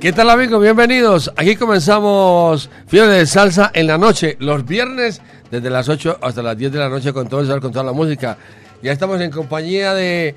¿Qué 0.00 0.14
tal 0.14 0.30
amigos? 0.30 0.62
Bienvenidos. 0.62 1.30
Aquí 1.36 1.56
comenzamos 1.56 2.70
Fiebre 2.86 3.10
de 3.10 3.26
Salsa 3.26 3.70
en 3.74 3.86
la 3.86 3.98
noche, 3.98 4.34
los 4.40 4.64
viernes 4.64 5.20
desde 5.50 5.68
las 5.68 5.90
8 5.90 6.20
hasta 6.22 6.42
las 6.42 6.56
10 6.56 6.72
de 6.72 6.78
la 6.78 6.88
noche 6.88 7.12
con 7.12 7.28
todo 7.28 7.42
el 7.42 7.60
con 7.60 7.70
toda 7.70 7.84
la 7.84 7.92
música. 7.92 8.38
Ya 8.82 8.92
estamos 8.92 9.20
en 9.20 9.30
compañía 9.30 9.92
de, 9.92 10.34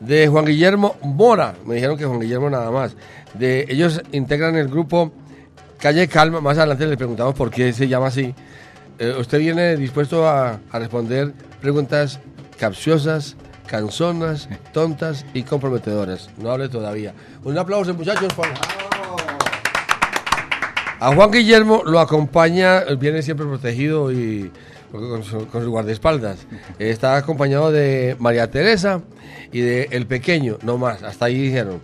de 0.00 0.28
Juan 0.28 0.46
Guillermo 0.46 0.96
Mora. 1.02 1.54
Me 1.66 1.74
dijeron 1.74 1.98
que 1.98 2.06
Juan 2.06 2.20
Guillermo 2.20 2.48
nada 2.48 2.70
más. 2.70 2.96
De, 3.34 3.66
ellos 3.68 4.00
integran 4.12 4.56
el 4.56 4.68
grupo 4.68 5.12
Calle 5.78 6.08
Calma. 6.08 6.40
Más 6.40 6.56
adelante 6.56 6.86
les 6.86 6.96
preguntamos 6.96 7.34
por 7.34 7.50
qué 7.50 7.74
se 7.74 7.88
llama 7.88 8.06
así. 8.06 8.34
Eh, 8.98 9.14
¿Usted 9.20 9.40
viene 9.40 9.76
dispuesto 9.76 10.26
a, 10.26 10.58
a 10.70 10.78
responder 10.78 11.34
preguntas 11.60 12.18
capciosas, 12.58 13.36
canzonas, 13.66 14.48
tontas 14.72 15.26
y 15.34 15.42
comprometedoras? 15.42 16.30
No 16.38 16.50
hable 16.50 16.70
todavía. 16.70 17.12
Un 17.44 17.58
aplauso 17.58 17.92
muchachos. 17.92 18.32
Por... 18.32 18.46
A 21.02 21.12
Juan 21.12 21.32
Guillermo 21.32 21.82
lo 21.84 21.98
acompaña, 21.98 22.84
viene 22.96 23.22
siempre 23.22 23.44
protegido 23.44 24.12
y 24.12 24.52
con 24.92 25.24
su, 25.24 25.48
guardaespaldas. 25.68 26.46
Está 26.78 27.16
acompañado 27.16 27.72
de 27.72 28.14
María 28.20 28.48
Teresa 28.52 29.02
y 29.50 29.62
de 29.62 29.88
El 29.90 30.06
Pequeño, 30.06 30.58
no 30.62 30.78
más, 30.78 31.02
hasta 31.02 31.24
ahí 31.24 31.42
dijeron. 31.42 31.80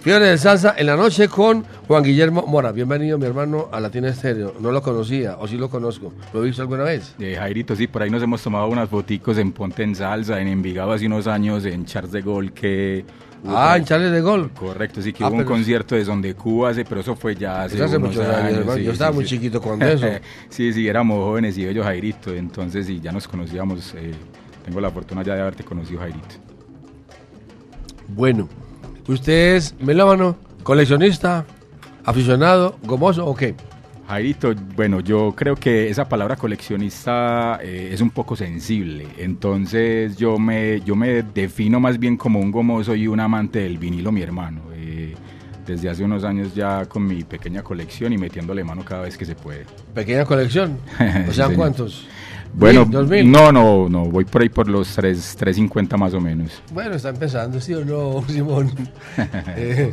Fiebre 0.00 0.26
de 0.26 0.36
salsa 0.36 0.74
en 0.76 0.84
la 0.84 0.96
noche 0.96 1.28
con 1.28 1.64
Juan 1.86 2.02
Guillermo 2.02 2.44
Mora. 2.46 2.70
Bienvenido, 2.70 3.16
mi 3.16 3.24
hermano, 3.24 3.70
a 3.72 3.80
Latina 3.80 4.10
Estéreo. 4.10 4.52
No 4.60 4.70
lo 4.70 4.82
conocía, 4.82 5.38
o 5.38 5.48
sí 5.48 5.56
lo 5.56 5.70
conozco. 5.70 6.12
¿Lo 6.34 6.42
he 6.42 6.46
visto 6.48 6.60
alguna 6.60 6.84
vez? 6.84 7.14
Eh, 7.18 7.36
Jairito, 7.38 7.74
sí, 7.74 7.86
por 7.86 8.02
ahí 8.02 8.10
nos 8.10 8.22
hemos 8.22 8.42
tomado 8.42 8.68
unas 8.68 8.90
foticos 8.90 9.38
en 9.38 9.52
Ponte 9.52 9.82
en 9.82 9.94
Salsa, 9.94 10.42
en 10.42 10.46
Envigado 10.46 10.92
hace 10.92 11.06
unos 11.06 11.26
años, 11.26 11.64
en 11.64 11.86
Charles 11.86 12.12
de 12.12 12.20
Gol, 12.20 12.52
que... 12.52 13.06
Ah, 13.46 13.76
en 13.76 13.84
Charles 13.84 14.10
de 14.10 14.20
Gol. 14.20 14.50
Correcto, 14.50 15.00
sí, 15.00 15.12
que 15.12 15.22
Ah, 15.24 15.28
hubo 15.28 15.36
un 15.36 15.44
concierto 15.44 15.94
de 15.94 16.04
Son 16.04 16.20
de 16.20 16.34
Cuba, 16.34 16.72
pero 16.88 17.00
eso 17.00 17.14
fue 17.14 17.34
ya 17.36 17.62
hace, 17.62 17.76
Eso 17.76 17.84
hace 17.84 17.96
unos 17.96 18.10
muchos 18.16 18.26
años, 18.34 18.74
sí, 18.74 18.82
Yo 18.82 18.92
estaba 18.92 19.10
sí, 19.12 19.14
muy 19.16 19.24
sí. 19.24 19.30
chiquito 19.36 19.60
cuando 19.62 19.86
eso. 19.86 20.06
sí, 20.48 20.72
sí, 20.72 20.88
éramos 20.88 21.18
jóvenes 21.24 21.56
y 21.56 21.64
bello 21.64 21.84
Jairito, 21.84 22.34
entonces 22.34 22.86
sí, 22.86 23.00
ya 23.00 23.12
nos 23.12 23.28
conocíamos. 23.28 23.94
eh, 23.96 24.12
tengo 24.64 24.80
la 24.80 24.90
fortuna 24.90 25.22
ya 25.22 25.34
de 25.34 25.40
haberte 25.42 25.64
conocido, 25.64 26.00
Jairito. 26.00 26.34
Bueno, 28.08 28.48
¿usted 29.06 29.56
es 29.56 29.74
melómano, 29.80 30.36
coleccionista, 30.62 31.44
aficionado, 32.04 32.76
gomoso 32.82 33.24
o 33.26 33.34
qué? 33.34 33.54
Jairito, 34.08 34.54
bueno, 34.74 35.00
yo 35.00 35.34
creo 35.36 35.54
que 35.54 35.90
esa 35.90 36.08
palabra 36.08 36.34
coleccionista 36.36 37.58
eh, 37.62 37.90
es 37.92 38.00
un 38.00 38.08
poco 38.10 38.36
sensible, 38.36 39.06
entonces 39.18 40.16
yo 40.16 40.38
me, 40.38 40.80
yo 40.80 40.96
me 40.96 41.22
defino 41.22 41.78
más 41.78 41.98
bien 41.98 42.16
como 42.16 42.40
un 42.40 42.50
gomoso 42.50 42.94
y 42.94 43.06
un 43.06 43.20
amante 43.20 43.58
del 43.60 43.76
vinilo, 43.78 44.10
mi 44.10 44.22
hermano. 44.22 44.62
eh, 44.74 45.14
desde 45.66 45.90
hace 45.90 46.02
unos 46.02 46.24
años 46.24 46.54
ya 46.54 46.86
con 46.86 47.06
mi 47.06 47.24
pequeña 47.24 47.62
colección 47.62 48.10
y 48.14 48.16
metiéndole 48.16 48.64
mano 48.64 48.82
cada 48.82 49.02
vez 49.02 49.18
que 49.18 49.26
se 49.26 49.34
puede. 49.34 49.66
Pequeña 49.94 50.24
colección. 50.24 50.78
O 51.28 51.30
Sí, 51.30 51.34
sea, 51.36 51.44
señor. 51.44 51.56
¿cuántos? 51.56 52.06
Bueno, 52.54 52.86
¿Mil, 52.86 52.90
dos 52.90 53.08
mil? 53.10 53.30
no, 53.30 53.52
no, 53.52 53.86
no, 53.90 54.06
voy 54.06 54.24
por 54.24 54.40
ahí 54.40 54.48
por 54.48 54.66
los 54.66 54.88
tres- 54.96 55.36
350 55.36 55.98
más 55.98 56.14
o 56.14 56.20
menos. 56.22 56.62
Bueno, 56.72 56.94
está 56.94 57.10
empezando, 57.10 57.60
¿sí 57.60 57.74
o 57.74 57.84
no, 57.84 58.24
Simón? 58.28 58.72
Eh, 59.56 59.92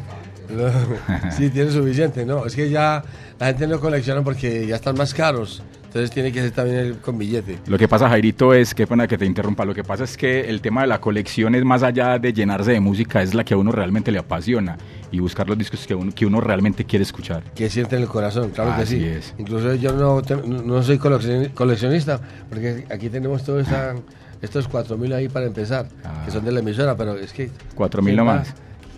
no, 0.49 1.31
sí, 1.31 1.49
tiene 1.49 1.71
suficiente, 1.71 2.25
¿no? 2.25 2.45
Es 2.45 2.55
que 2.55 2.69
ya 2.69 3.03
la 3.39 3.47
gente 3.47 3.67
no 3.67 3.79
colecciona 3.79 4.21
porque 4.23 4.65
ya 4.67 4.75
están 4.75 4.95
más 4.97 5.13
caros. 5.13 5.61
Entonces 5.85 6.11
tiene 6.11 6.29
que 6.33 6.41
ser 6.41 6.51
también 6.51 6.77
el- 6.77 6.97
con 6.97 7.17
billete. 7.17 7.57
Lo 7.67 7.77
que 7.77 7.87
pasa, 7.87 8.09
Jairito, 8.09 8.53
es, 8.53 8.75
qué 8.75 8.85
pena 8.85 9.07
que 9.07 9.17
te 9.17 9.25
interrumpa, 9.25 9.63
lo 9.63 9.73
que 9.73 9.81
pasa 9.85 10.03
es 10.03 10.17
que 10.17 10.41
el 10.41 10.59
tema 10.59 10.81
de 10.81 10.87
la 10.87 10.99
colección 10.99 11.55
es 11.55 11.63
más 11.63 11.83
allá 11.83 12.19
de 12.19 12.33
llenarse 12.33 12.71
de 12.73 12.81
música, 12.81 13.21
es 13.21 13.33
la 13.33 13.45
que 13.45 13.53
a 13.53 13.57
uno 13.57 13.71
realmente 13.71 14.11
le 14.11 14.19
apasiona 14.19 14.77
y 15.09 15.19
buscar 15.21 15.47
los 15.47 15.57
discos 15.57 15.87
que 15.87 15.95
uno, 15.95 16.11
que 16.13 16.25
uno 16.25 16.41
realmente 16.41 16.83
quiere 16.83 17.03
escuchar. 17.03 17.43
Que 17.55 17.69
siente 17.69 17.95
en 17.95 18.01
el 18.01 18.09
corazón, 18.09 18.49
claro 18.49 18.75
que 18.75 18.81
Así 18.81 18.97
sí. 18.99 19.05
es. 19.05 19.33
Incluso 19.37 19.73
yo 19.75 19.93
no, 19.93 20.21
no 20.45 20.83
soy 20.83 20.97
coleccion- 20.97 21.53
coleccionista, 21.53 22.19
porque 22.49 22.83
aquí 22.91 23.07
tenemos 23.07 23.45
todos 23.45 23.61
esta- 23.65 23.95
estos 24.41 24.67
4.000 24.67 25.13
ahí 25.13 25.29
para 25.29 25.45
empezar, 25.45 25.87
Ah. 26.03 26.23
que 26.25 26.31
son 26.31 26.43
de 26.43 26.51
la 26.51 26.59
emisora, 26.59 26.97
pero 26.97 27.15
es 27.15 27.31
que... 27.31 27.49
4.000 27.73 28.03
¿quién 28.03 28.15
nomás. 28.17 28.53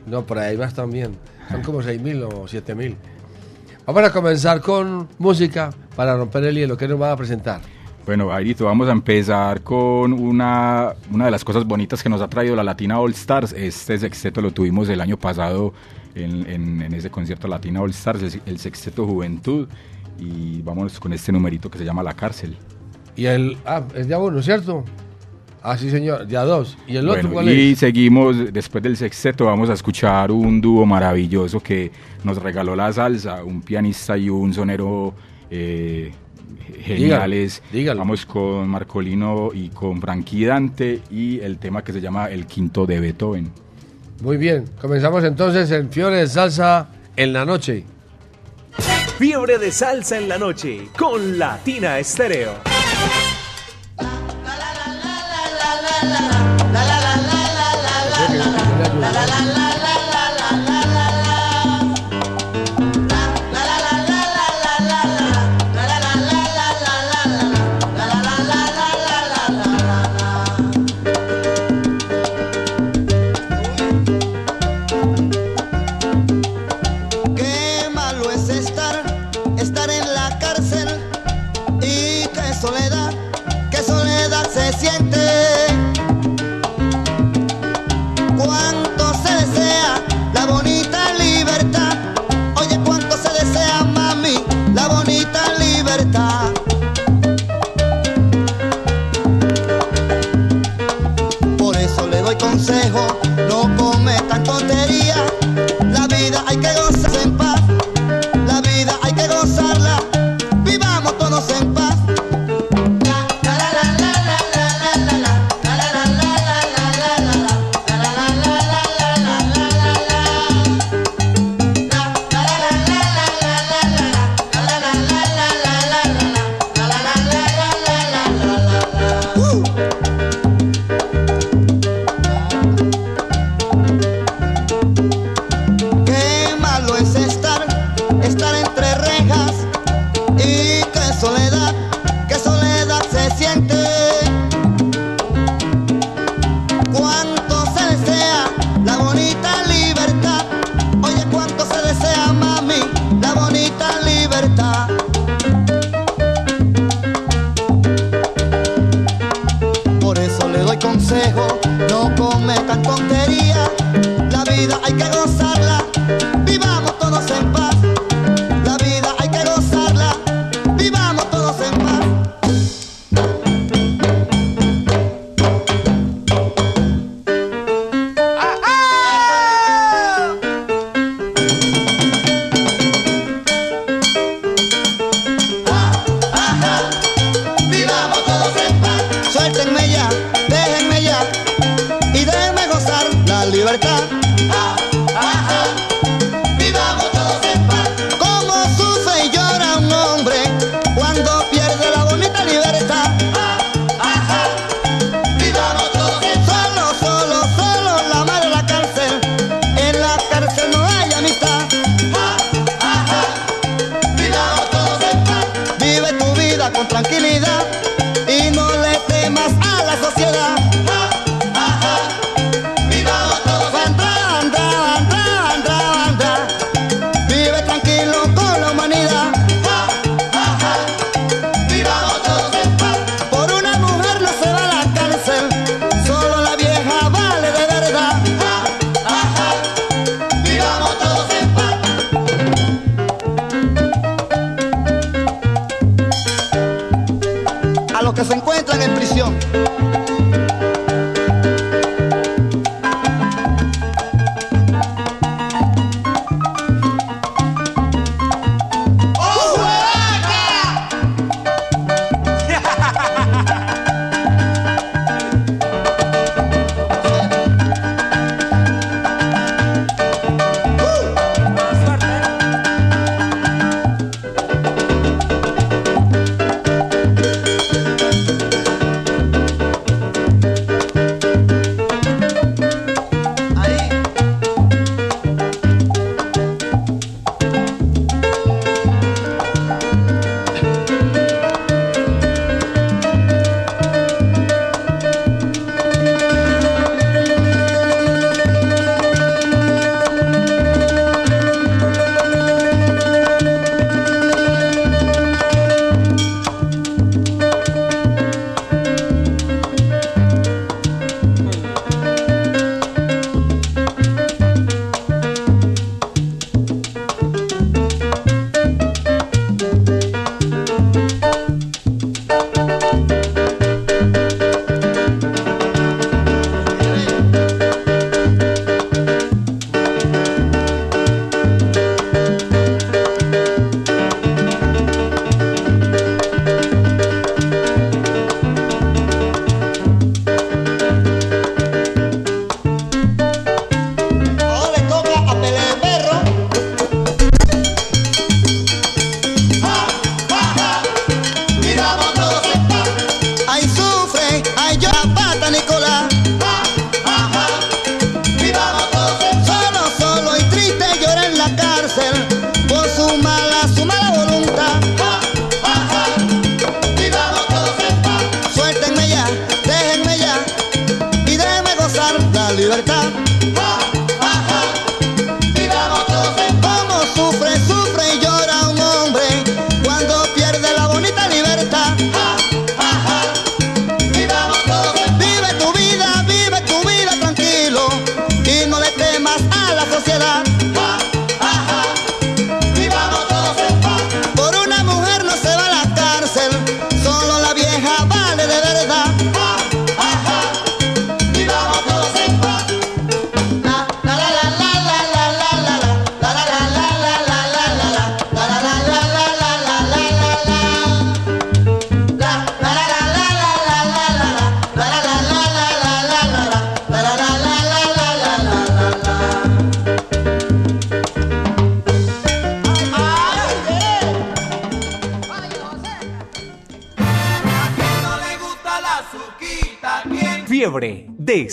Va? 0.08 0.12
No, 0.12 0.26
por 0.26 0.38
ahí 0.40 0.56
vas 0.56 0.74
también. 0.74 1.16
Son 1.52 1.62
como 1.62 1.82
6.000 1.82 2.24
o 2.24 2.46
7.000. 2.48 2.96
Vamos 3.86 4.04
a 4.04 4.12
comenzar 4.12 4.60
con 4.62 5.08
música 5.18 5.70
para 5.96 6.18
romper 6.18 6.44
el 6.46 6.56
hielo. 6.56 6.76
¿Qué 6.78 6.88
nos 6.88 7.00
van 7.00 7.12
a 7.12 7.16
presentar? 7.16 7.62
Bueno, 8.06 8.30
Jairito, 8.30 8.66
vamos 8.66 8.88
a 8.88 8.92
empezar 8.92 9.62
con 9.64 10.14
una, 10.14 10.94
una 11.12 11.26
de 11.26 11.32
las 11.32 11.44
cosas 11.44 11.66
bonitas 11.66 12.02
que 12.04 12.10
nos 12.10 12.22
ha 12.22 12.28
traído 12.30 12.56
la 12.56 12.64
Latina 12.64 13.00
All 13.00 13.12
Stars. 13.12 13.54
Este 13.54 13.98
sexteto 13.98 14.42
lo 14.42 14.52
tuvimos 14.52 14.88
el 14.90 15.02
año 15.02 15.18
pasado 15.18 15.74
en, 16.16 16.50
en- 16.50 16.82
en 16.82 16.94
ese 16.94 17.10
concierto 17.10 17.48
Latina 17.48 17.82
All 17.82 17.90
Stars, 17.92 18.22
el, 18.24 18.42
el 18.46 18.60
sexteto 18.60 19.06
Juventud. 19.06 19.68
Y 20.20 20.62
vamos 20.64 21.00
con 21.00 21.14
este 21.14 21.32
numerito 21.32 21.70
que 21.70 21.78
se 21.78 21.86
llama 21.86 22.02
La 22.02 22.14
Cárcel. 22.14 22.58
Y 23.16 23.26
el... 23.26 23.58
Ah, 23.66 23.84
es 23.94 24.08
día 24.08 24.18
uno, 24.20 24.42
¿cierto? 24.42 24.84
Ah, 25.64 25.78
sí, 25.78 25.90
señor. 25.90 26.26
Día 26.28 26.44
dos. 26.44 26.78
¿Y 26.88 26.96
el 26.98 27.10
otro 27.10 27.24
Bueno, 27.24 27.34
cuál 27.34 27.50
y 27.50 27.72
es? 27.72 27.80
seguimos, 27.80 28.54
después 28.54 28.84
del 28.84 28.96
sexteto, 28.96 29.46
vamos 29.46 29.70
a 29.70 29.74
escuchar 29.74 30.32
un 30.32 30.62
dúo 30.62 30.86
maravilloso 30.86 31.60
que 31.60 31.92
nos 32.24 32.42
regaló 32.42 32.76
la 32.76 32.92
salsa, 32.94 33.44
un 33.44 33.62
pianista 33.62 34.18
y 34.18 34.30
un 34.30 34.54
sonero 34.54 35.14
eh, 35.50 36.12
geniales. 36.84 37.62
Dígalo, 37.72 37.78
dígalo. 37.80 38.00
Vamos 38.00 38.26
con 38.26 38.68
Marcolino 38.70 39.50
y 39.54 39.70
con 39.70 40.00
Frankie 40.00 40.46
Dante 40.46 41.02
y 41.12 41.40
el 41.40 41.58
tema 41.58 41.84
que 41.84 41.92
se 41.94 42.02
llama 42.02 42.30
El 42.30 42.46
Quinto 42.46 42.86
de 42.86 43.00
Beethoven. 43.00 43.52
Muy 44.22 44.38
bien. 44.38 44.66
Comenzamos 44.82 45.24
entonces 45.24 45.70
en 45.72 45.90
Fiore 45.92 46.18
de 46.18 46.28
Salsa 46.28 46.90
en 47.16 47.34
la 47.34 47.46
noche. 47.46 47.84
Fiebre 49.18 49.58
de 49.58 49.72
salsa 49.72 50.20
en 50.20 50.30
la 50.30 50.38
noche 50.38 50.90
con 50.96 51.40
Latina 51.40 51.98
Estéreo. 51.98 52.52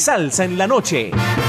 Salsa 0.04 0.44
en 0.44 0.58
la 0.58 0.66
noche. 0.66 1.43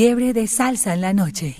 Fiebre 0.00 0.32
de 0.32 0.46
salsa 0.46 0.94
en 0.94 1.02
la 1.02 1.12
noche. 1.12 1.59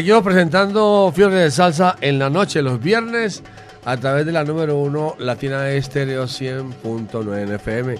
Seguimos 0.00 0.22
presentando 0.22 1.12
Fiebre 1.14 1.36
de 1.40 1.50
Salsa 1.50 1.96
en 2.00 2.18
la 2.18 2.30
noche, 2.30 2.62
los 2.62 2.80
viernes, 2.80 3.42
a 3.84 3.98
través 3.98 4.24
de 4.24 4.32
la 4.32 4.44
número 4.44 4.78
uno 4.78 5.14
Latina 5.18 5.68
Estéreo 5.68 6.24
100.9 6.24 7.56
FM. 7.56 7.96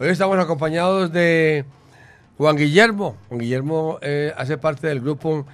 Hoy 0.00 0.08
estamos 0.08 0.38
acompañados 0.38 1.12
de 1.12 1.66
Juan 2.38 2.56
Guillermo. 2.56 3.18
Juan 3.28 3.40
Guillermo 3.40 3.98
eh, 4.00 4.32
hace 4.34 4.56
parte 4.56 4.86
del 4.86 5.02
grupo 5.02 5.46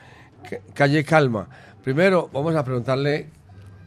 Calle 0.72 1.02
Calma. 1.02 1.48
Primero, 1.82 2.30
vamos 2.32 2.54
a 2.54 2.64
preguntarle 2.64 3.30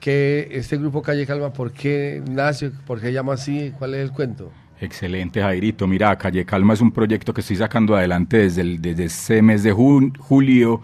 que 0.01 0.49
este 0.51 0.75
grupo 0.75 1.01
Calle 1.01 1.25
Calma, 1.25 1.53
¿por 1.53 1.71
qué 1.71 2.21
nace? 2.29 2.71
¿Por 2.71 2.99
qué 2.99 3.13
llama 3.13 3.36
así? 3.36 3.71
¿Cuál 3.79 3.93
es 3.93 4.01
el 4.01 4.12
cuento? 4.12 4.51
Excelente, 4.81 5.39
Jairito. 5.39 5.88
Mira, 5.88 6.17
Calle 6.17 6.43
Calma 6.43 6.73
es 6.73 6.81
un 6.81 6.91
proyecto 6.91 7.34
que 7.34 7.39
estoy 7.39 7.55
sacando 7.55 7.95
adelante 7.95 8.39
desde, 8.39 8.63
el, 8.63 8.81
desde 8.81 9.05
ese 9.05 9.41
mes 9.41 9.63
de 9.63 9.71
julio. 9.71 10.81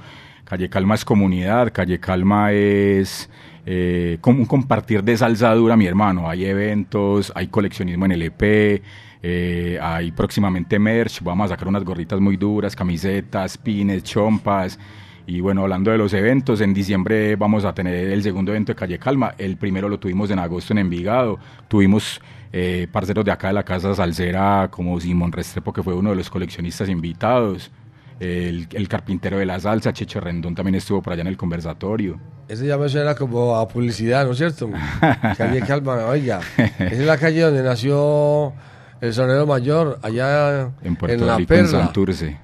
Calle 0.52 0.68
Calma 0.68 0.96
es 0.96 1.06
comunidad, 1.06 1.72
Calle 1.72 1.98
Calma 2.02 2.52
es 2.52 3.30
eh, 3.66 4.18
como 4.20 4.40
un 4.40 4.46
compartir 4.46 5.02
de 5.02 5.16
salsa 5.16 5.54
dura, 5.56 5.78
mi 5.78 5.86
hermano. 5.86 6.30
Hay 6.30 6.44
eventos, 6.44 7.32
hay 7.36 7.48
coleccionismo 7.48 8.04
en 8.04 8.12
el 8.12 8.24
EP, 8.24 8.84
eh, 9.24 9.80
hay 9.82 10.12
próximamente 10.12 10.78
merch. 10.78 11.24
Vamos 11.24 11.46
a 11.46 11.54
sacar 11.54 11.70
unas 11.70 11.86
gorritas 11.86 12.20
muy 12.20 12.36
duras, 12.36 12.76
camisetas, 12.76 13.58
pines, 13.58 14.04
chompas. 14.04 14.78
Y 15.26 15.40
bueno, 15.40 15.62
hablando 15.62 15.90
de 15.90 15.98
los 15.98 16.12
eventos, 16.12 16.60
en 16.60 16.74
diciembre 16.74 17.38
vamos 17.38 17.64
a 17.64 17.74
tener 17.74 18.10
el 18.10 18.22
segundo 18.22 18.52
evento 18.52 18.74
de 18.74 18.76
Calle 18.76 19.00
Calma. 19.00 19.34
El 19.38 19.56
primero 19.56 19.88
lo 19.88 20.02
tuvimos 20.02 20.32
en 20.32 20.40
agosto 20.40 20.74
en 20.74 20.80
Envigado. 20.80 21.40
Tuvimos 21.70 22.20
eh, 22.52 22.90
parceros 22.92 23.24
de 23.24 23.32
acá 23.32 23.48
de 23.48 23.54
la 23.54 23.64
Casa 23.64 23.96
Salsera, 23.96 24.68
como 24.70 25.00
Simón 25.00 25.32
Restrepo, 25.32 25.72
que 25.72 25.82
fue 25.82 25.94
uno 25.94 26.10
de 26.10 26.18
los 26.18 26.30
coleccionistas 26.30 26.90
invitados. 26.90 27.72
El, 28.22 28.68
el 28.72 28.88
carpintero 28.88 29.40
de 29.40 29.46
la 29.48 29.60
salsa, 29.60 29.92
Checho 29.92 30.20
Rendón, 30.20 30.54
también 30.54 30.76
estuvo 30.76 31.02
por 31.02 31.14
allá 31.14 31.22
en 31.22 31.28
el 31.28 31.38
conversatorio. 31.38 32.20
Ese 32.48 32.68
ya 32.68 32.78
me 32.78 32.88
suena 32.88 33.16
como 33.16 33.56
a 33.56 33.68
publicidad, 33.68 34.26
¿no 34.26 34.34
es 34.34 34.38
cierto? 34.38 34.70
calle 35.38 35.62
Calma, 35.62 36.06
oiga. 36.06 36.40
Esa 36.58 36.86
es 36.86 37.00
la 37.00 37.18
calle 37.18 37.42
donde 37.42 37.64
nació 37.64 38.54
el 39.02 39.12
sonero 39.14 39.48
mayor, 39.48 39.98
allá 40.04 40.70
En 40.84 40.96
Puerto 40.96 41.26
la 41.26 41.38
Rico, 41.38 41.54
en 41.54 41.64
Perla. 41.64 41.86
Santurce. 41.86 42.38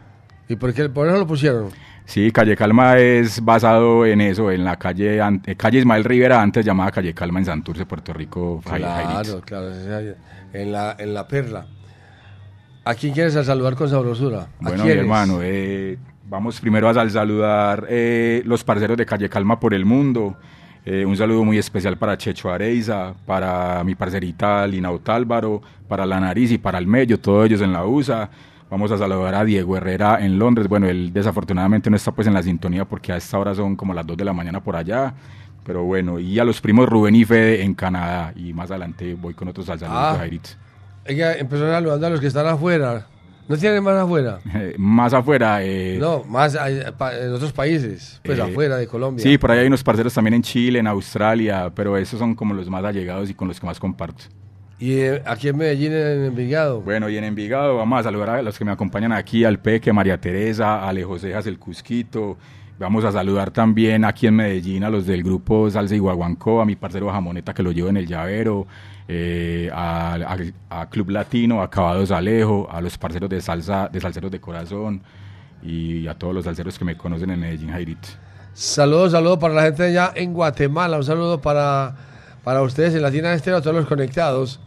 ¿Y 0.49 0.55
por 0.55 0.73
qué 0.73 0.89
por 0.89 1.07
eso 1.07 1.17
lo 1.17 1.27
pusieron? 1.27 1.69
Sí, 2.05 2.31
Calle 2.31 2.55
Calma 2.55 2.97
es 2.97 3.43
basado 3.43 4.05
en 4.05 4.21
eso, 4.21 4.49
en 4.49 4.63
la 4.63 4.77
calle, 4.77 5.19
eh, 5.19 5.55
calle 5.57 5.79
Ismael 5.79 6.05
Rivera, 6.05 6.41
antes 6.41 6.65
llamada 6.65 6.89
Calle 6.89 7.13
Calma 7.13 7.39
en 7.39 7.45
Santurce, 7.45 7.85
Puerto 7.85 8.13
Rico. 8.13 8.61
Claro, 8.63 9.41
claro, 9.41 9.71
en 10.53 10.71
la, 10.71 10.95
en 10.97 11.13
la 11.13 11.27
Perla. 11.27 11.67
¿A 12.89 12.95
quién 12.95 13.13
quieres 13.13 13.33
saludar 13.33 13.75
con 13.75 13.89
sabrosura? 13.89 14.41
¿A 14.41 14.47
Bueno, 14.69 14.83
mi 14.83 14.89
hermano, 14.91 15.39
eh, 15.41 15.97
vamos 16.29 16.59
primero 16.59 16.87
a 16.89 16.93
sal- 16.93 17.11
saludar 17.11 17.85
eh, 17.89 18.41
los 18.45 18.63
parceros 18.63 18.97
de 18.97 19.05
Calle 19.05 19.29
Calma 19.29 19.59
por 19.59 19.73
el 19.73 19.85
mundo. 19.85 20.35
Eh, 20.85 21.05
un 21.05 21.17
saludo 21.17 21.43
muy 21.43 21.57
especial 21.57 21.97
para 21.97 22.17
Checho 22.17 22.49
Areiza, 22.49 23.13
para 23.25 23.83
mi 23.83 23.95
parcerita 23.95 24.65
Lina 24.67 24.89
Otálvaro, 24.91 25.61
para 25.87 26.05
La 26.05 26.19
Nariz 26.19 26.51
y 26.51 26.57
para 26.57 26.77
el 26.77 26.87
Mello, 26.87 27.19
todos 27.19 27.45
ellos 27.45 27.61
en 27.61 27.73
la 27.73 27.85
USA. 27.85 28.29
Vamos 28.69 28.91
a 28.91 28.97
saludar 28.97 29.35
a 29.35 29.43
Diego 29.43 29.75
Herrera 29.75 30.19
en 30.23 30.39
Londres. 30.39 30.67
Bueno, 30.69 30.87
él 30.87 31.11
desafortunadamente 31.13 31.89
no 31.89 31.95
está 31.97 32.11
pues 32.13 32.27
en 32.27 32.33
la 32.33 32.43
sintonía 32.43 32.85
porque 32.85 33.11
a 33.11 33.17
esta 33.17 33.37
hora 33.37 33.53
son 33.53 33.75
como 33.75 33.93
las 33.93 34.05
2 34.07 34.15
de 34.17 34.25
la 34.25 34.33
mañana 34.33 34.61
por 34.63 34.75
allá. 34.77 35.13
Pero 35.65 35.83
bueno, 35.83 36.19
y 36.19 36.39
a 36.39 36.45
los 36.45 36.61
primos 36.61 36.87
Rubén 36.87 37.15
y 37.15 37.25
Fede 37.25 37.63
en 37.63 37.73
Canadá. 37.73 38.31
Y 38.35 38.53
más 38.53 38.69
adelante 38.71 39.13
voy 39.15 39.33
con 39.33 39.49
otros 39.49 39.65
saludos 39.65 39.89
Ah. 39.91 40.17
Ella 41.07 41.33
empezó 41.33 41.67
saludando 41.69 42.07
a 42.07 42.09
los 42.09 42.19
que 42.19 42.27
están 42.27 42.47
afuera. 42.47 43.07
¿No 43.47 43.55
tienen 43.55 43.81
más 43.81 43.95
afuera? 43.95 44.39
Eh, 44.53 44.75
más 44.77 45.13
afuera. 45.13 45.63
eh, 45.63 45.97
No, 45.99 46.23
más 46.25 46.57
pa- 46.97 47.17
en 47.17 47.31
otros 47.31 47.53
países, 47.53 48.19
pues 48.23 48.37
Eh, 48.37 48.41
afuera 48.41 48.75
de 48.77 48.87
Colombia. 48.87 49.23
Sí, 49.23 49.37
por 49.37 49.51
ahí 49.51 49.59
hay 49.59 49.67
unos 49.67 49.83
parceros 49.83 50.13
también 50.13 50.33
en 50.33 50.41
Chile, 50.41 50.79
en 50.79 50.87
Australia, 50.87 51.71
pero 51.73 51.95
esos 51.97 52.19
son 52.19 52.35
como 52.35 52.53
los 52.53 52.69
más 52.69 52.83
allegados 52.83 53.29
y 53.29 53.33
con 53.33 53.47
los 53.47 53.59
que 53.59 53.65
más 53.65 53.79
comparto. 53.79 54.25
Y 54.79 54.93
eh, 54.99 55.23
aquí 55.25 55.47
en 55.47 55.57
Medellín, 55.57 55.93
en 55.93 56.25
Envigado. 56.25 56.81
Bueno, 56.81 57.09
y 57.09 57.17
en 57.17 57.23
Envigado 57.23 57.77
vamos 57.77 57.99
a 58.01 58.03
saludar 58.03 58.29
a 58.31 58.41
los 58.41 58.57
que 58.59 58.65
me 58.65 58.71
acompañan 58.71 59.11
aquí, 59.13 59.43
al 59.45 59.59
Peque, 59.59 59.91
María 59.93 60.19
Teresa, 60.19 60.79
a 60.81 60.89
Ale 60.89 61.03
José 61.03 61.33
el 61.45 61.57
Cusquito. 61.57 62.37
Vamos 62.79 63.03
a 63.05 63.11
saludar 63.11 63.49
también 63.49 64.05
aquí 64.05 64.27
en 64.27 64.35
Medellín 64.35 64.83
a 64.83 64.91
los 64.91 65.07
del 65.07 65.23
grupo 65.23 65.67
Salsa 65.71 65.95
y 65.95 65.99
Guaguancó, 65.99 66.61
a 66.61 66.65
mi 66.65 66.75
parcero 66.75 67.09
Jamoneta 67.09 67.51
que 67.51 67.63
lo 67.63 67.71
llevo 67.71 67.89
en 67.89 67.97
el 67.97 68.05
llavero, 68.05 68.67
eh, 69.07 69.71
a, 69.73 70.85
Club 70.91 71.09
Latino, 71.09 71.63
a 71.63 71.71
Cabados 71.71 72.11
Alejo, 72.11 72.67
a 72.69 72.79
los 72.79 72.95
parceros 72.99 73.31
de 73.31 73.41
salsa, 73.41 73.89
de 73.91 73.99
Salseros 73.99 74.29
de 74.29 74.39
Corazón 74.39 75.01
y 75.63 76.05
a 76.05 76.13
todos 76.13 76.35
los 76.35 76.45
salseros 76.45 76.77
que 76.77 76.85
me 76.85 76.95
conocen 76.95 77.31
en 77.31 77.39
Medellín, 77.39 77.71
Jairito. 77.71 78.09
Saludos, 78.53 79.11
saludos 79.11 79.39
para 79.39 79.55
la 79.55 79.63
gente 79.63 79.83
allá 79.83 80.11
en 80.13 80.33
Guatemala. 80.33 80.97
Un 80.97 81.03
saludo 81.03 81.41
para, 81.41 81.95
para 82.43 82.61
ustedes 82.61 82.93
en 82.93 83.01
Latina 83.01 83.33
Estéreo, 83.33 83.57
a 83.57 83.61
todos 83.61 83.75
los 83.75 83.87
conectados. 83.87 84.59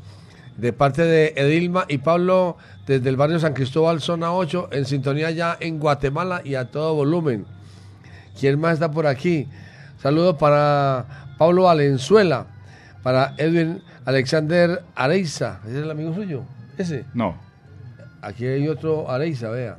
De 0.56 0.72
parte 0.72 1.02
de 1.02 1.32
Edilma 1.36 1.84
y 1.86 1.98
Pablo, 1.98 2.56
desde 2.88 3.08
el 3.08 3.16
barrio 3.16 3.38
San 3.38 3.54
Cristóbal, 3.54 4.00
zona 4.00 4.32
8, 4.32 4.70
en 4.72 4.84
sintonía 4.84 5.30
ya 5.30 5.56
en 5.60 5.78
Guatemala 5.78 6.42
y 6.44 6.56
a 6.56 6.72
todo 6.72 6.96
volumen. 6.96 7.46
¿Quién 8.40 8.58
más 8.58 8.74
está 8.74 8.90
por 8.90 9.06
aquí? 9.06 9.46
Saludos 9.98 10.36
para 10.36 11.34
Pablo 11.36 11.64
Valenzuela, 11.64 12.46
para 13.02 13.34
Edwin 13.36 13.82
Alexander 14.06 14.82
Areiza. 14.94 15.60
¿Ese 15.64 15.78
es 15.78 15.84
el 15.84 15.90
amigo 15.90 16.14
suyo? 16.14 16.42
Ese. 16.78 17.04
No, 17.12 17.36
Aquí 18.22 18.46
hay 18.46 18.66
otro 18.68 19.10
Areiza, 19.10 19.50
vea. 19.50 19.78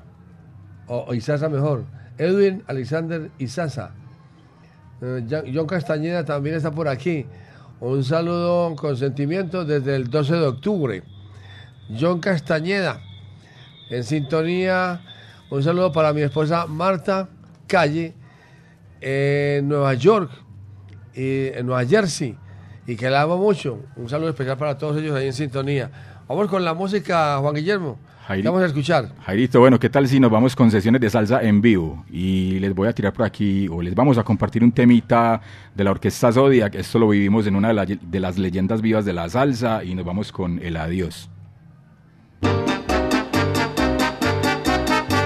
O, 0.87 1.05
o 1.07 1.13
Isaza 1.13 1.49
mejor. 1.49 1.85
Edwin 2.17 2.63
Alexander 2.67 3.31
Isaza. 3.39 3.91
Eh, 5.01 5.25
John 5.53 5.65
Castañeda 5.65 6.23
también 6.23 6.55
está 6.55 6.71
por 6.71 6.87
aquí. 6.87 7.25
Un 7.79 8.03
saludo 8.03 8.75
con 8.75 8.95
sentimiento 8.95 9.65
desde 9.65 9.95
el 9.95 10.09
12 10.09 10.33
de 10.35 10.45
octubre. 10.45 11.03
John 11.99 12.19
Castañeda, 12.19 12.99
en 13.89 14.03
sintonía. 14.03 15.01
Un 15.49 15.63
saludo 15.63 15.91
para 15.91 16.13
mi 16.13 16.21
esposa 16.21 16.65
Marta 16.67 17.27
Calle, 17.67 18.13
en 19.01 19.67
Nueva 19.67 19.93
York, 19.95 20.31
y 21.13 21.47
en 21.47 21.65
Nueva 21.65 21.83
Jersey, 21.85 22.37
y 22.87 22.95
que 22.95 23.09
la 23.09 23.23
amo 23.23 23.37
mucho. 23.37 23.79
Un 23.95 24.07
saludo 24.09 24.29
especial 24.29 24.57
para 24.57 24.77
todos 24.77 24.97
ellos 24.97 25.15
ahí 25.15 25.27
en 25.27 25.33
sintonía. 25.33 25.91
Vamos 26.27 26.47
con 26.47 26.63
la 26.63 26.73
música, 26.73 27.37
Juan 27.39 27.55
Guillermo. 27.55 27.99
Jairi- 28.27 28.43
¿Qué 28.43 28.47
vamos 28.47 28.61
a 28.63 28.67
escuchar? 28.67 29.09
Jairito, 29.25 29.59
bueno, 29.59 29.79
¿qué 29.79 29.89
tal 29.89 30.07
si 30.07 30.19
nos 30.19 30.31
vamos 30.31 30.55
con 30.55 30.69
sesiones 30.71 31.01
de 31.01 31.09
salsa 31.09 31.41
en 31.41 31.59
vivo? 31.59 32.05
Y 32.09 32.59
les 32.59 32.73
voy 32.73 32.87
a 32.87 32.93
tirar 32.93 33.11
por 33.11 33.25
aquí, 33.25 33.67
o 33.67 33.81
les 33.81 33.93
vamos 33.95 34.17
a 34.17 34.23
compartir 34.23 34.63
un 34.63 34.71
temita 34.71 35.41
de 35.75 35.83
la 35.83 35.91
orquesta 35.91 36.31
Zodiac. 36.31 36.75
Esto 36.75 36.99
lo 36.99 37.09
vivimos 37.09 37.47
en 37.47 37.55
una 37.55 37.69
de, 37.69 37.73
la- 37.73 37.85
de 37.85 38.19
las 38.19 38.37
leyendas 38.37 38.81
vivas 38.81 39.03
de 39.03 39.13
la 39.13 39.27
salsa 39.27 39.83
y 39.83 39.95
nos 39.95 40.05
vamos 40.05 40.31
con 40.31 40.59
el 40.59 40.77
adiós. 40.77 41.29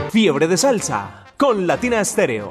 Fiebre 0.10 0.48
de 0.48 0.58
salsa 0.58 1.26
con 1.38 1.68
Latina 1.68 2.00
Estéreo. 2.00 2.48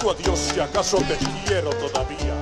Digo 0.00 0.12
adiós 0.12 0.38
si 0.38 0.60
acaso 0.60 0.96
te 0.98 1.16
quiero 1.44 1.70
todavía. 1.70 2.34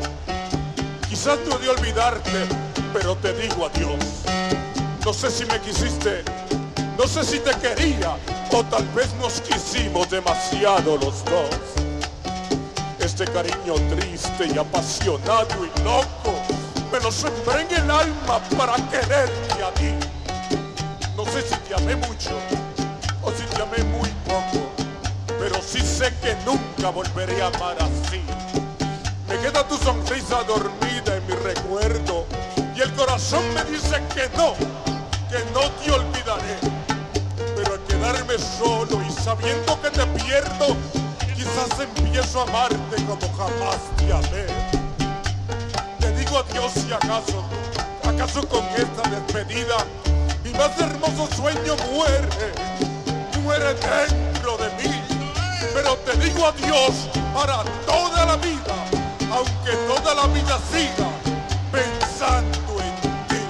Quizás 1.09 1.39
no 1.49 1.59
de 1.59 1.69
olvidarte, 1.71 2.47
pero 2.93 3.17
te 3.17 3.33
digo 3.33 3.67
adiós. 3.67 3.99
No 5.05 5.13
sé 5.13 5.29
si 5.31 5.45
me 5.47 5.59
quisiste, 5.61 6.23
no 6.97 7.07
sé 7.09 7.25
si 7.25 7.41
te 7.41 7.51
quería, 7.59 8.17
o 8.53 8.63
tal 8.65 8.87
vez 8.95 9.13
nos 9.21 9.41
quisimos 9.41 10.09
demasiado 10.09 10.97
los 10.99 11.25
dos. 11.25 11.51
Este 13.01 13.25
cariño 13.25 13.75
triste 13.91 14.47
y 14.55 14.59
apasionado 14.59 15.49
y 15.65 15.83
loco, 15.83 16.35
me 16.93 17.01
lo 17.01 17.11
sembré 17.11 17.63
en 17.63 17.83
el 17.83 17.91
alma 17.91 18.39
para 18.57 18.77
quererte 18.89 19.65
a 19.65 19.75
ti. 19.75 19.95
No 21.17 21.25
sé 21.25 21.43
si 21.43 21.57
te 21.67 21.75
amé 21.75 21.97
mucho 21.97 22.31
o 23.23 23.33
si 23.33 23.43
te 23.57 23.63
amé 23.63 23.83
muy 23.85 24.11
poco, 24.27 24.71
pero 25.41 25.57
sí 25.61 25.81
sé 25.81 26.13
que 26.23 26.37
nunca 26.47 26.68
volveré 26.87 27.43
a 27.43 27.49
amar 27.49 27.77
así. 27.81 28.23
Me 29.29 29.37
queda 29.39 29.67
tu 29.67 29.77
sonrisa 29.77 30.43
dormida 30.45 31.17
en 31.17 31.27
mi 31.27 31.35
recuerdo 31.35 32.27
y 32.75 32.81
el 32.81 32.93
corazón 32.95 33.43
me 33.53 33.65
dice 33.65 34.01
que 34.15 34.31
no, 34.37 34.55
que 35.29 35.45
no 35.53 35.69
te 35.83 35.91
olvidaré. 35.91 36.57
Pero 37.57 37.75
al 37.75 37.81
quedarme 37.85 38.39
solo 38.39 39.03
y 39.07 39.11
sabiendo 39.11 39.81
que 39.83 39.91
te 39.91 40.07
pierdo, 40.07 40.77
quizás 41.35 41.81
empiezo 41.81 42.41
a 42.41 42.43
amarte 42.45 42.97
como 43.07 43.37
jamás 43.37 43.79
te 43.97 44.13
amé. 44.13 44.47
Te 45.99 46.13
digo 46.13 46.39
adiós 46.39 46.73
si 46.73 46.93
acaso, 46.93 47.45
acaso 48.05 48.49
con 48.49 48.65
esta 48.77 49.11
despedida, 49.11 49.77
mi 50.45 50.53
más 50.53 50.79
hermoso 50.79 51.29
sueño 51.35 51.77
muere, 51.93 52.53
muere 53.43 53.75
dentro. 53.75 54.38
Pero 55.75 55.97
te 55.99 56.17
digo 56.19 56.47
adiós 56.47 57.09
para 57.35 57.63
toda 57.87 58.27
la 58.27 58.37
vida, 58.37 58.75
aunque 59.31 59.73
toda 59.87 60.15
la 60.15 60.27
vida 60.29 60.59
siga 60.73 61.09
pensando 61.71 62.81
en 62.87 62.95
ti. 63.29 63.43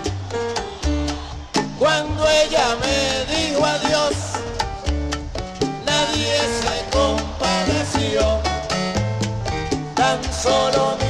Cuando 1.79 2.29
ella 2.29 2.77
me 2.81 3.25
dijo 3.35 3.65
adiós, 3.65 4.15
nadie 5.87 6.39
se 6.61 6.75
compadeció, 6.91 8.41
tan 9.95 10.19
solo 10.33 10.97
mi 11.01 11.08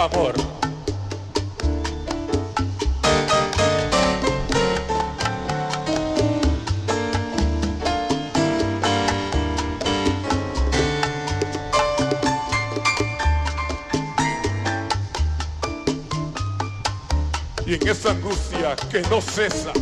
amor? 0.00 0.34
Y 17.66 17.74
en 17.74 17.88
esa 17.88 18.10
angustia 18.10 18.74
que 18.90 19.02
no 19.02 19.20
cesa, 19.20 19.72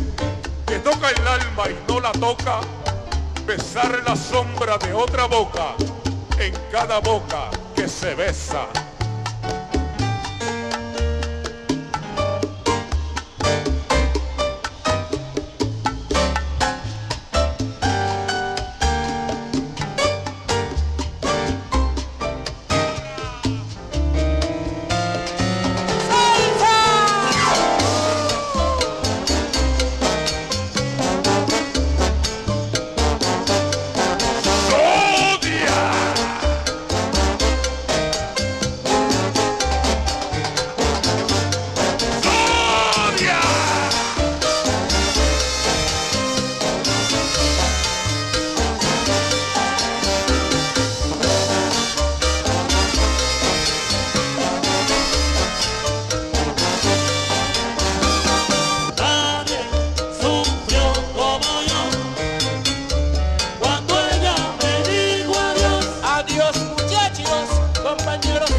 compañeros. 68.09 68.58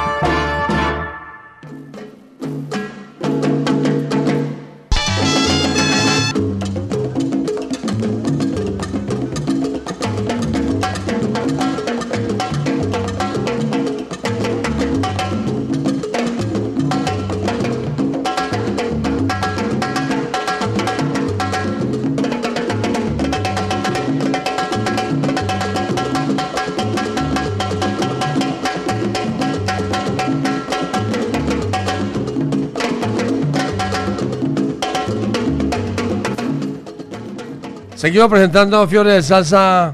Seguimos 38.01 38.29
presentando 38.29 38.87
Fiore 38.87 39.11
de 39.11 39.21
Salsa 39.21 39.93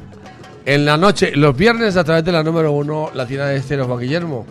en 0.66 0.86
la 0.86 0.96
noche, 0.96 1.36
los 1.36 1.58
viernes 1.58 1.98
a 1.98 2.06
través 2.06 2.24
de 2.24 2.32
la 2.32 2.42
número 2.42 2.72
uno 2.72 3.12
Latina 3.14 3.48
de 3.48 3.58
Estéreo, 3.58 3.86
Juan 3.86 4.00
Guillermo, 4.00 4.46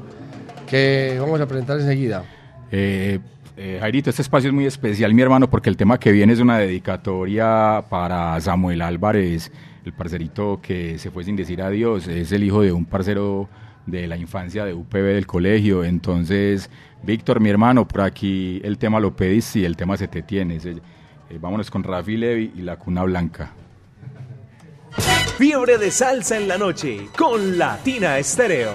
que 0.68 1.16
vamos 1.18 1.40
a 1.40 1.48
presentar 1.48 1.80
enseguida. 1.80 2.22
Eh, 2.70 3.18
eh, 3.56 3.78
Jairito, 3.80 4.10
este 4.10 4.20
espacio 4.20 4.50
es 4.50 4.54
muy 4.54 4.66
especial, 4.66 5.14
mi 5.14 5.22
hermano, 5.22 5.48
porque 5.48 5.70
el 5.70 5.78
tema 5.78 5.98
que 5.98 6.12
viene 6.12 6.34
es 6.34 6.40
una 6.40 6.58
dedicatoria 6.58 7.82
para 7.88 8.38
Samuel 8.42 8.82
Álvarez, 8.82 9.50
el 9.86 9.94
parcerito 9.94 10.60
que 10.60 10.98
se 10.98 11.10
fue 11.10 11.24
sin 11.24 11.34
decir 11.34 11.62
adiós. 11.62 12.08
Es 12.08 12.32
el 12.32 12.44
hijo 12.44 12.60
de 12.60 12.72
un 12.72 12.84
parcero 12.84 13.48
de 13.86 14.06
la 14.06 14.18
infancia 14.18 14.66
de 14.66 14.74
UPB 14.74 15.14
del 15.14 15.26
colegio. 15.26 15.82
Entonces, 15.82 16.68
Víctor, 17.02 17.40
mi 17.40 17.48
hermano, 17.48 17.88
por 17.88 18.02
aquí 18.02 18.60
el 18.64 18.76
tema 18.76 19.00
lo 19.00 19.16
pedís 19.16 19.56
y 19.56 19.64
el 19.64 19.78
tema 19.78 19.96
se 19.96 20.08
te 20.08 20.20
tiene. 20.20 20.60
Eh, 21.30 21.38
vámonos 21.40 21.70
con 21.70 21.82
Rafi 21.82 22.16
Levi 22.16 22.52
y 22.56 22.62
la 22.62 22.76
cuna 22.76 23.02
blanca. 23.04 23.52
Fiebre 25.36 25.76
de 25.78 25.90
Salsa 25.90 26.36
en 26.36 26.48
la 26.48 26.56
noche 26.56 27.08
con 27.16 27.58
Latina 27.58 28.18
Estéreo. 28.18 28.72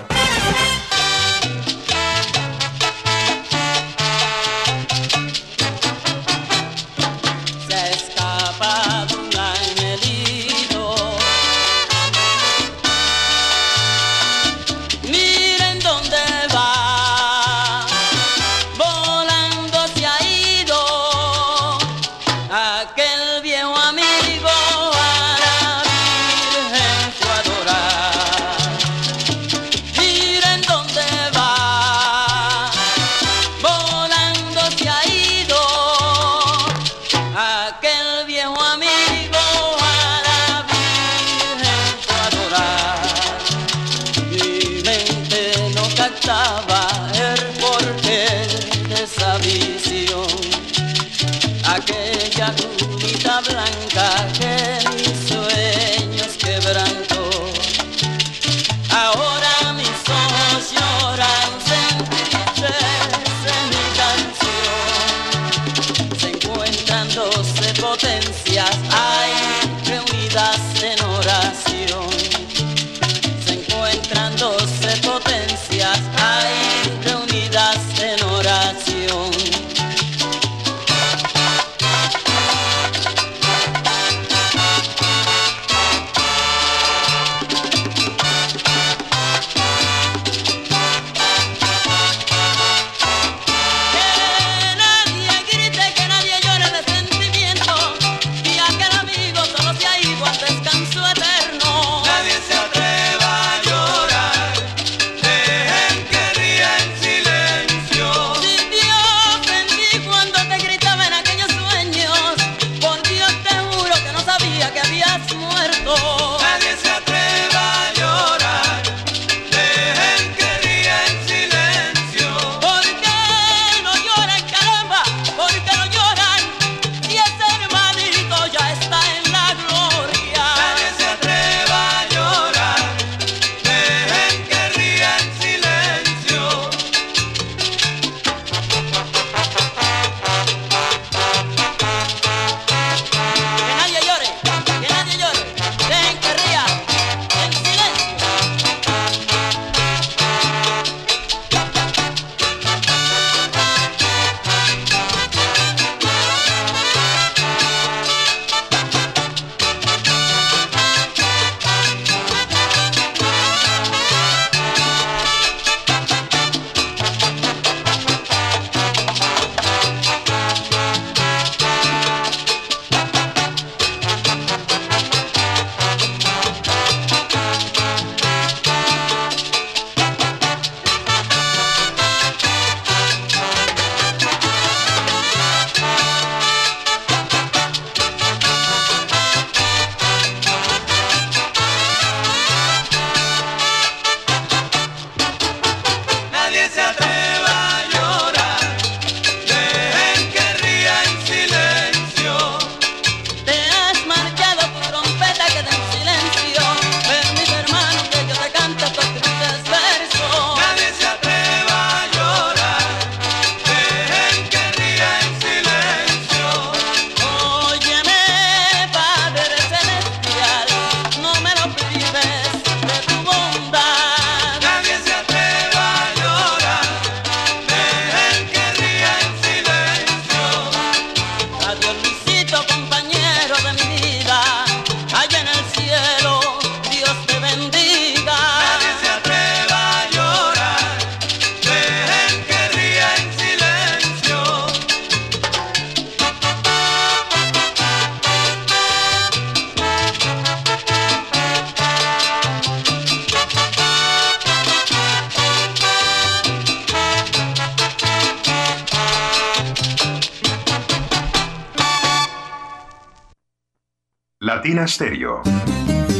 Stereo. 264.91 265.41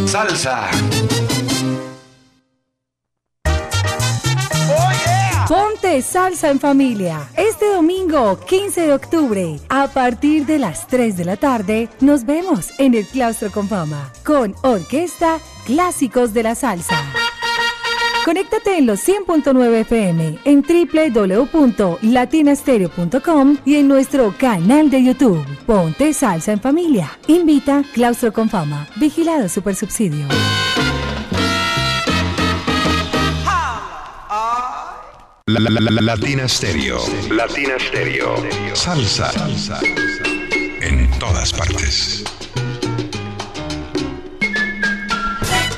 Salsa. 0.06 0.70
Ponte 5.50 6.02
salsa 6.02 6.50
en 6.50 6.62
familia. 6.62 7.28
Este 7.36 7.74
domingo 7.74 8.40
15 8.40 8.88
de 8.88 8.94
octubre, 8.94 9.60
a 9.68 9.90
partir 9.90 10.46
de 10.46 10.58
las 10.58 10.88
3 10.88 11.18
de 11.18 11.26
la 11.26 11.36
tarde, 11.36 11.90
nos 12.00 12.26
vemos 12.26 12.70
en 12.80 12.94
el 12.94 13.06
Claustro 13.06 13.52
con 13.52 13.68
Fama 13.68 14.14
con 14.26 14.56
Orquesta 14.64 15.40
Clásicos 15.66 16.34
de 16.34 16.44
la 16.44 16.56
Salsa. 16.56 17.04
Conéctate 18.24 18.78
en 18.78 18.86
los 18.86 19.06
100.9 19.06 19.82
FM, 19.82 20.40
en 20.46 20.64
www.latinastereo.com 21.52 23.58
y 23.66 23.76
en 23.76 23.90
nuestro 23.90 24.34
canal 24.38 24.90
de 24.90 25.04
YouTube. 25.04 25.46
Ponte 25.66 26.14
salsa 26.14 26.52
en 26.52 26.60
familia. 26.60 27.18
Invita 27.28 27.84
Claustro 27.94 28.34
con 28.34 28.50
Fama. 28.50 28.88
Vigilado 28.98 29.48
Super 29.48 29.76
Subsidio. 29.76 30.28
La, 35.48 35.60
la, 35.60 35.70
la, 35.70 35.92
la- 35.92 36.02
Latina 36.02 36.48
Stereo. 36.48 37.00
Latina 37.30 37.74
Stereo. 37.80 38.36
Salsa. 38.74 39.32
En 40.82 41.10
todas 41.20 41.52
partes. 41.52 42.24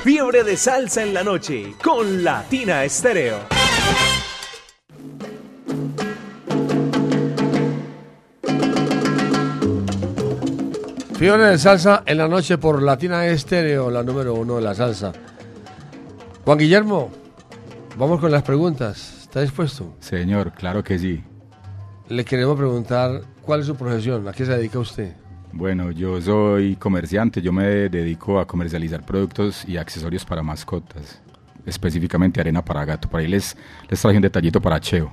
Fiebre 0.04 0.44
de 0.44 0.58
salsa 0.58 1.02
en 1.02 1.14
la 1.14 1.24
noche 1.24 1.74
con 1.84 2.24
Latina 2.24 2.84
Estéreo. 2.84 3.40
Fiebre 11.24 11.46
de 11.46 11.58
salsa 11.58 12.04
en 12.06 12.18
la 12.18 12.28
noche 12.28 12.58
por 12.58 12.84
Latina 12.84 13.26
Estéreo, 13.26 13.90
la 13.90 14.04
número 14.04 14.34
uno 14.34 14.58
de 14.58 14.62
la 14.62 14.76
salsa. 14.76 15.14
Juan 16.44 16.58
Guillermo, 16.58 17.12
vamos 17.98 18.20
con 18.20 18.30
las 18.30 18.44
preguntas. 18.44 19.22
¿Está 19.22 19.40
dispuesto? 19.40 19.96
Señor, 20.02 20.52
claro 20.52 20.84
que 20.84 21.00
sí. 21.00 21.24
Le 22.10 22.26
queremos 22.26 22.58
preguntar 22.58 23.22
cuál 23.42 23.62
es 23.62 23.68
su 23.68 23.76
profesión, 23.78 24.28
a 24.28 24.34
qué 24.34 24.46
se 24.46 24.52
dedica 24.52 24.80
usted. 24.80 25.16
Bueno, 25.54 25.92
yo 25.92 26.22
soy 26.22 26.76
comerciante, 26.76 27.42
yo 27.42 27.54
me 27.54 27.68
dedico 27.88 28.38
a 28.38 28.46
comercializar 28.46 29.06
productos 29.06 29.64
y 29.66 29.78
accesorios 29.78 30.26
para 30.26 30.44
mascotas, 30.44 31.22
específicamente 31.66 32.42
arena 32.42 32.66
para 32.66 32.84
gato. 32.84 33.10
Por 33.10 33.22
ahí 33.22 33.30
les, 33.30 33.56
les 33.88 34.02
traje 34.02 34.18
un 34.18 34.24
detallito 34.24 34.60
para 34.60 34.78
Cheo. 34.82 35.10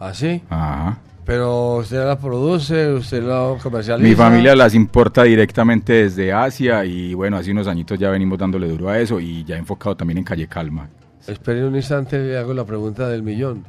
¿Ah, 0.00 0.12
sí? 0.12 0.42
Ajá. 0.50 0.98
Pero 1.26 1.78
usted 1.78 2.04
la 2.04 2.16
produce, 2.16 2.92
usted 2.92 3.20
la 3.20 3.56
comercializa. 3.60 4.08
Mi 4.08 4.14
familia 4.14 4.54
las 4.54 4.74
importa 4.74 5.24
directamente 5.24 5.92
desde 6.04 6.32
Asia 6.32 6.84
y 6.84 7.14
bueno, 7.14 7.36
hace 7.36 7.50
unos 7.50 7.66
añitos 7.66 7.98
ya 7.98 8.10
venimos 8.10 8.38
dándole 8.38 8.68
duro 8.68 8.88
a 8.88 9.00
eso 9.00 9.18
y 9.18 9.42
ya 9.44 9.56
enfocado 9.56 9.96
también 9.96 10.18
en 10.18 10.24
Calle 10.24 10.46
Calma. 10.46 10.88
Espere 11.26 11.66
un 11.66 11.74
instante, 11.74 12.16
le 12.16 12.38
hago 12.38 12.54
la 12.54 12.64
pregunta 12.64 13.08
del 13.08 13.24
millón. 13.24 13.64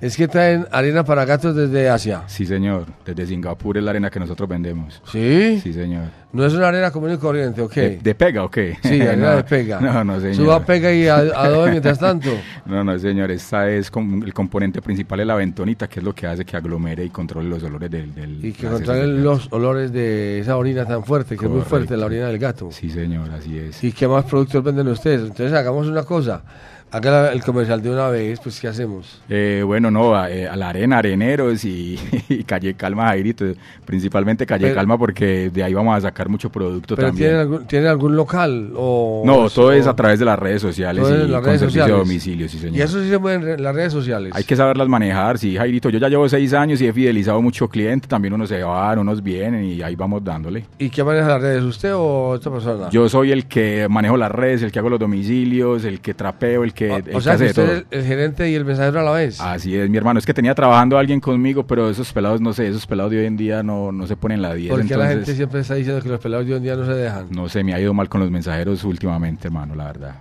Es 0.00 0.16
que 0.16 0.28
traen 0.28 0.64
arena 0.70 1.02
para 1.04 1.24
gatos 1.24 1.56
desde 1.56 1.88
Asia. 1.90 2.22
Sí, 2.28 2.46
señor, 2.46 2.86
desde 3.04 3.26
Singapur 3.26 3.76
es 3.78 3.82
la 3.82 3.90
arena 3.90 4.10
que 4.10 4.20
nosotros 4.20 4.48
vendemos. 4.48 5.02
¿Sí? 5.10 5.58
Sí, 5.60 5.72
señor. 5.72 6.04
¿No 6.32 6.44
es 6.46 6.52
una 6.52 6.68
arena 6.68 6.90
común 6.92 7.12
y 7.14 7.16
corriente, 7.16 7.60
ok? 7.62 7.74
¿De, 7.74 7.98
de 7.98 8.14
pega 8.14 8.44
o 8.44 8.50
qué? 8.50 8.76
Sí, 8.82 9.00
arena 9.00 9.30
No, 9.30 9.36
de 9.38 9.42
pega. 9.44 9.80
No, 9.80 10.04
no, 10.04 10.20
señor. 10.20 10.36
Suba 10.36 10.64
pega 10.64 10.92
y 10.92 11.08
a- 11.08 11.16
adobe 11.16 11.70
mientras 11.72 11.98
tanto. 11.98 12.28
No, 12.66 12.84
no, 12.84 12.96
señor, 12.98 13.30
esta 13.32 13.68
es 13.70 13.90
com- 13.90 14.22
el 14.22 14.32
componente 14.34 14.80
principal 14.82 15.18
de 15.18 15.24
la 15.24 15.34
bentonita, 15.34 15.88
que 15.88 15.98
es 16.00 16.04
lo 16.04 16.14
que 16.14 16.26
hace 16.26 16.44
que 16.44 16.56
aglomere 16.56 17.04
y 17.04 17.08
controle 17.10 17.48
los 17.48 17.62
olores 17.64 17.90
del... 17.90 18.14
del 18.14 18.44
Y 18.44 18.52
que 18.52 18.68
del 18.68 19.24
los 19.24 19.48
olores 19.52 19.90
de 19.90 20.38
esa 20.40 20.56
orina 20.58 20.84
tan 20.84 21.02
fuerte, 21.02 21.36
que 21.36 21.46
es 21.46 21.50
muy 21.50 21.62
fuerte, 21.62 21.88
Correcto. 21.88 21.96
la 21.96 22.06
orina 22.06 22.26
del 22.28 22.38
gato. 22.38 22.68
Sí, 22.70 22.90
señor, 22.90 23.30
así 23.30 23.58
es. 23.58 23.82
¿Y 23.82 23.90
qué 23.92 24.06
más 24.06 24.24
productos 24.26 24.62
venden 24.62 24.86
ustedes? 24.88 25.22
Entonces 25.22 25.52
hagamos 25.54 25.88
una 25.88 26.02
cosa. 26.04 26.42
Haga 26.90 27.32
el 27.32 27.42
comercial 27.42 27.82
de 27.82 27.90
una 27.90 28.08
vez, 28.08 28.40
pues 28.40 28.58
¿qué 28.60 28.66
hacemos? 28.68 29.20
Eh, 29.28 29.62
bueno, 29.66 29.90
no, 29.90 30.14
a, 30.16 30.30
eh, 30.30 30.48
a 30.48 30.56
la 30.56 30.70
arena, 30.70 30.98
areneros 30.98 31.64
y, 31.64 31.98
y 32.30 32.44
Calle 32.44 32.72
Calma, 32.74 33.04
Jairito, 33.08 33.44
principalmente 33.84 34.46
Calle 34.46 34.64
Pero- 34.68 34.74
Calma 34.74 34.96
porque 34.96 35.50
de 35.50 35.62
ahí 35.62 35.74
vamos 35.74 35.96
a 35.96 36.00
sacar 36.00 36.28
mucho 36.30 36.50
producto 36.50 36.96
¿Pero 36.96 37.08
también. 37.08 37.28
¿tienen 37.30 37.40
algún, 37.40 37.66
¿tienen 37.66 37.88
algún 37.88 38.16
local? 38.16 38.72
O, 38.74 39.22
No, 39.26 39.38
o- 39.40 39.50
todo 39.50 39.72
es 39.72 39.86
a 39.86 39.94
través 39.94 40.18
de 40.18 40.24
las 40.24 40.38
redes 40.38 40.62
sociales 40.62 41.04
y 41.06 41.30
con 41.30 41.44
redes 41.44 41.60
servicio 41.60 41.66
de 41.66 41.68
sociales? 41.88 41.96
domicilio, 41.98 42.48
sí, 42.48 42.58
señor. 42.58 42.76
Y 42.76 42.80
eso 42.80 43.02
sí 43.02 43.08
se 43.10 43.18
mueve 43.18 43.52
en 43.54 43.62
las 43.62 43.74
redes 43.74 43.92
sociales. 43.92 44.32
Hay 44.34 44.44
que 44.44 44.56
saberlas 44.56 44.88
manejar, 44.88 45.36
sí, 45.38 45.56
Jairito. 45.56 45.90
Yo 45.90 45.98
ya 45.98 46.08
llevo 46.08 46.26
seis 46.28 46.54
años 46.54 46.80
y 46.80 46.86
he 46.86 46.92
fidelizado 46.94 47.42
mucho 47.42 47.68
cliente. 47.68 48.08
También 48.08 48.32
unos 48.32 48.48
se 48.48 48.62
van, 48.62 48.98
unos 48.98 49.22
vienen 49.22 49.62
y 49.64 49.82
ahí 49.82 49.94
vamos 49.94 50.24
dándole. 50.24 50.64
¿Y 50.78 50.88
qué 50.88 51.04
maneja 51.04 51.28
las 51.28 51.42
redes? 51.42 51.62
¿Usted 51.64 51.94
o 51.94 52.28
otra 52.30 52.50
persona? 52.50 52.88
Yo 52.90 53.08
soy 53.10 53.30
el 53.32 53.46
que 53.46 53.86
manejo 53.90 54.16
las 54.16 54.32
redes, 54.32 54.62
el 54.62 54.72
que 54.72 54.78
hago 54.78 54.88
los 54.88 54.98
domicilios, 55.00 55.84
el 55.84 56.00
que 56.00 56.14
trapeo, 56.14 56.64
el 56.64 56.72
que, 56.72 56.77
O- 56.90 56.96
el 56.96 57.16
o 57.16 57.20
sea, 57.20 57.36
que 57.36 57.46
usted 57.46 57.84
es 57.90 57.98
el 58.00 58.04
gerente 58.04 58.48
y 58.50 58.54
el 58.54 58.64
mensajero 58.64 59.00
a 59.00 59.02
la 59.02 59.10
vez. 59.12 59.40
Así 59.40 59.74
es, 59.76 59.88
mi 59.90 59.96
hermano. 59.96 60.18
Es 60.18 60.26
que 60.26 60.34
tenía 60.34 60.54
trabajando 60.54 60.98
alguien 60.98 61.20
conmigo, 61.20 61.66
pero 61.66 61.88
esos 61.90 62.12
pelados, 62.12 62.40
no 62.40 62.52
sé, 62.52 62.68
esos 62.68 62.86
pelados 62.86 63.10
de 63.12 63.18
hoy 63.20 63.26
en 63.26 63.36
día 63.36 63.62
no, 63.62 63.90
no 63.92 64.06
se 64.06 64.16
ponen 64.16 64.42
la 64.42 64.54
10. 64.54 64.70
Porque 64.70 64.84
la 64.88 64.94
entonces, 65.10 65.14
gente 65.16 65.34
siempre 65.34 65.60
está 65.60 65.74
diciendo 65.74 66.02
que 66.02 66.08
los 66.08 66.20
pelados 66.20 66.46
de 66.46 66.52
hoy 66.52 66.56
en 66.58 66.62
día 66.64 66.76
no 66.76 66.84
se 66.86 66.92
dejan. 66.92 67.26
No 67.30 67.48
sé, 67.48 67.64
me 67.64 67.74
ha 67.74 67.80
ido 67.80 67.92
mal 67.94 68.08
con 68.08 68.20
los 68.20 68.30
mensajeros 68.30 68.84
últimamente, 68.84 69.48
hermano, 69.48 69.74
la 69.74 69.84
verdad. 69.84 70.14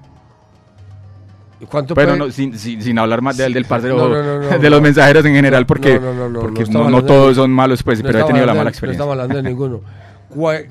¿Y 1.59 1.65
¿Cuánto 1.65 1.95
Pero 1.95 2.09
puede- 2.09 2.19
no, 2.19 2.31
sin, 2.31 2.57
sin, 2.57 2.81
sin 2.83 2.99
hablar 2.99 3.21
más 3.21 3.35
del, 3.35 3.51
del 3.51 3.65
parcero, 3.65 3.97
No, 3.97 4.09
no, 4.09 4.23
no, 4.41 4.51
no, 4.51 4.59
de 4.59 4.69
los 4.69 4.81
mensajeros 4.81 5.25
en 5.25 5.33
general, 5.33 5.65
porque 5.65 5.99
No, 5.99 6.39
porque 6.39 6.63
de- 6.65 7.01
todos 7.03 7.35
son 7.35 7.49
malos, 7.51 7.81
pues, 7.81 8.01
pero 8.03 8.19
he 8.19 8.23
tenido 8.25 8.45
la 8.45 8.53
mala 8.53 8.69
experiencia. 8.69 9.03
No 9.03 9.11
estamos 9.11 9.23
hablando 9.23 9.35
de 9.37 9.49
ninguno. 9.49 9.81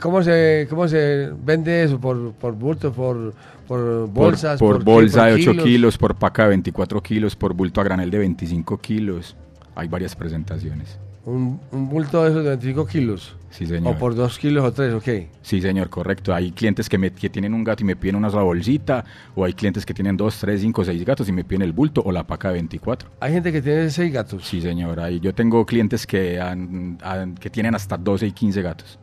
¿Cómo 0.00 0.22
se, 0.22 0.66
¿Cómo 0.70 0.86
se 0.86 1.30
vende 1.42 1.82
eso? 1.82 1.98
¿Por, 1.98 2.32
por 2.34 2.54
bulto, 2.54 2.92
por, 2.92 3.34
por 3.66 4.06
por, 4.06 4.08
bolsas? 4.10 4.58
por 4.58 4.82
bolsa 4.84 5.26
¿Por 5.28 5.34
de 5.38 5.48
8 5.50 5.62
kilos? 5.64 5.98
por 5.98 6.14
paca 6.16 6.42
de 6.44 6.48
24 6.50 7.02
kilos, 7.02 7.36
por 7.36 7.54
bulto 7.54 7.80
a 7.80 7.84
granel 7.84 8.10
de 8.10 8.18
25 8.18 8.78
kilos. 8.78 9.36
Hay 9.74 9.88
varias 9.88 10.14
presentaciones. 10.16 10.98
Un, 11.24 11.58
un 11.72 11.88
bulto 11.88 12.22
de 12.22 12.30
esos 12.30 12.44
de 12.44 12.50
25 12.50 12.86
kilos. 12.86 13.34
Sí, 13.50 13.66
señor. 13.66 13.96
O 13.96 13.98
por 13.98 14.14
2 14.14 14.38
kilos 14.38 14.64
o 14.64 14.72
3, 14.72 14.94
ok. 14.94 15.08
Sí, 15.42 15.60
señor, 15.60 15.88
correcto. 15.90 16.32
Hay 16.32 16.52
clientes 16.52 16.88
que, 16.88 16.98
me, 16.98 17.10
que 17.10 17.28
tienen 17.28 17.52
un 17.52 17.64
gato 17.64 17.82
y 17.82 17.86
me 17.86 17.96
piden 17.96 18.16
una 18.16 18.30
sola 18.30 18.42
bolsita, 18.44 19.04
o 19.34 19.44
hay 19.44 19.52
clientes 19.54 19.84
que 19.84 19.92
tienen 19.92 20.16
2, 20.16 20.38
3, 20.38 20.60
5, 20.60 20.84
6 20.84 21.04
gatos 21.04 21.28
y 21.28 21.32
me 21.32 21.42
piden 21.42 21.62
el 21.62 21.72
bulto 21.72 22.00
o 22.04 22.12
la 22.12 22.24
paca 22.24 22.48
de 22.48 22.54
24. 22.54 23.08
Hay 23.18 23.32
gente 23.32 23.50
que 23.50 23.60
tiene 23.62 23.90
6 23.90 24.12
gatos. 24.12 24.44
Sí, 24.46 24.60
señor. 24.60 25.00
Ahí 25.00 25.18
yo 25.18 25.34
tengo 25.34 25.66
clientes 25.66 26.06
que, 26.06 26.40
han- 26.40 26.98
han- 27.02 27.34
que 27.34 27.50
tienen 27.50 27.74
hasta 27.74 27.96
12 27.96 28.26
y 28.28 28.32
15 28.32 28.62
gatos. 28.62 28.98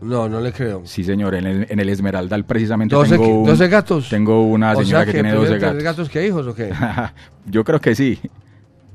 No, 0.00 0.28
no 0.28 0.40
le 0.40 0.52
creo. 0.52 0.82
Sí, 0.84 1.04
señor. 1.04 1.34
En 1.34 1.46
el, 1.46 1.66
en 1.70 1.80
el 1.80 1.88
Esmeraldal 1.88 2.44
precisamente 2.44 2.94
12, 2.94 3.10
tengo, 3.16 3.40
un- 3.40 3.46
12 3.46 3.68
gatos. 3.68 4.08
tengo 4.10 4.42
una 4.46 4.72
O 4.72 4.76
señora 4.82 5.04
sea 5.04 5.06
que, 5.06 5.12
tiene 5.12 5.32
12 5.32 5.40
prefieren 5.48 5.68
gatos. 5.78 5.84
gatos 5.84 6.08
que 6.10 6.26
hijos 6.26 6.46
o 6.46 6.54
qué? 6.54 6.70
yo 7.46 7.64
creo 7.64 7.80
que 7.80 7.94
sí. 7.94 8.18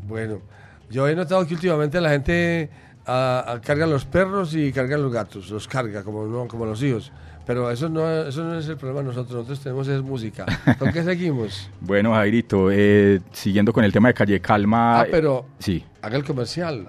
Bueno, 0.07 0.41
yo 0.89 1.07
he 1.07 1.15
notado 1.15 1.45
que 1.47 1.53
últimamente 1.55 1.99
la 2.01 2.09
gente 2.11 2.69
ah, 3.07 3.43
ah, 3.47 3.59
carga 3.63 3.87
los 3.87 4.05
perros 4.05 4.53
y 4.53 4.71
carga 4.71 4.97
los 4.97 5.11
gatos, 5.11 5.49
los 5.49 5.67
carga 5.67 6.03
como 6.03 6.25
no 6.27 6.47
como 6.47 6.65
los 6.65 6.81
hijos. 6.83 7.11
Pero 7.47 7.71
eso 7.71 7.89
no, 7.89 8.07
eso 8.27 8.43
no 8.43 8.59
es 8.59 8.67
el 8.67 8.77
problema 8.77 8.99
de 9.01 9.07
nosotros, 9.07 9.33
nosotros 9.33 9.59
tenemos 9.61 9.87
es 9.87 10.01
música. 10.03 10.45
¿Con 10.77 10.91
qué 10.93 11.03
seguimos? 11.03 11.69
Bueno, 11.81 12.13
Jairito, 12.13 12.69
eh, 12.71 13.19
siguiendo 13.31 13.73
con 13.73 13.83
el 13.83 13.91
tema 13.91 14.09
de 14.09 14.13
Calle 14.13 14.39
Calma. 14.39 15.01
Ah, 15.01 15.07
pero 15.09 15.45
Sí. 15.57 15.83
haga 16.03 16.17
el 16.17 16.23
comercial. 16.23 16.87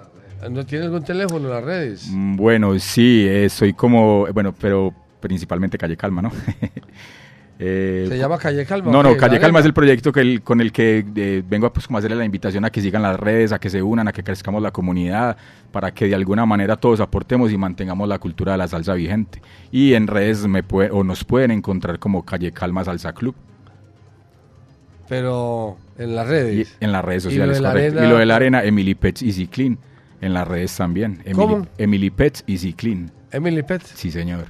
¿No 0.49 0.65
tiene 0.65 0.85
algún 0.85 1.03
teléfono 1.03 1.47
en 1.47 1.53
las 1.53 1.63
redes? 1.63 2.07
Mm, 2.11 2.35
Bueno, 2.35 2.77
sí, 2.79 3.25
eh, 3.27 3.49
soy 3.49 3.73
como, 3.73 4.25
bueno, 4.33 4.53
pero 4.59 4.93
principalmente 5.19 5.77
Calle 5.77 5.97
Calma, 5.97 6.21
¿no? 6.21 6.31
Eh, 7.59 8.07
¿Se 8.09 8.17
llama 8.17 8.39
Calle 8.39 8.65
Calma? 8.65 8.91
No, 8.91 9.03
no? 9.03 9.15
Calle 9.15 9.35
¿La 9.35 9.39
Calma 9.41 9.59
es 9.59 9.65
el 9.65 9.73
proyecto 9.75 10.11
que 10.11 10.21
el- 10.21 10.41
con 10.41 10.59
el 10.59 10.71
que 10.71 11.05
eh, 11.15 11.43
vengo 11.47 11.67
a, 11.67 11.71
pues, 11.71 11.85
como 11.85 11.99
hacerle 11.99 12.17
la 12.17 12.25
invitación 12.25 12.65
a 12.65 12.71
que 12.71 12.81
sigan 12.81 13.03
las 13.03 13.17
redes, 13.17 13.51
a 13.53 13.59
que 13.59 13.69
se 13.69 13.81
unan, 13.81 14.07
a 14.07 14.11
que 14.11 14.23
crezcamos 14.23 14.61
la 14.61 14.71
comunidad, 14.71 15.37
para 15.71 15.93
que 15.93 16.07
de 16.07 16.15
alguna 16.15 16.45
manera 16.47 16.75
todos 16.77 16.99
aportemos 16.99 17.51
y 17.51 17.57
mantengamos 17.57 18.09
la 18.09 18.17
cultura 18.17 18.53
de 18.53 18.57
la 18.57 18.67
salsa 18.67 18.95
vigente. 18.95 19.39
Y 19.71 19.93
en 19.93 20.07
redes 20.07 20.45
me 20.47 20.63
puede, 20.63 20.89
o 20.91 21.03
nos 21.03 21.23
pueden 21.23 21.51
encontrar 21.51 21.99
como 21.99 22.25
Calle 22.25 22.51
Calma 22.51 22.83
Salsa 22.83 23.13
Club. 23.13 23.35
Pero 25.07 25.77
en 25.97 26.15
las 26.15 26.27
redes. 26.27 26.75
Y 26.81 26.83
en 26.83 26.91
las 26.91 27.05
redes 27.05 27.23
Y 27.25 27.27
lo 27.27 27.31
sociales, 27.31 27.57
de 27.57 27.61
la 27.61 27.71
arena- 27.71 28.05
y 28.05 28.09
lo 28.09 28.17
de 28.17 28.25
la 28.25 28.35
arena, 28.35 28.63
Emily 28.63 28.95
Pets 28.95 29.21
Easy 29.21 29.47
Clean. 29.47 29.77
En 30.23 30.33
las 30.33 30.47
redes 30.47 30.75
también. 30.75 31.19
Emily, 31.25 31.33
¿Cómo? 31.35 31.67
Emily 31.77 32.09
Pets 32.09 32.43
Easy 32.47 32.73
Clean. 32.73 33.11
Emily 33.31 33.61
Pet, 33.63 33.81
Sí, 33.83 34.09
señor. 34.11 34.45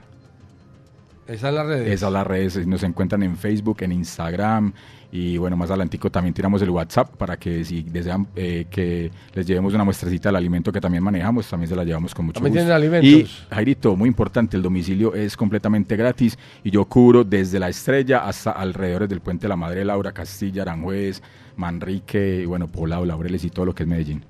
está 1.28 1.49
en 1.49 1.55
las 1.55 1.65
redes. 1.65 1.89
Esas 1.89 2.11
las 2.11 2.28
redes 2.28 2.67
nos 2.67 2.84
encuentran 2.84 3.24
en 3.24 3.36
Facebook, 3.38 3.78
en 3.82 3.91
Instagram 3.93 4.74
y 5.11 5.38
bueno, 5.38 5.55
más 5.55 5.69
adelantico 5.69 6.09
también 6.11 6.34
tiramos 6.34 6.59
el 6.63 6.71
WhatsApp 6.71 7.15
para 7.17 7.38
que 7.38 7.63
si 7.63 7.84
desean 7.84 8.28
eh, 8.36 8.65
que 8.69 9.11
les 9.34 9.45
llevemos 9.45 9.74
una 9.74 9.84
muestracita 9.84 10.30
del 10.30 10.36
alimento 10.38 10.71
que 10.71 10.82
también 10.82 11.03
manejamos, 11.03 11.47
también 11.47 11.69
se 11.69 11.76
la 11.76 11.84
llevamos 11.84 12.13
con 12.15 12.26
mucho 12.26 12.39
También 12.41 12.65
gusto. 12.65 12.78
tienen 12.80 12.99
alimentos. 12.99 13.32
Y 13.49 13.53
Jairito, 13.53 13.95
muy 13.95 14.09
importante, 14.09 14.57
el 14.57 14.63
domicilio 14.63 15.13
es 15.13 15.38
completamente 15.38 15.95
gratis 15.95 16.38
y 16.63 16.71
yo 16.71 16.84
cubro 16.86 17.24
desde 17.24 17.59
la 17.59 17.69
estrella 17.69 18.28
hasta 18.28 18.51
alrededores 18.51 19.07
del 19.07 19.21
puente 19.21 19.43
de 19.43 19.49
la 19.49 19.55
Madre 19.55 19.86
Laura, 19.86 20.11
Castilla, 20.11 20.63
Aranjuez, 20.63 21.21
Manrique, 21.55 22.41
y 22.41 22.45
bueno, 22.45 22.67
Poblado, 22.67 23.05
Laureles 23.05 23.43
y 23.45 23.49
todo 23.51 23.65
lo 23.65 23.76
que 23.76 23.84
es 23.84 23.89
Medellín. 23.89 24.26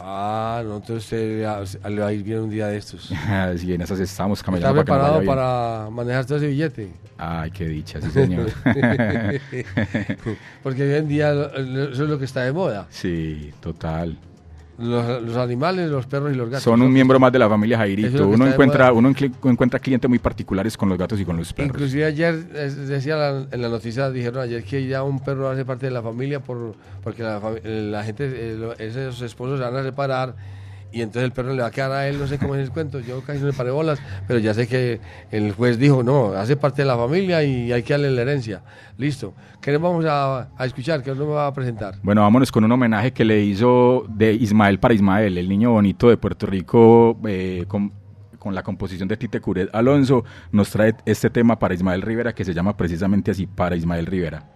Ah, 0.00 0.62
no, 0.64 0.76
entonces 0.76 1.04
usted 1.04 1.40
le- 1.88 2.00
va 2.00 2.06
a 2.06 2.12
ir 2.12 2.22
bien 2.22 2.38
un 2.40 2.50
día 2.50 2.68
de 2.68 2.76
estos. 2.76 3.10
sí, 3.58 3.72
en 3.74 3.80
esas 3.80 3.98
estamos 3.98 4.38
¿Está 4.38 4.52
para 4.52 4.60
que 4.60 4.74
nos 4.74 4.84
preparado 4.84 5.14
bien. 5.20 5.26
para 5.26 5.90
manejar 5.90 6.24
todo 6.24 6.38
ese 6.38 6.46
billete? 6.46 6.90
Ay, 7.16 7.50
qué 7.50 7.66
dicha, 7.66 8.00
sí, 8.00 8.10
señor. 8.10 8.46
Porque 10.62 10.82
hoy 10.82 10.94
en 10.94 11.08
día 11.08 11.32
eso 11.32 12.04
es 12.04 12.10
lo 12.10 12.18
que 12.18 12.24
está 12.26 12.42
de 12.42 12.52
moda. 12.52 12.86
sí, 12.90 13.52
total. 13.60 14.16
Los, 14.78 15.22
los 15.22 15.36
animales, 15.36 15.90
los 15.90 16.06
perros 16.06 16.32
y 16.32 16.36
los 16.36 16.48
gatos. 16.48 16.62
Son 16.62 16.80
un 16.80 16.92
miembro 16.92 17.18
más 17.18 17.32
de 17.32 17.38
la 17.40 17.48
familia 17.48 17.74
es 17.76 17.80
Jairito. 17.80 18.28
Uno 18.28 18.46
encuentra, 18.46 18.92
uno 18.92 19.12
encuentra 19.44 19.80
clientes 19.80 20.08
muy 20.08 20.20
particulares 20.20 20.76
con 20.76 20.88
los 20.88 20.96
gatos 20.96 21.18
y 21.18 21.24
con 21.24 21.36
los 21.36 21.52
perros. 21.52 21.74
Inclusive 21.74 22.04
ayer, 22.04 22.36
decía 22.46 23.16
la- 23.16 23.46
en 23.50 23.60
la 23.62 23.68
noticia, 23.68 24.08
dijeron 24.10 24.40
ayer 24.40 24.62
que 24.62 24.86
ya 24.86 25.02
un 25.02 25.18
perro 25.18 25.48
hace 25.50 25.64
parte 25.64 25.86
de 25.86 25.92
la 25.92 26.00
familia 26.02 26.38
por, 26.40 26.74
porque 27.02 27.24
la, 27.24 28.04
gente, 28.04 28.26
eh, 28.32 28.54
lo- 28.56 28.72
esos 28.74 29.20
esposos 29.22 29.58
se 29.58 29.64
van 29.64 29.76
a 29.76 29.82
separar 29.82 30.36
y 30.90 31.02
entonces 31.02 31.24
el 31.24 31.32
perro 31.32 31.52
le 31.54 31.62
va 31.62 31.68
a 31.68 31.70
quedar 31.70 31.92
a 31.92 32.08
él, 32.08 32.18
no 32.18 32.26
sé 32.26 32.38
cómo 32.38 32.54
es 32.54 32.62
el 32.62 32.70
cuento, 32.70 33.00
yo 33.00 33.22
casi 33.22 33.40
no 33.40 33.46
le 33.46 33.52
paré 33.52 33.70
bolas, 33.70 34.00
pero 34.26 34.38
ya 34.38 34.54
sé 34.54 34.66
que 34.66 35.00
el 35.30 35.52
juez 35.52 35.78
dijo, 35.78 36.02
no, 36.02 36.32
hace 36.32 36.56
parte 36.56 36.82
de 36.82 36.88
la 36.88 36.96
familia 36.96 37.42
y 37.42 37.72
hay 37.72 37.82
que 37.82 37.92
darle 37.92 38.10
la 38.10 38.22
herencia. 38.22 38.62
Listo. 38.96 39.34
¿Qué 39.60 39.72
nos 39.72 39.82
vamos 39.82 40.04
a, 40.06 40.48
a 40.56 40.66
escuchar? 40.66 41.02
¿Qué 41.02 41.14
nos 41.14 41.28
va 41.28 41.46
a 41.46 41.52
presentar? 41.52 41.96
Bueno, 42.02 42.22
vámonos 42.22 42.50
con 42.50 42.64
un 42.64 42.72
homenaje 42.72 43.12
que 43.12 43.24
le 43.24 43.42
hizo 43.42 44.06
de 44.08 44.32
Ismael 44.32 44.78
para 44.78 44.94
Ismael, 44.94 45.36
el 45.36 45.48
niño 45.48 45.72
bonito 45.72 46.08
de 46.08 46.16
Puerto 46.16 46.46
Rico, 46.46 47.18
eh, 47.26 47.64
con, 47.68 47.92
con 48.38 48.54
la 48.54 48.62
composición 48.62 49.08
de 49.08 49.16
Tite 49.16 49.40
Curet 49.40 49.68
Alonso. 49.74 50.24
Nos 50.52 50.70
trae 50.70 50.94
este 51.04 51.28
tema 51.28 51.58
para 51.58 51.74
Ismael 51.74 52.02
Rivera 52.02 52.34
que 52.34 52.44
se 52.44 52.54
llama 52.54 52.76
precisamente 52.76 53.32
así, 53.32 53.46
para 53.46 53.76
Ismael 53.76 54.06
Rivera. 54.06 54.48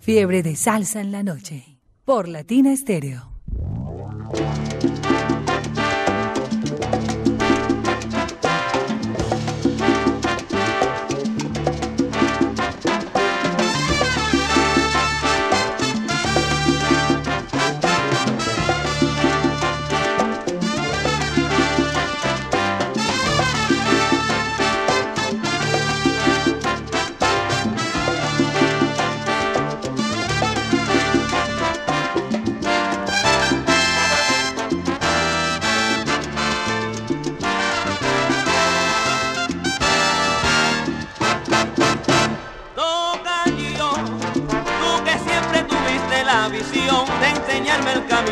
Fiebre 0.00 0.42
de 0.42 0.56
salsa 0.56 1.00
en 1.00 1.12
la 1.12 1.22
noche. 1.22 1.78
Por 2.04 2.28
Latina 2.28 2.72
Estéreo. 2.72 3.32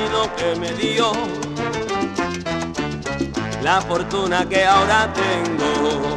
Camino 0.05 0.35
que 0.37 0.55
me 0.57 0.73
dio, 0.75 1.13
la 3.63 3.81
fortuna 3.81 4.47
que 4.49 4.65
ahora 4.65 5.13
tengo. 5.13 6.17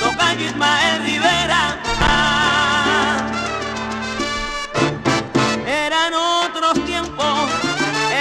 Tocayo 0.00 0.46
Ismael 0.46 1.02
Rivera, 1.04 1.78
ah, 2.00 3.16
eran 5.66 6.12
otros 6.14 6.84
tiempos, 6.84 7.50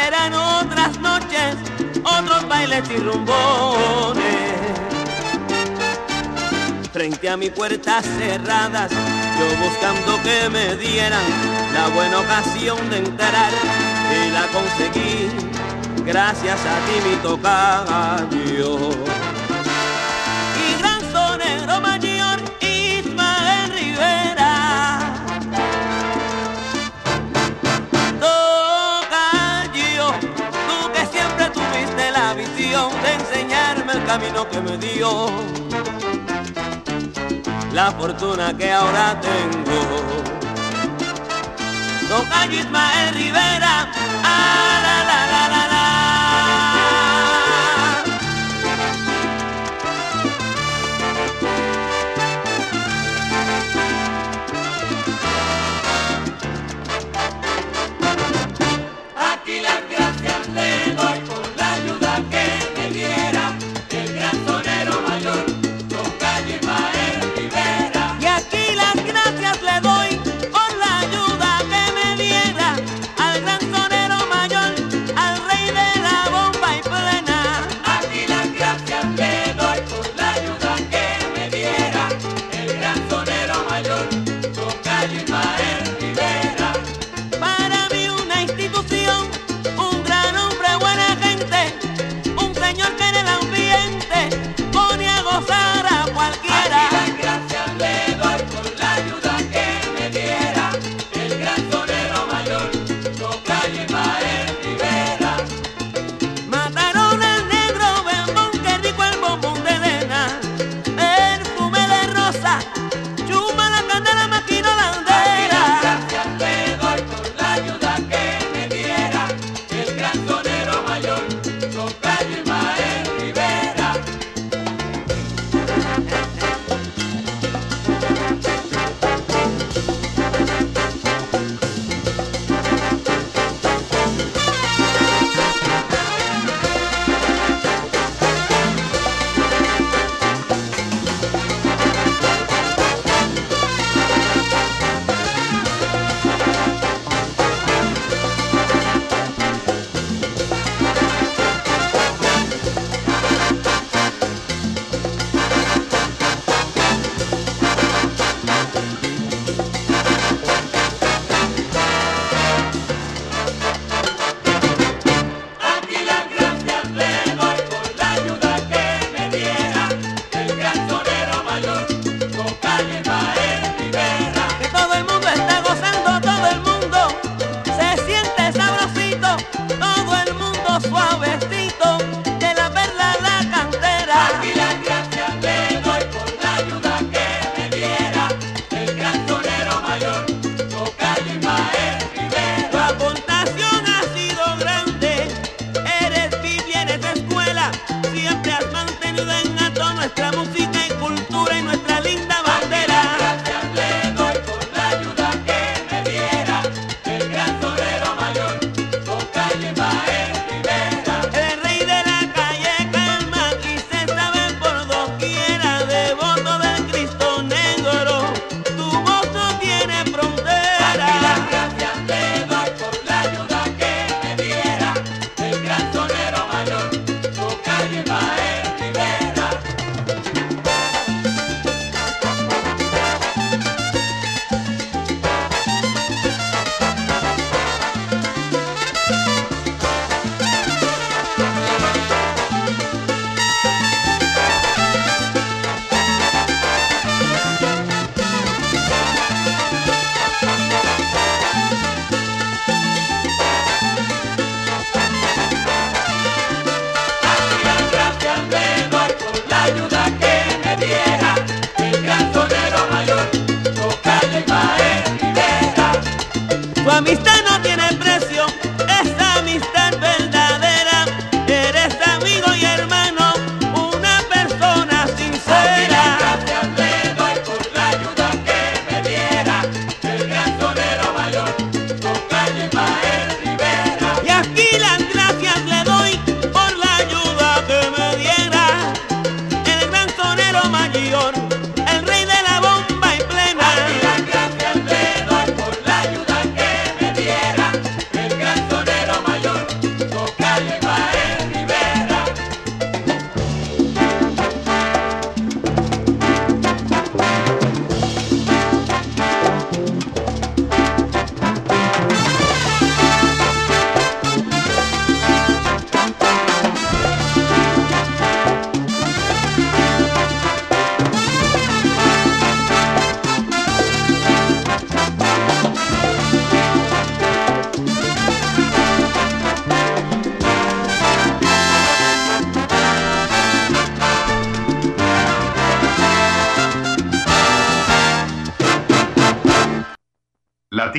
eran 0.06 0.34
otras 0.34 1.00
noches, 1.00 1.56
otros 2.04 2.48
bailes 2.48 2.90
y 2.90 2.98
rumbones 2.98 4.45
frente 6.96 7.28
a 7.30 7.36
mi 7.36 7.50
puertas 7.50 8.06
cerradas, 8.06 8.90
yo 8.90 9.58
buscando 9.62 10.18
que 10.24 10.50
me 10.50 10.78
dieran 10.78 11.26
la 11.74 11.90
buena 11.90 12.22
ocasión 12.22 12.90
de 12.90 13.00
entrar 13.00 13.52
y 14.14 14.32
la 14.32 14.48
conseguí 14.48 15.28
gracias 16.06 16.58
a 16.58 16.76
ti 16.86 17.02
mi 17.06 17.16
tocayo. 17.18 18.92
Y 20.64 20.80
gran 20.80 21.02
sonero 21.12 21.82
mayor 21.82 22.40
Ismael 22.62 23.72
Rivera. 23.74 25.00
Tocayo, 28.22 30.14
tú 30.70 30.92
que 30.94 31.06
siempre 31.08 31.50
tuviste 31.50 32.12
la 32.12 32.34
visión 32.36 32.90
de 33.04 33.14
enseñarme 33.16 33.92
el 33.92 34.06
camino 34.06 34.50
que 34.50 34.62
me 34.62 34.78
dio 34.78 35.66
la 37.76 37.92
fortuna 37.92 38.54
que 38.58 38.72
ahora 38.72 39.20
tengo. 39.20 39.80
Tocayo 42.08 42.60
Ismael 42.62 43.14
Rivera, 43.14 43.92
la, 44.24 44.82
la, 44.86 45.05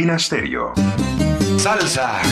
Latina 0.07 0.21
Stereo. 0.21 0.73
Salsa. 1.59 2.23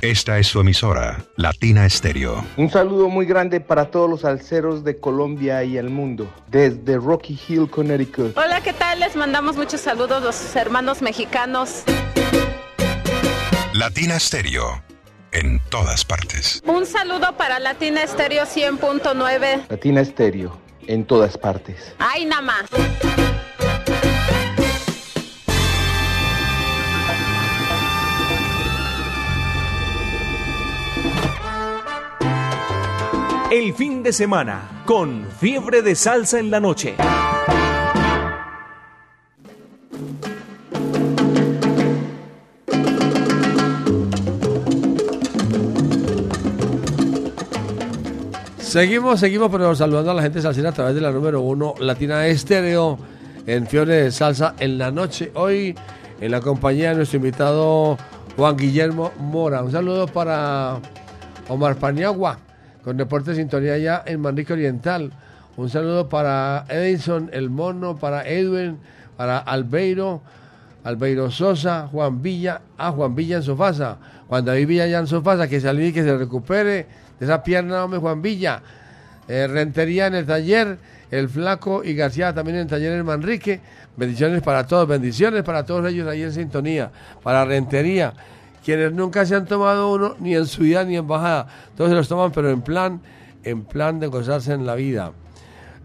Esta 0.00 0.36
es 0.40 0.48
su 0.48 0.58
emisora, 0.58 1.24
Latina 1.36 1.88
Stereo. 1.88 2.44
Un 2.56 2.68
saludo 2.72 3.08
muy 3.08 3.24
grande 3.24 3.60
para 3.60 3.92
todos 3.92 4.10
los 4.10 4.24
alceros 4.24 4.82
de 4.82 4.98
Colombia 4.98 5.62
y 5.62 5.76
el 5.76 5.90
mundo, 5.90 6.28
desde 6.48 6.96
Rocky 6.96 7.38
Hill, 7.46 7.70
Connecticut. 7.70 8.36
Hola, 8.36 8.60
¿qué 8.62 8.72
tal? 8.72 8.98
Les 8.98 9.14
mandamos 9.14 9.56
muchos 9.56 9.80
saludos 9.80 10.24
los 10.24 10.56
hermanos 10.56 11.00
mexicanos. 11.00 11.84
Latina 13.74 14.18
Stereo. 14.18 14.82
En 15.30 15.60
todas 15.70 16.04
partes. 16.04 16.60
Un 16.66 16.84
saludo 16.84 17.36
para 17.36 17.60
Latina 17.60 18.02
Estéreo 18.02 18.42
100.9. 18.42 19.68
Latina 19.68 20.00
Estéreo, 20.00 20.58
en 20.88 21.04
todas 21.04 21.38
partes. 21.38 21.94
Ay, 21.98 22.24
nada 22.24 22.42
más. 22.42 22.64
Fin 33.76 34.04
de 34.04 34.12
semana 34.12 34.84
con 34.86 35.26
Fiebre 35.40 35.82
de 35.82 35.96
Salsa 35.96 36.38
en 36.38 36.48
la 36.48 36.60
noche. 36.60 36.94
Seguimos, 48.58 49.18
seguimos, 49.18 49.50
pero 49.50 49.74
saludando 49.74 50.12
a 50.12 50.14
la 50.14 50.22
gente 50.22 50.40
salsera 50.40 50.68
a 50.68 50.72
través 50.72 50.94
de 50.94 51.00
la 51.00 51.10
número 51.10 51.40
uno 51.40 51.74
Latina 51.80 52.28
Estéreo 52.28 52.96
en 53.44 53.66
Fiore 53.66 54.04
de 54.04 54.12
Salsa 54.12 54.54
en 54.60 54.78
la 54.78 54.92
noche. 54.92 55.32
Hoy 55.34 55.74
en 56.20 56.30
la 56.30 56.40
compañía 56.40 56.90
de 56.90 56.96
nuestro 56.96 57.16
invitado 57.16 57.98
Juan 58.36 58.56
Guillermo 58.56 59.10
Mora. 59.18 59.64
Un 59.64 59.72
saludo 59.72 60.06
para 60.06 60.78
Omar 61.48 61.74
Paniagua 61.74 62.38
con 62.84 62.96
Deporte 62.98 63.34
Sintonía 63.34 63.74
allá 63.74 64.02
en 64.04 64.20
Manrique 64.20 64.52
Oriental. 64.52 65.10
Un 65.56 65.70
saludo 65.70 66.08
para 66.08 66.66
Edison 66.68 67.30
El 67.32 67.48
Mono, 67.48 67.96
para 67.96 68.28
Edwin, 68.28 68.78
para 69.16 69.38
Albeiro, 69.38 70.20
Albeiro 70.84 71.30
Sosa, 71.30 71.88
Juan 71.90 72.20
Villa, 72.20 72.60
a 72.76 72.90
Juan 72.90 73.14
Villa 73.14 73.36
en 73.36 73.42
Sofasa, 73.42 73.96
Juan 74.28 74.44
David 74.44 74.66
Villa 74.66 74.84
allá 74.84 74.98
en 74.98 75.06
Sofasa, 75.06 75.48
que 75.48 75.60
salga 75.60 75.84
y 75.84 75.92
que 75.92 76.02
se 76.02 76.16
recupere 76.16 76.86
de 77.18 77.24
esa 77.24 77.42
pierna, 77.42 77.84
hombre, 77.84 78.00
Juan 78.00 78.20
Villa. 78.20 78.60
Eh, 79.26 79.46
Rentería 79.46 80.08
en 80.08 80.16
el 80.16 80.26
taller, 80.26 80.76
el 81.10 81.30
Flaco 81.30 81.82
y 81.82 81.94
García 81.94 82.34
también 82.34 82.56
en 82.56 82.62
el 82.62 82.68
taller 82.68 82.92
en 82.92 83.06
Manrique. 83.06 83.60
Bendiciones 83.96 84.42
para 84.42 84.66
todos, 84.66 84.86
bendiciones 84.86 85.42
para 85.44 85.64
todos 85.64 85.90
ellos 85.90 86.06
ahí 86.06 86.22
en 86.22 86.32
sintonía, 86.32 86.90
para 87.22 87.44
Rentería, 87.44 88.12
quienes 88.64 88.92
nunca 88.92 89.26
se 89.26 89.34
han 89.34 89.44
tomado 89.44 89.92
uno, 89.92 90.16
ni 90.18 90.34
en 90.34 90.46
su 90.46 90.62
vida 90.62 90.84
ni 90.84 90.96
en 90.96 91.06
bajada, 91.06 91.46
todos 91.76 91.90
se 91.90 91.96
los 91.96 92.08
toman, 92.08 92.32
pero 92.32 92.50
en 92.50 92.62
plan, 92.62 93.00
en 93.44 93.62
plan 93.62 94.00
de 94.00 94.06
gozarse 94.06 94.52
en 94.52 94.64
la 94.64 94.74
vida. 94.74 95.12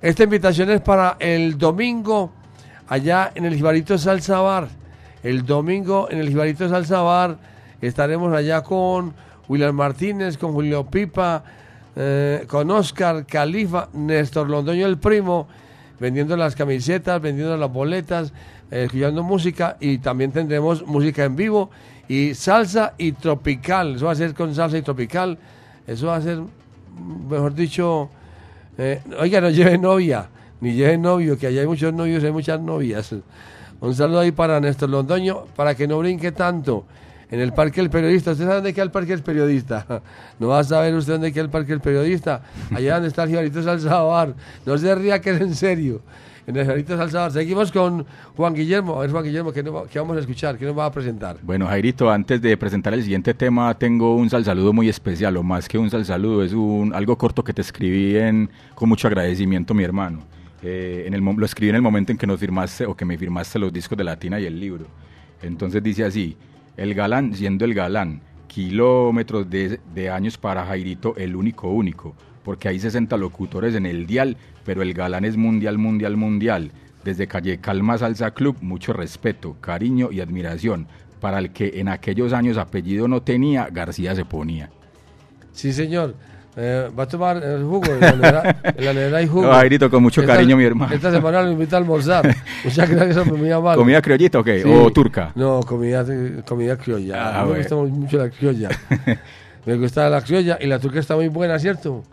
Esta 0.02 0.24
invitación 0.24 0.70
es 0.72 0.80
para 0.80 1.18
el 1.20 1.58
domingo, 1.58 2.32
allá 2.88 3.32
en 3.36 3.46
el 3.46 3.56
Jibarito 3.56 3.98
Salsa 3.98 4.40
Bar. 4.40 4.70
El 5.24 5.46
domingo 5.46 6.08
en 6.10 6.20
el 6.20 6.30
Jibarito 6.30 6.70
Salsa 6.70 7.02
Bar 7.02 7.38
estaremos 7.82 8.34
allá 8.34 8.64
con 8.64 9.14
William 9.50 9.76
Martínez, 9.76 10.38
con 10.38 10.54
Julio 10.54 10.86
Pipa, 10.86 11.44
eh, 11.98 12.46
con 12.48 12.72
Oscar 12.72 13.26
Califa, 13.26 13.90
Néstor 13.92 14.50
Londoño 14.50 14.86
el 14.86 14.98
primo, 14.98 15.50
vendiendo 16.00 16.38
las 16.38 16.56
camisetas, 16.56 17.22
vendiendo 17.22 17.58
las 17.58 17.72
boletas, 17.72 18.32
eh, 18.72 18.84
escuchando 18.86 19.22
música 19.22 19.76
y 19.82 19.98
también 19.98 20.32
tendremos 20.32 20.88
música 20.88 21.26
en 21.26 21.36
vivo 21.36 21.70
y 22.10 22.34
salsa 22.34 22.96
y 22.98 23.14
tropical. 23.14 23.96
Eso 23.96 24.08
va 24.08 24.12
a 24.12 24.16
ser 24.16 24.34
con 24.34 24.54
salsa 24.54 24.78
y 24.78 24.82
tropical. 24.82 25.38
Eso 25.88 26.08
va 26.08 26.18
a 26.18 26.22
ser, 26.22 26.40
mejor 27.30 27.54
dicho, 27.54 28.10
eh, 28.78 29.02
oiga, 29.20 29.40
no 29.40 29.50
lleve 29.50 29.78
novia, 29.78 30.28
ni 30.60 30.74
lleve 30.74 30.98
novio, 30.98 31.38
que 31.38 31.48
allá 31.48 31.62
hay 31.62 31.68
muchos 31.68 31.94
novios, 31.94 32.24
hay 32.24 32.32
muchas 32.32 32.60
novias. 32.60 33.16
Un 33.80 33.96
saludo 33.96 34.20
ahí 34.20 34.32
para 34.32 34.60
Néstor 34.60 34.90
Londoño, 34.90 35.46
para 35.56 35.76
que 35.76 35.88
no 35.88 36.00
brinque 36.00 36.32
tanto. 36.32 36.86
En 37.32 37.40
el 37.40 37.54
Parque 37.54 37.80
del 37.80 37.92
Periodista, 37.92 38.32
¿usted 38.32 38.46
sabe 38.46 38.56
dónde 38.56 38.74
queda 38.74 38.86
el 38.86 38.92
Parque 38.92 39.12
del 39.12 39.22
Periodista? 39.22 39.86
No 40.40 40.48
va 40.48 40.60
a 40.60 40.64
saber 40.64 40.96
usted 40.96 41.14
dónde 41.14 41.32
queda 41.32 41.44
el 41.44 41.50
Parque 41.52 41.74
del 41.74 41.80
Periodista. 41.80 42.42
Allá 42.74 42.96
donde 42.96 43.10
está 43.10 43.24
el 43.24 43.30
Jibarito 43.30 43.62
Salzabar. 43.62 44.34
No 44.66 44.78
se 44.78 44.96
ría 44.96 45.22
que 45.22 45.30
es 45.30 45.42
en 45.42 45.54
serio. 45.54 46.02
En 46.50 46.58
el 46.58 46.88
Salzabar. 46.88 47.32
Seguimos 47.32 47.72
con 47.72 48.08
Juan 48.36 48.56
Guillermo. 48.56 48.96
A 48.96 49.02
ver, 49.02 49.12
Juan 49.12 49.24
Guillermo, 49.24 49.52
¿qué, 49.54 49.62
vamos 49.62 50.18
a 50.18 50.20
escuchar? 50.20 50.58
¿Qué 50.58 50.66
nos 50.66 50.76
va 50.76 50.86
a 50.86 50.92
presentar? 50.92 51.38
Bueno, 51.44 51.68
Jairito, 51.68 52.10
antes 52.10 52.42
de 52.42 52.58
presentar 52.58 52.92
el 52.96 53.04
siguiente 53.04 53.36
tema, 53.36 53.72
tengo 53.78 54.16
un 54.16 54.32
saludo 54.32 54.74
muy 54.74 54.90
especial, 54.90 55.38
o 55.38 55.44
más 55.44 55.70
que 55.70 55.78
un 55.78 55.92
saludo, 55.92 56.44
es 56.44 56.54
un 56.54 56.92
algo 56.96 57.16
corto 57.20 57.44
que 57.44 57.54
te 57.54 57.62
escribí 57.62 58.18
en, 58.18 58.50
con 58.74 58.90
mucho 58.90 59.08
agradecimiento, 59.08 59.76
mi 59.76 59.84
hermano. 59.84 60.22
Eh, 60.64 61.08
lo 61.12 61.46
escribí 61.46 61.70
en 61.70 61.76
el 61.76 61.84
momento 61.84 62.12
en 62.12 62.18
que 62.18 62.26
nos 62.26 62.40
firmaste 62.40 62.88
o 62.88 62.96
que 62.96 63.06
me 63.06 63.16
firmaste 63.16 63.60
los 63.60 63.72
discos 63.72 63.96
de 63.96 64.04
Latina 64.04 64.40
y 64.40 64.48
el 64.48 64.60
libro. 64.60 64.88
Entonces 65.44 65.84
dice 65.84 66.04
así, 66.04 66.36
el 66.78 66.96
galán 66.96 67.36
siendo 67.36 67.64
el 67.64 67.76
galán, 67.76 68.22
kilómetros 68.48 69.48
de, 69.48 69.80
de 69.94 70.10
años 70.10 70.36
para 70.40 70.66
Jairito, 70.66 71.16
el 71.16 71.36
único 71.36 71.70
único, 71.70 72.16
porque 72.44 72.70
hay 72.70 72.80
60 72.80 73.16
locutores 73.18 73.76
en 73.76 73.86
el 73.86 74.08
dial, 74.08 74.36
pero 74.70 74.84
el 74.84 74.94
galán 74.94 75.26
es 75.26 75.36
mundial, 75.36 75.80
mundial, 75.80 76.16
mundial. 76.16 76.72
Desde 77.04 77.26
Calle 77.26 77.58
Calma 77.58 77.98
Salsa 77.98 78.30
Club, 78.36 78.58
mucho 78.62 78.94
respeto, 78.94 79.58
cariño 79.60 80.10
y 80.12 80.22
admiración. 80.22 80.86
Para 81.20 81.40
el 81.40 81.50
que 81.50 81.80
en 81.80 81.88
aquellos 81.88 82.34
años 82.34 82.56
apellido 82.56 83.08
no 83.08 83.24
tenía, 83.24 83.68
García 83.72 84.14
se 84.14 84.26
ponía. 84.26 84.70
Sí, 85.54 85.74
señor. 85.74 86.14
Eh, 86.56 86.88
¿Va 86.98 87.02
a 87.02 87.08
tomar 87.08 87.38
el 87.44 87.64
jugo? 87.64 87.82
En 88.00 88.22
la 88.22 88.94
nevera, 88.94 89.18
hay 89.18 89.26
jugo. 89.28 89.48
No, 89.48 89.54
Jairito, 89.54 89.90
con 89.90 90.04
mucho 90.04 90.22
Esta- 90.22 90.34
cariño, 90.36 90.56
mi 90.56 90.66
hermano. 90.66 90.94
Esta 90.94 91.10
semana 91.10 91.42
lo 91.42 91.52
invita 91.52 91.76
a 91.76 91.80
almorzar. 91.80 92.36
Muchas 92.64 92.88
gracias, 92.92 93.26
muy 93.26 93.50
amable. 93.50 93.80
¿Comida 93.80 94.04
criollita 94.04 94.38
o 94.38 94.44
qué? 94.44 94.64
¿O 94.66 94.92
turca? 94.94 95.32
No, 95.34 95.62
comida, 95.62 96.06
comida 96.46 96.78
criolla. 96.78 97.42
Ah, 97.42 97.44
me 97.44 97.58
gusta 97.58 97.76
mucho 97.76 98.18
la 98.20 98.30
criolla. 98.30 98.70
me 99.66 99.78
gusta 99.78 100.08
la 100.12 100.22
criolla 100.22 100.60
y 100.62 100.68
la 100.68 100.78
turca 100.78 101.00
está 101.00 101.16
muy 101.16 101.28
buena, 101.28 101.58
¿cierto? 101.58 102.04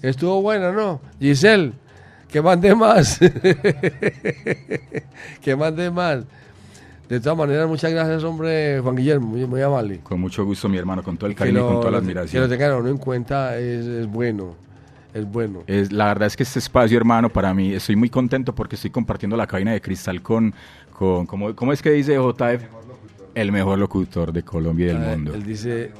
Estuvo 0.00 0.40
buena, 0.40 0.72
¿no? 0.72 1.02
Giselle, 1.20 1.72
que 2.30 2.42
mande 2.42 2.74
más. 2.74 3.18
que 5.40 5.56
mande 5.56 5.90
más. 5.90 6.24
De 7.08 7.20
todas 7.20 7.38
maneras, 7.38 7.66
muchas 7.66 7.90
gracias, 7.90 8.22
hombre, 8.22 8.80
Juan 8.80 8.94
Guillermo, 8.96 9.28
muy, 9.28 9.46
muy 9.46 9.62
amable. 9.62 10.00
Con 10.02 10.20
mucho 10.20 10.44
gusto, 10.44 10.68
mi 10.68 10.76
hermano, 10.76 11.02
con 11.02 11.16
todo 11.16 11.30
el 11.30 11.34
cariño 11.34 11.58
y 11.58 11.62
lo- 11.62 11.68
con 11.68 11.80
toda 11.80 11.90
la 11.92 11.98
lo- 12.00 12.06
Que 12.06 12.12
lo 12.14 12.20
admiración. 12.20 12.50
tengan 12.50 12.74
uno 12.74 12.88
en 12.90 12.98
cuenta 12.98 13.56
es, 13.58 13.86
es 13.86 14.06
bueno. 14.06 14.54
Es 15.14 15.24
bueno. 15.24 15.62
Es, 15.66 15.90
la 15.90 16.08
verdad 16.08 16.26
es 16.26 16.36
que 16.36 16.42
este 16.42 16.58
espacio, 16.58 16.98
hermano, 16.98 17.30
para 17.30 17.54
mí, 17.54 17.72
estoy 17.72 17.96
muy 17.96 18.10
contento 18.10 18.54
porque 18.54 18.76
estoy 18.76 18.90
compartiendo 18.90 19.38
la 19.38 19.46
cabina 19.46 19.72
de 19.72 19.80
cristal 19.80 20.20
con, 20.20 20.52
con 20.92 21.24
¿cómo, 21.24 21.56
cómo 21.56 21.72
es 21.72 21.80
que 21.80 21.90
dice 21.92 22.16
JF? 22.16 22.62
El 23.34 23.52
mejor 23.52 23.78
locutor 23.78 24.32
de 24.32 24.42
Colombia 24.42 24.86
y 24.86 24.88
del 24.88 24.96
Ah, 25.02 25.10
mundo. 25.12 25.34
Él 25.34 25.44
dice, 25.44 25.92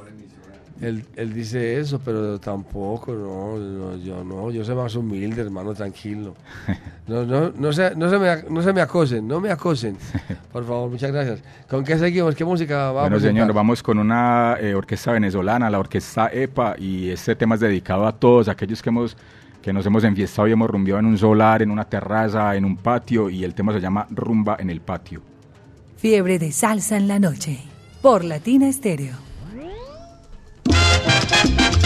él, 0.80 1.04
él 1.16 1.32
dice 1.32 1.78
eso, 1.78 2.00
pero 2.04 2.38
tampoco, 2.38 3.12
no, 3.12 3.56
no, 3.56 3.96
yo 3.96 4.22
no, 4.22 4.50
yo 4.50 4.64
soy 4.64 4.76
más 4.76 4.94
humilde, 4.94 5.42
hermano, 5.42 5.74
tranquilo. 5.74 6.34
No, 7.06 7.24
no, 7.24 7.50
no, 7.56 7.72
se, 7.72 7.96
no, 7.96 8.10
se 8.10 8.18
me, 8.18 8.42
no 8.50 8.62
se 8.62 8.72
me 8.72 8.82
acosen, 8.82 9.26
no 9.26 9.40
me 9.40 9.50
acosen. 9.50 9.96
Por 10.52 10.66
favor, 10.66 10.90
muchas 10.90 11.10
gracias. 11.10 11.42
¿Con 11.68 11.82
qué 11.82 11.98
seguimos? 11.98 12.34
¿Qué 12.34 12.44
música 12.44 12.92
va 12.92 13.00
a 13.00 13.02
Bueno, 13.04 13.18
señor, 13.18 13.50
vamos 13.54 13.82
con 13.82 13.98
una 13.98 14.56
eh, 14.60 14.74
orquesta 14.74 15.12
venezolana, 15.12 15.70
la 15.70 15.78
orquesta 15.78 16.28
EPA, 16.30 16.74
y 16.78 17.08
este 17.08 17.34
tema 17.34 17.54
es 17.54 17.62
dedicado 17.62 18.06
a 18.06 18.12
todos 18.12 18.48
aquellos 18.48 18.82
que 18.82 18.90
hemos 18.90 19.16
que 19.62 19.72
nos 19.72 19.84
hemos 19.86 20.04
enfiestado 20.04 20.46
y 20.48 20.52
hemos 20.52 20.70
rumbeado 20.70 21.00
en 21.00 21.06
un 21.06 21.18
solar, 21.18 21.62
en 21.62 21.70
una 21.70 21.84
terraza, 21.84 22.54
en 22.54 22.64
un 22.64 22.76
patio, 22.76 23.28
y 23.28 23.42
el 23.42 23.54
tema 23.54 23.72
se 23.72 23.80
llama 23.80 24.06
Rumba 24.10 24.56
en 24.58 24.70
el 24.70 24.80
patio. 24.80 25.20
Fiebre 25.96 26.38
de 26.38 26.52
salsa 26.52 26.96
en 26.96 27.08
la 27.08 27.18
noche. 27.18 27.58
Por 28.00 28.22
Latina 28.22 28.68
Estéreo. 28.68 29.27
Dice. 31.28 31.77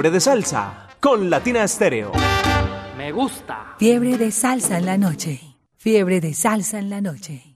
Fiebre 0.00 0.12
de 0.12 0.20
salsa 0.20 0.88
con 0.98 1.28
Latina 1.28 1.68
Stereo. 1.68 2.12
Me 2.96 3.12
gusta. 3.12 3.74
Fiebre 3.78 4.16
de 4.16 4.30
salsa 4.30 4.78
en 4.78 4.86
la 4.86 4.96
noche. 4.96 5.42
Fiebre 5.76 6.22
de 6.22 6.32
salsa 6.32 6.78
en 6.78 6.88
la 6.88 7.02
noche. 7.02 7.49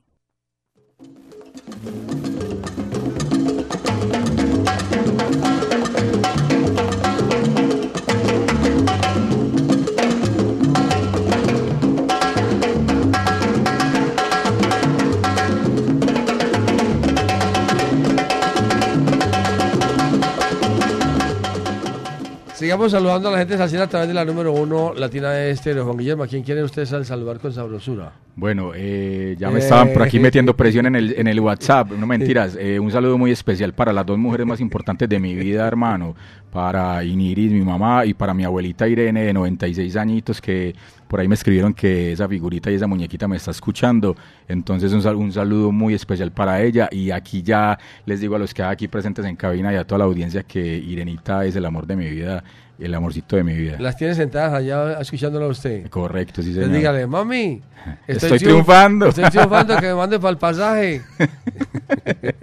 Sigamos 22.54 22.92
saludando 22.92 23.28
a 23.28 23.32
la 23.32 23.38
gente 23.38 23.56
salsera 23.56 23.84
a 23.84 23.88
través 23.88 24.08
de 24.08 24.14
la 24.14 24.24
número 24.24 24.52
uno 24.52 24.94
latina 24.94 25.32
de 25.32 25.50
estéreo. 25.50 25.84
Juan 25.84 25.96
Guillermo, 25.96 26.22
¿a 26.22 26.26
quién 26.28 26.42
quieren 26.44 26.64
ustedes 26.64 26.88
sal- 26.88 27.04
saludar 27.04 27.40
con 27.40 27.52
sabrosura? 27.52 28.12
Bueno, 28.36 28.72
eh, 28.74 29.36
ya 29.38 29.48
me 29.50 29.60
estaban 29.60 29.92
por 29.92 30.02
aquí 30.02 30.16
Eh. 30.16 30.20
metiendo 30.20 30.56
presión 30.56 30.86
en 30.86 30.96
el, 30.96 31.14
en 31.16 31.28
el 31.28 31.38
WhatsApp, 31.38 31.92
no 31.92 32.04
mentiras. 32.06 32.56
eh, 32.60 32.80
un 32.80 32.90
saludo 32.90 33.16
muy 33.16 33.30
especial 33.30 33.72
para 33.74 33.92
las 33.92 34.04
dos 34.04 34.18
mujeres 34.18 34.44
más 34.44 34.60
importantes 34.60 35.08
de 35.08 35.20
mi 35.20 35.34
vida, 35.36 35.66
hermano. 35.68 36.14
Para 36.50 37.02
Iniris, 37.02 37.50
mi 37.50 37.62
mamá, 37.62 38.06
y 38.06 38.14
para 38.14 38.32
mi 38.32 38.44
abuelita 38.44 38.86
Irene, 38.86 39.24
de 39.24 39.32
96 39.32 39.96
añitos, 39.96 40.40
que 40.40 40.72
por 41.08 41.18
ahí 41.18 41.26
me 41.26 41.34
escribieron 41.34 41.74
que 41.74 42.12
esa 42.12 42.28
figurita 42.28 42.70
y 42.70 42.74
esa 42.74 42.86
muñequita 42.86 43.26
me 43.26 43.36
está 43.36 43.50
escuchando. 43.50 44.16
Entonces, 44.46 44.92
un, 44.92 45.02
sal- 45.02 45.16
un 45.16 45.32
saludo 45.32 45.72
muy 45.72 45.94
especial 45.94 46.30
para 46.30 46.62
ella. 46.62 46.88
Y 46.92 47.10
aquí 47.10 47.42
ya 47.42 47.76
les 48.06 48.20
digo 48.20 48.36
a 48.36 48.38
los 48.38 48.54
que 48.54 48.62
hay 48.62 48.70
aquí 48.72 48.86
presentes 48.86 49.24
en 49.24 49.34
cabina 49.34 49.72
y 49.72 49.76
a 49.76 49.84
toda 49.84 49.98
la 50.00 50.04
audiencia 50.04 50.44
que 50.44 50.76
Irenita 50.76 51.44
es 51.44 51.56
el 51.56 51.64
amor 51.64 51.88
de 51.88 51.96
mi 51.96 52.08
vida, 52.08 52.44
el 52.78 52.94
amorcito 52.94 53.36
de 53.36 53.44
mi 53.44 53.54
vida. 53.54 53.76
Las 53.78 53.96
tiene 53.96 54.14
sentadas 54.14 54.52
allá 54.54 55.00
escuchándolo 55.00 55.46
a 55.46 55.48
usted. 55.48 55.88
Correcto, 55.88 56.42
sí, 56.42 56.48
Entonces 56.48 56.64
señor. 56.72 56.78
dígale, 56.78 57.06
mami, 57.06 57.62
Estoy 58.06 58.30
triunf- 58.32 58.38
triunfando. 58.38 59.06
Estoy 59.08 59.24
triunfando, 59.30 59.76
que 59.76 59.86
me 59.86 59.94
mande 59.94 60.18
para 60.18 60.30
el 60.30 60.38
pasaje. 60.38 61.02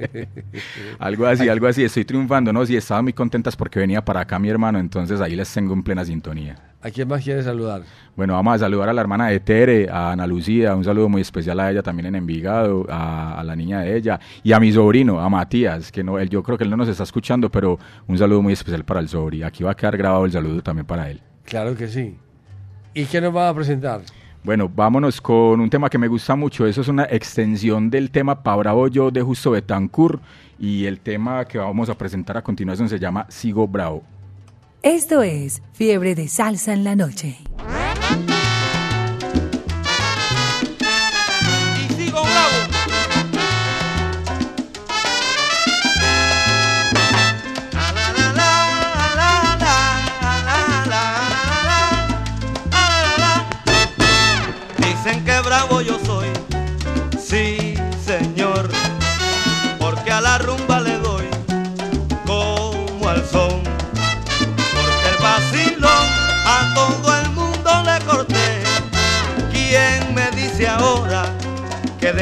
Algo 0.99 1.25
así, 1.25 1.49
algo 1.49 1.67
así, 1.67 1.84
estoy 1.84 2.05
triunfando, 2.05 2.53
¿no? 2.53 2.65
Sí, 2.65 2.75
estaban 2.75 3.05
muy 3.05 3.13
contentas 3.13 3.55
porque 3.55 3.79
venía 3.79 4.03
para 4.03 4.21
acá 4.21 4.39
mi 4.39 4.49
hermano, 4.49 4.79
entonces 4.79 5.19
ahí 5.21 5.36
les 5.36 5.51
tengo 5.53 5.73
en 5.73 5.84
plena 5.84 6.05
sintonía. 6.05 6.55
¿A 6.84 6.89
quién 6.89 7.07
más 7.07 7.23
quiere 7.23 7.43
saludar? 7.43 7.84
Bueno, 8.15 8.34
vamos 8.34 8.55
a 8.55 8.59
saludar 8.59 8.89
a 8.89 8.93
la 8.93 9.01
hermana 9.01 9.27
de 9.27 9.39
Tere, 9.39 9.88
a 9.88 10.11
Ana 10.11 10.25
Lucía, 10.25 10.75
un 10.75 10.84
saludo 10.84 11.09
muy 11.09 11.21
especial 11.21 11.59
a 11.59 11.69
ella 11.69 11.84
también 11.84 12.07
en 12.07 12.15
Envigado, 12.15 12.88
a, 12.89 13.39
a 13.39 13.43
la 13.43 13.55
niña 13.55 13.82
de 13.82 13.95
ella, 13.95 14.19
y 14.41 14.51
a 14.51 14.59
mi 14.59 14.71
sobrino, 14.71 15.19
a 15.19 15.29
Matías, 15.29 15.91
que 15.91 16.03
no, 16.03 16.17
él, 16.17 16.29
yo 16.29 16.41
creo 16.41 16.57
que 16.57 16.63
él 16.63 16.71
no 16.71 16.77
nos 16.77 16.88
está 16.88 17.03
escuchando, 17.03 17.51
pero 17.51 17.77
un 18.07 18.17
saludo 18.17 18.41
muy 18.41 18.53
especial 18.53 18.84
para 18.84 18.99
el 18.99 19.07
sobri. 19.07 19.43
Aquí 19.43 19.63
va 19.63 19.71
a 19.71 19.75
quedar 19.75 19.95
grabado 19.95 20.25
el 20.25 20.32
saludo 20.32 20.63
también 20.63 20.88
para 20.88 21.09
él. 21.11 21.21
Claro 21.45 21.75
que 21.75 21.88
sí. 21.88 22.17
¿Y 22.95 23.05
qué 23.05 23.21
nos 23.21 23.36
va 23.36 23.49
a 23.49 23.53
presentar? 23.53 24.01
Bueno, 24.43 24.67
vámonos 24.67 25.21
con 25.21 25.61
un 25.61 25.69
tema 25.69 25.88
que 25.88 25.99
me 25.99 26.07
gusta 26.07 26.36
mucho. 26.36 26.65
Eso 26.65 26.82
es 26.82 26.88
una 26.88 27.03
extensión 27.03 27.91
del 27.91 28.09
tema 28.09 28.41
Pa 28.41 28.55
Bravo 28.55 28.88
Yo 28.88 29.11
de 29.11 29.21
Justo 29.21 29.51
Betancourt. 29.51 30.19
Y 30.57 30.86
el 30.86 30.99
tema 30.99 31.45
que 31.45 31.59
vamos 31.59 31.89
a 31.89 31.97
presentar 31.97 32.38
a 32.38 32.41
continuación 32.41 32.89
se 32.89 32.97
llama 32.97 33.27
Sigo 33.29 33.67
Bravo. 33.67 34.03
Esto 34.84 35.21
es 35.21 35.61
Fiebre 35.73 36.15
de 36.15 36.27
salsa 36.27 36.73
en 36.73 36.84
la 36.84 36.95
noche. 36.95 37.38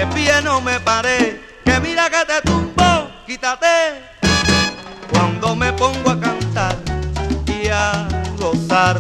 Pie 0.10 0.42
no 0.44 0.62
me 0.62 0.80
paré? 0.80 1.42
Que 1.66 1.80
mira 1.80 2.10
que 2.10 2.26
te 2.26 2.42
tumbo, 2.42 3.10
quítate. 3.26 3.68
Cuando 5.12 5.56
me 5.56 5.72
pongo 5.74 6.12
a 6.12 6.20
cantar 6.20 6.76
y 7.46 7.68
a 7.68 8.08
gozar, 8.38 9.00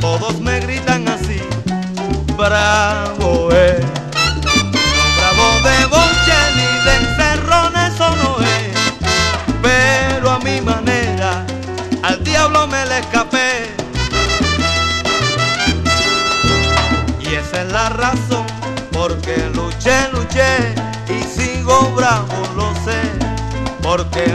todos 0.00 0.40
me 0.40 0.60
gritan 0.60 1.08
así, 1.08 1.40
bravo 2.36 3.17
luché 20.38 20.74
y 21.08 21.22
sigo 21.22 21.92
bravo, 21.94 22.34
lo 22.56 22.72
sé. 22.84 23.00
Porque 23.82 24.26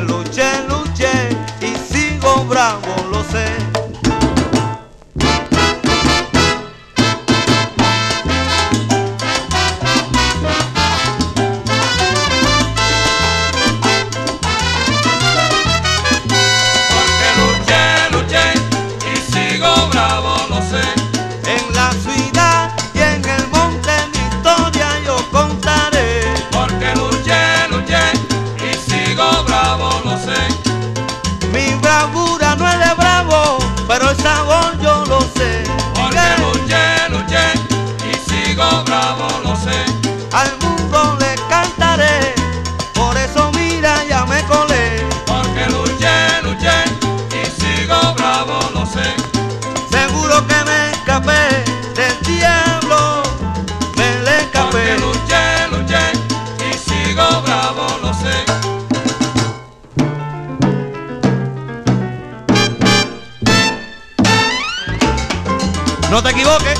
No 66.14 66.22
te 66.22 66.30
equivoques, 66.30 66.80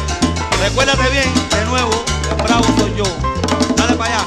recuérdate 0.62 1.10
bien, 1.10 1.34
de 1.50 1.66
nuevo, 1.66 1.90
el 2.30 2.44
bravo 2.44 2.66
soy 2.78 2.94
yo. 2.96 3.04
Dale 3.76 3.96
para 3.96 4.18
allá. 4.18 4.26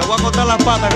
Te 0.00 0.06
voy 0.06 0.18
a 0.18 0.22
cortar 0.22 0.46
las 0.46 0.62
patas, 0.64 0.94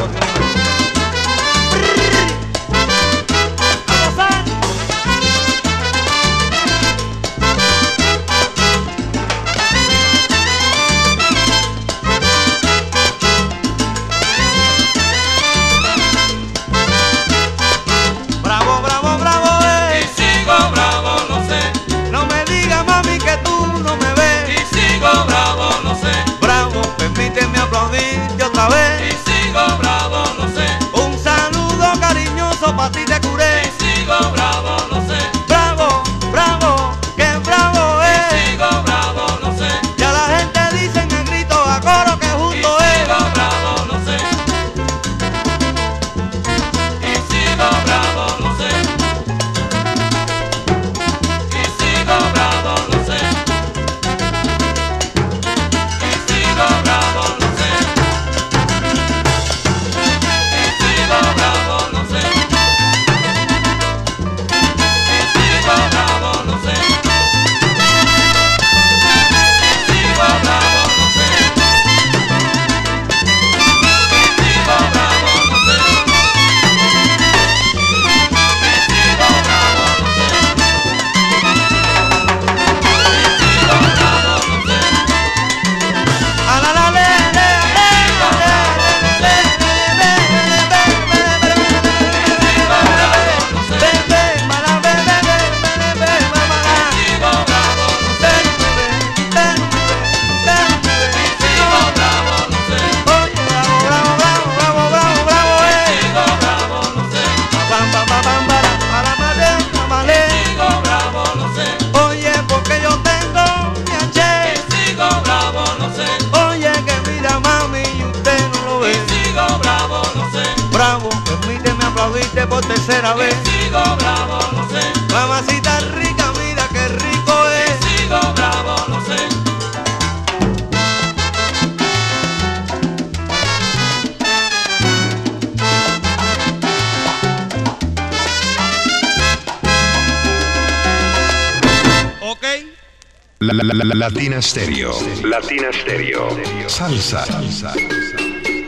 Latina 144.03 144.43
Stereo. 144.43 144.93
Latina 145.23 145.73
Stereo. 145.73 146.29
Salsa. 146.67 147.25
Salsa. 147.25 147.73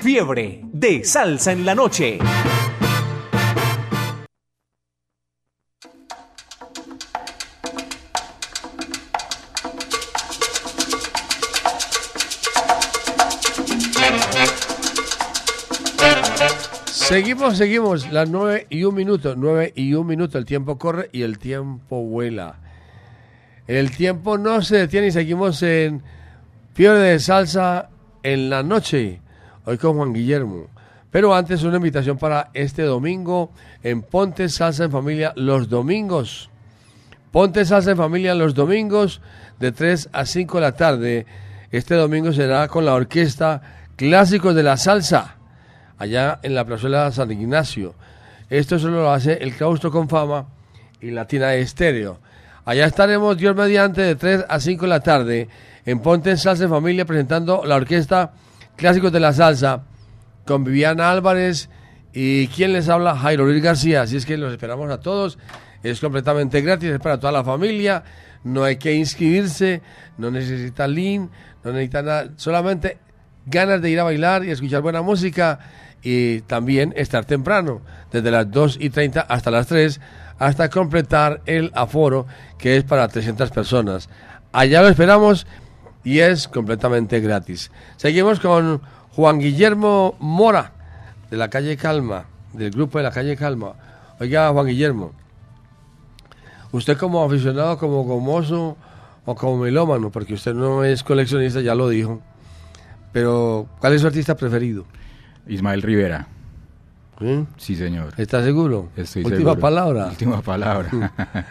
Fiebre 0.00 0.60
de 0.64 1.04
salsa 1.04 1.52
en 1.52 1.64
la 1.64 1.74
noche. 1.74 2.18
Seguimos, 16.86 17.58
seguimos. 17.58 18.10
Las 18.10 18.30
9 18.30 18.66
y 18.70 18.84
un 18.84 18.94
minuto. 18.94 19.34
9 19.36 19.72
y 19.76 19.94
un 19.94 20.06
minuto. 20.06 20.38
El 20.38 20.44
tiempo 20.44 20.78
corre 20.78 21.10
y 21.12 21.22
el 21.22 21.38
tiempo 21.38 22.02
vuela. 22.02 22.60
El 23.66 23.90
tiempo 23.90 24.38
no 24.38 24.62
se 24.62 24.76
detiene 24.76 25.08
y 25.08 25.10
seguimos 25.10 25.62
en 25.62 26.02
Fiebre 26.74 26.98
de 27.00 27.20
Salsa 27.20 27.90
en 28.24 28.50
la 28.50 28.64
noche. 28.64 29.20
Hoy 29.64 29.78
con 29.78 29.96
Juan 29.96 30.12
Guillermo. 30.12 30.66
Pero 31.12 31.32
antes 31.32 31.62
una 31.62 31.76
invitación 31.76 32.18
para 32.18 32.50
este 32.54 32.82
domingo 32.82 33.52
en 33.84 34.02
Ponte 34.02 34.48
Salsa 34.48 34.84
en 34.84 34.90
Familia 34.90 35.32
los 35.36 35.68
domingos. 35.68 36.50
Ponte 37.30 37.64
Salsa 37.64 37.92
en 37.92 37.96
Familia 37.96 38.34
los 38.34 38.54
domingos 38.54 39.20
de 39.60 39.70
3 39.70 40.08
a 40.12 40.26
5 40.26 40.56
de 40.56 40.60
la 40.60 40.72
tarde. 40.72 41.26
Este 41.70 41.94
domingo 41.94 42.32
será 42.32 42.66
con 42.66 42.84
la 42.84 42.94
orquesta 42.94 43.62
clásicos 43.94 44.56
de 44.56 44.64
la 44.64 44.76
salsa, 44.76 45.36
allá 45.98 46.40
en 46.42 46.54
la 46.54 46.64
plazuela 46.64 47.12
San 47.12 47.30
Ignacio. 47.30 47.94
Esto 48.50 48.78
solo 48.78 49.02
lo 49.02 49.12
hace 49.12 49.34
el 49.34 49.54
Claustro 49.54 49.90
con 49.90 50.08
Fama 50.08 50.46
y 51.00 51.10
Latina 51.10 51.54
Estéreo. 51.54 52.18
Allá 52.64 52.86
estaremos, 52.86 53.36
Dios 53.36 53.54
mediante, 53.54 54.00
de 54.00 54.16
3 54.16 54.46
a 54.48 54.58
5 54.58 54.82
de 54.82 54.88
la 54.88 55.00
tarde, 55.00 55.48
en 55.84 56.00
Ponte 56.00 56.30
en 56.30 56.38
Salsa 56.38 56.64
en 56.64 56.70
Familia, 56.70 57.04
presentando 57.04 57.62
la 57.64 57.76
orquesta 57.76 58.32
Clásicos 58.76 59.12
de 59.12 59.20
la 59.20 59.32
Salsa, 59.32 59.84
con 60.46 60.64
Viviana 60.64 61.10
Álvarez 61.10 61.70
y 62.12 62.48
quien 62.48 62.72
les 62.72 62.88
habla, 62.88 63.16
Jairo 63.16 63.44
Luis 63.44 63.62
García. 63.62 64.02
Así 64.02 64.16
es 64.16 64.26
que 64.26 64.36
los 64.36 64.52
esperamos 64.52 64.90
a 64.90 65.00
todos. 65.00 65.38
Es 65.82 66.00
completamente 66.00 66.60
gratis, 66.60 66.90
es 66.90 67.00
para 67.00 67.18
toda 67.18 67.32
la 67.32 67.44
familia. 67.44 68.02
No 68.44 68.64
hay 68.64 68.76
que 68.76 68.94
inscribirse, 68.94 69.82
no 70.18 70.30
necesita 70.30 70.86
link, 70.86 71.30
no 71.62 71.72
necesita 71.72 72.02
nada. 72.02 72.30
Solamente 72.36 72.98
ganas 73.46 73.82
de 73.82 73.90
ir 73.90 74.00
a 74.00 74.04
bailar 74.04 74.44
y 74.44 74.50
escuchar 74.50 74.82
buena 74.82 75.02
música 75.02 75.58
y 76.02 76.42
también 76.42 76.92
estar 76.96 77.24
temprano, 77.24 77.80
desde 78.12 78.30
las 78.30 78.50
2 78.50 78.78
y 78.80 78.90
30 78.90 79.22
hasta 79.22 79.50
las 79.50 79.66
3, 79.66 80.00
hasta 80.38 80.68
completar 80.68 81.40
el 81.46 81.70
aforo 81.74 82.26
que 82.58 82.76
es 82.76 82.84
para 82.84 83.08
300 83.08 83.50
personas. 83.50 84.10
Allá 84.52 84.82
lo 84.82 84.88
esperamos 84.88 85.46
y 86.04 86.20
es 86.20 86.46
completamente 86.48 87.20
gratis. 87.20 87.70
Seguimos 87.96 88.38
con 88.40 88.80
Juan 89.16 89.38
Guillermo 89.38 90.14
Mora, 90.20 90.72
de 91.30 91.36
la 91.36 91.48
calle 91.48 91.76
Calma, 91.76 92.26
del 92.52 92.70
grupo 92.70 92.98
de 92.98 93.04
la 93.04 93.10
calle 93.10 93.36
Calma. 93.36 93.72
Oiga, 94.20 94.50
Juan 94.50 94.66
Guillermo, 94.66 95.12
usted 96.72 96.96
como 96.96 97.24
aficionado, 97.24 97.78
como 97.78 98.04
gomoso 98.04 98.76
o 99.24 99.34
como 99.34 99.58
melómano, 99.58 100.10
porque 100.10 100.34
usted 100.34 100.54
no 100.54 100.84
es 100.84 101.02
coleccionista, 101.02 101.60
ya 101.60 101.74
lo 101.74 101.88
dijo, 101.88 102.20
pero 103.12 103.66
¿cuál 103.80 103.94
es 103.94 104.00
su 104.02 104.06
artista 104.06 104.36
preferido? 104.36 104.84
Ismael 105.46 105.82
Rivera. 105.82 106.26
¿Sí? 107.18 107.46
Sí, 107.56 107.76
señor. 107.76 108.12
¿Está 108.16 108.42
seguro? 108.42 108.88
Estoy 108.96 109.22
Última 109.22 109.38
seguro. 109.38 109.60
palabra. 109.60 110.06
Última 110.06 110.42
palabra. 110.42 110.90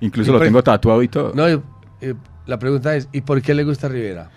Incluso 0.00 0.30
¿Y 0.30 0.34
lo 0.34 0.40
tengo 0.40 0.62
tatuado 0.62 1.02
y 1.02 1.08
todo. 1.08 1.32
No, 1.34 1.62
la 2.48 2.58
pregunta 2.58 2.96
es, 2.96 3.08
¿y 3.12 3.20
por 3.20 3.40
qué 3.40 3.54
le 3.54 3.62
gusta 3.62 3.86
Rivera? 3.88 4.30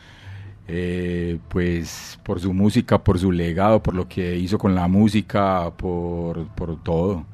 Eh, 0.67 1.39
pues 1.49 2.19
por 2.23 2.39
su 2.39 2.53
música, 2.53 2.97
por 3.03 3.17
su 3.17 3.31
legado, 3.31 3.81
por 3.81 3.95
lo 3.95 4.07
que 4.07 4.37
hizo 4.37 4.57
con 4.57 4.75
la 4.75 4.87
música, 4.87 5.71
por, 5.75 6.47
por 6.49 6.81
todo. 6.83 7.25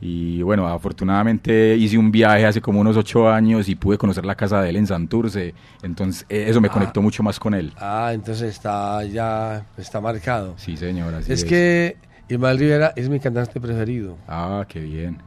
Y 0.00 0.40
bueno, 0.42 0.68
afortunadamente 0.68 1.74
hice 1.76 1.98
un 1.98 2.12
viaje 2.12 2.46
hace 2.46 2.60
como 2.60 2.80
unos 2.80 2.96
ocho 2.96 3.28
años 3.28 3.68
y 3.68 3.74
pude 3.74 3.98
conocer 3.98 4.24
la 4.24 4.36
casa 4.36 4.62
de 4.62 4.70
él 4.70 4.76
en 4.76 4.86
Santurce. 4.86 5.54
Entonces 5.82 6.24
eh, 6.28 6.44
eso 6.48 6.60
me 6.60 6.68
Ah. 6.68 6.72
conectó 6.72 7.02
mucho 7.02 7.22
más 7.24 7.40
con 7.40 7.52
él. 7.52 7.72
Ah, 7.78 8.12
entonces 8.14 8.48
está 8.54 9.02
ya 9.04 9.66
está 9.76 10.00
marcado. 10.00 10.54
Sí, 10.56 10.76
señor. 10.76 11.14
así 11.14 11.32
es, 11.32 11.44
que 11.44 11.96
Ismael 12.28 12.58
Rivera 12.58 12.92
es 12.94 13.08
mi 13.08 13.18
cantante 13.18 13.60
preferido. 13.60 14.16
Ah, 14.28 14.64
qué 14.68 14.80
bien. 14.80 15.18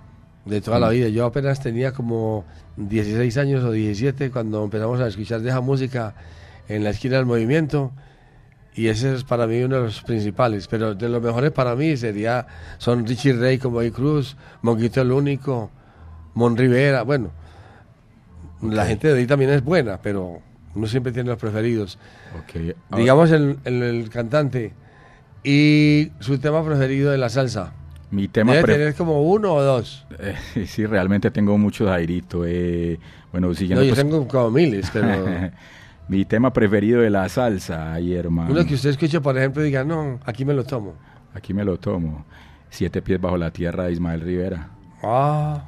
De 0.46 0.62
toda 0.62 0.80
la 0.80 0.90
vida. 0.90 1.10
Yo 1.10 1.26
apenas 1.26 1.60
tenía 1.60 1.92
como 1.92 2.46
16 2.78 3.38
años 3.38 3.64
o 3.64 3.72
17 3.72 4.32
cuando 4.32 4.64
empezamos 4.64 5.00
a 5.00 5.08
escuchar 5.08 5.42
de 5.42 5.50
esa 5.50 5.62
música 5.62 6.16
en 6.68 6.84
la 6.84 6.92
esquina 6.92 7.18
del 7.18 7.26
movimiento. 7.26 7.92
Y 8.74 8.88
ese 8.88 9.14
es 9.14 9.24
para 9.26 9.48
mí 9.48 9.62
uno 9.62 9.76
de 9.78 9.82
los 9.84 10.02
principales. 10.02 10.68
Pero 10.68 10.96
de 10.96 11.10
los 11.10 11.22
mejores 11.22 11.52
para 11.52 11.76
mí 11.76 11.98
sería, 11.98 12.48
son 12.78 13.06
Richie 13.06 13.34
Ray 13.34 13.58
como 13.58 13.76
Boy 13.76 13.92
Cruz, 13.92 14.38
Monguito 14.62 15.02
el 15.02 15.12
Único, 15.12 15.70
Mon 16.36 16.56
Rivera. 16.56 17.02
Bueno, 17.04 17.32
la 18.62 18.86
gente 18.86 19.12
de 19.14 19.20
ahí 19.20 19.28
también 19.28 19.52
es 19.52 19.64
buena, 19.64 20.00
pero 20.02 20.40
uno 20.74 20.88
siempre 20.88 21.12
tiene 21.12 21.30
los 21.30 21.38
preferidos. 21.40 22.00
Digamos 22.96 23.32
el, 23.32 23.58
el- 23.66 23.84
el 23.84 24.10
cantante. 24.10 24.74
Y 25.44 26.12
su 26.20 26.38
tema 26.38 26.64
preferido 26.64 27.12
de 27.12 27.18
la 27.18 27.28
salsa. 27.30 27.74
Mi 28.12 28.28
tema 28.28 28.54
Debe 28.54 28.74
tener 28.74 28.96
como 28.96 29.24
uno 29.24 29.54
o 29.54 29.62
dos. 29.62 30.06
Eh, 30.20 30.66
sí, 30.68 30.86
realmente 30.86 31.32
tengo 31.32 31.58
mucho 31.58 31.88
Jairito. 31.88 32.46
Eh, 32.46 33.00
bueno, 33.32 33.54
siguiendo 33.54 33.82
No, 33.82 33.88
yo 33.88 33.96
pues- 33.96 34.06
tengo 34.06 34.28
como 34.28 34.52
miles, 34.52 34.90
pero... 34.92 35.08
Mi 36.08 36.26
tema 36.26 36.52
preferido 36.52 37.00
de 37.00 37.10
la 37.10 37.30
salsa, 37.30 37.94
ay, 37.94 38.14
hermano. 38.16 38.52
Uno 38.52 38.66
que 38.66 38.74
usted 38.74 38.90
escuche, 38.90 39.22
por 39.22 39.38
ejemplo, 39.38 39.62
y 39.62 39.68
diga, 39.68 39.86
no, 39.86 40.20
aquí 40.26 40.44
me 40.44 40.54
lo 40.54 40.66
tomo. 40.66 40.96
Aquí 41.34 41.54
me 41.54 41.64
lo 41.64 41.78
tomo. 41.78 42.26
Siete 42.70 43.02
pies 43.02 43.22
bajo 43.22 43.38
la 43.38 43.52
tierra 43.52 43.86
de 43.86 43.94
Ismael 43.94 44.20
Rivera. 44.20 44.68
Ah, 45.02 45.64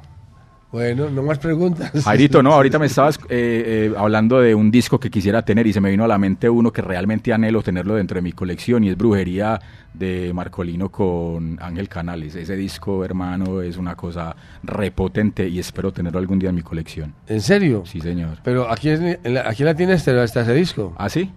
bueno, 0.74 1.08
no 1.08 1.22
más 1.22 1.38
preguntas. 1.38 1.92
Jairito, 2.04 2.42
no, 2.42 2.52
ahorita 2.52 2.80
me 2.80 2.86
estabas 2.86 3.16
eh, 3.28 3.92
eh, 3.92 3.94
hablando 3.96 4.40
de 4.40 4.56
un 4.56 4.72
disco 4.72 4.98
que 4.98 5.08
quisiera 5.08 5.44
tener 5.44 5.68
y 5.68 5.72
se 5.72 5.80
me 5.80 5.88
vino 5.88 6.02
a 6.02 6.08
la 6.08 6.18
mente 6.18 6.50
uno 6.50 6.72
que 6.72 6.82
realmente 6.82 7.32
anhelo 7.32 7.62
tenerlo 7.62 7.94
dentro 7.94 8.16
de 8.16 8.22
mi 8.22 8.32
colección 8.32 8.82
y 8.82 8.88
es 8.88 8.96
Brujería 8.96 9.60
de 9.92 10.32
Marcolino 10.34 10.88
con 10.88 11.60
Ángel 11.62 11.88
Canales. 11.88 12.34
Ese 12.34 12.56
disco, 12.56 13.04
hermano, 13.04 13.62
es 13.62 13.76
una 13.76 13.94
cosa 13.94 14.34
repotente 14.64 15.46
y 15.48 15.60
espero 15.60 15.92
tenerlo 15.92 16.18
algún 16.18 16.40
día 16.40 16.48
en 16.48 16.56
mi 16.56 16.62
colección. 16.62 17.14
¿En 17.28 17.40
serio? 17.40 17.84
Sí, 17.86 18.00
señor. 18.00 18.38
Pero 18.42 18.68
aquí, 18.68 18.88
es, 18.88 19.00
en 19.00 19.32
la, 19.32 19.48
aquí 19.48 19.62
la 19.62 19.76
tiene 19.76 19.92
este, 19.92 20.24
está 20.24 20.40
ese 20.40 20.54
disco. 20.54 20.92
¿Ah, 20.98 21.08
sí? 21.08 21.30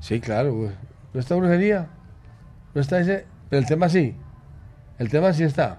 Sí, 0.00 0.18
claro, 0.18 0.52
güey. 0.52 0.70
¿No 1.14 1.20
está 1.20 1.36
brujería? 1.36 1.90
¿No 2.74 2.80
está 2.80 2.98
ese? 2.98 3.24
Pero 3.50 3.60
el 3.60 3.68
tema 3.68 3.88
sí. 3.88 4.16
El 4.98 5.10
tema 5.10 5.32
sí 5.32 5.44
está. 5.44 5.78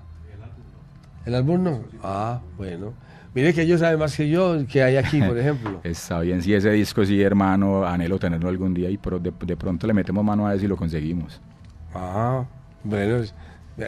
El 1.25 1.35
álbum 1.35 1.63
no. 1.63 1.83
Ah, 2.03 2.41
bueno. 2.57 2.93
Mire 3.35 3.53
que 3.53 3.61
ellos 3.61 3.79
saben 3.79 3.99
más 3.99 4.15
que 4.15 4.27
yo 4.29 4.57
que 4.67 4.81
hay 4.83 4.97
aquí, 4.97 5.21
por 5.21 5.37
ejemplo. 5.37 5.81
Está 5.83 6.19
bien, 6.21 6.41
sí, 6.41 6.53
ese 6.53 6.71
disco 6.71 7.05
sí, 7.05 7.21
hermano, 7.21 7.85
anhelo 7.85 8.17
tenerlo 8.17 8.49
algún 8.49 8.73
día 8.73 8.89
y 8.89 8.97
de, 8.97 9.31
de 9.45 9.57
pronto 9.57 9.85
le 9.85 9.93
metemos 9.93 10.23
mano 10.25 10.47
a 10.47 10.55
eso 10.55 10.65
y 10.65 10.67
lo 10.67 10.75
conseguimos. 10.77 11.39
Ah, 11.93 12.43
bueno. 12.83 13.23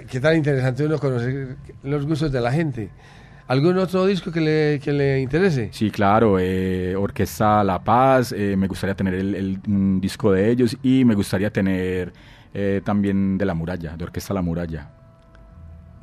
Qué 0.08 0.20
tan 0.22 0.38
interesante 0.38 0.86
uno 0.86 0.98
conocer 1.00 1.58
los 1.84 2.06
gustos 2.06 2.32
de 2.32 2.40
la 2.40 2.52
gente. 2.52 2.90
¿Algún 3.48 3.78
otro 3.80 4.06
disco 4.06 4.32
que 4.32 4.40
le, 4.40 4.80
que 4.80 4.94
le 4.94 5.20
interese? 5.20 5.68
Sí, 5.74 5.92
claro, 5.92 6.38
eh, 6.40 6.96
Orquesta 6.96 7.62
La 7.66 7.84
Paz, 7.84 8.32
eh, 8.32 8.56
me 8.56 8.68
gustaría 8.68 8.96
tener 8.96 9.16
el, 9.16 9.36
el- 9.36 9.60
un 9.68 10.00
disco 10.00 10.32
de 10.32 10.50
ellos 10.50 10.78
y 10.82 11.04
me 11.04 11.16
gustaría 11.16 11.52
tener 11.52 12.14
eh, 12.54 12.80
también 12.86 13.38
de 13.38 13.44
La 13.46 13.54
Muralla, 13.54 13.98
de 13.98 14.04
Orquesta 14.06 14.34
La 14.34 14.42
Muralla. 14.42 14.88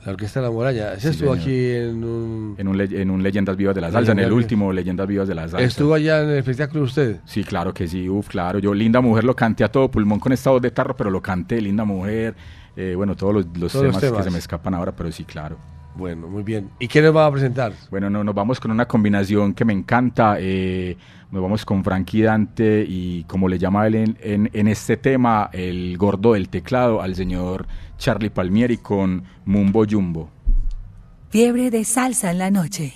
La 0.07 0.13
Orquesta 0.13 0.41
de 0.41 0.47
la 0.47 0.53
Muralla. 0.53 0.93
Ese 0.95 1.01
Sí, 1.03 1.09
estuvo 1.09 1.35
señor. 1.35 1.43
aquí 1.43 1.71
en 1.73 2.05
un... 2.05 2.55
En 2.57 2.69
un, 2.69 2.81
en 2.81 3.11
un 3.11 3.23
Leyendas 3.23 3.57
Vivas 3.57 3.75
de 3.75 3.81
la 3.81 3.91
Salsa, 3.91 4.13
en 4.13 4.21
el 4.21 4.33
último 4.33 4.73
Leyendas 4.73 5.07
Vivas 5.07 5.29
de 5.29 5.35
la 5.35 5.43
Salsa. 5.49 5.61
¿Estuvo 5.67 5.95
allá 5.95 6.23
en 6.23 6.31
el 6.31 6.39
espectáculo 6.39 6.85
usted? 6.85 7.17
Sí, 7.25 7.45
claro 7.45 7.75
que 7.75 7.87
sí, 7.89 8.09
uf, 8.09 8.29
claro. 8.29 8.59
Yo, 8.59 8.73
Linda 8.75 9.01
Mujer, 9.01 9.25
lo 9.25 9.35
canté 9.35 9.65
a 9.65 9.69
todo 9.73 9.91
pulmón 9.91 10.21
con 10.21 10.33
esta 10.33 10.51
voz 10.51 10.63
de 10.63 10.71
tarro, 10.71 10.97
pero 10.97 11.11
lo 11.11 11.21
canté, 11.21 11.61
Linda 11.61 11.85
Mujer. 11.85 12.35
eh, 12.77 12.95
bueno, 12.97 13.17
todos 13.17 13.35
los, 13.35 13.47
los 13.59 13.73
Todos 13.73 13.87
los 13.87 13.99
temas. 14.01 14.19
que 14.19 14.23
se 14.25 14.31
me 14.31 14.39
escapan 14.39 14.73
ahora, 14.75 14.93
pero 14.93 15.11
sí, 15.11 15.25
claro. 15.25 15.57
Bueno, 15.99 16.29
muy 16.29 16.45
bien. 16.45 16.71
¿Y 16.79 16.87
qué 16.87 17.03
nos 17.03 17.15
va 17.15 17.27
a 17.27 17.33
presentar? 17.33 17.73
Bueno, 17.91 18.09
no, 18.09 18.23
nos 18.23 18.33
vamos 18.33 18.61
con 18.61 18.71
una 18.71 18.87
combinación 18.87 19.53
que 19.53 19.65
me 19.65 19.73
encanta. 19.73 20.37
eh, 20.39 20.97
nos 21.33 21.43
vamos 21.43 21.65
con 21.65 21.83
Frankie 21.83 22.23
Dante 22.23 22.87
y 22.89 23.25
como 23.25 23.49
le 23.49 23.59
llama 23.59 23.85
él 23.89 23.97
en, 23.97 24.17
en- 24.23 24.51
en 24.53 24.69
este 24.69 24.97
tema, 24.97 25.51
el 25.53 25.99
gordo 25.99 26.35
del 26.35 26.49
teclado, 26.49 27.03
al 27.03 27.17
señor 27.17 27.67
Charlie 27.99 28.31
Palmieri 28.31 28.77
con 28.79 29.25
Mumbo 29.45 29.85
Jumbo. 29.91 30.31
Fiebre 31.31 31.71
de 31.73 31.83
salsa 31.85 32.31
en 32.31 32.39
la 32.39 32.51
noche. 32.53 32.95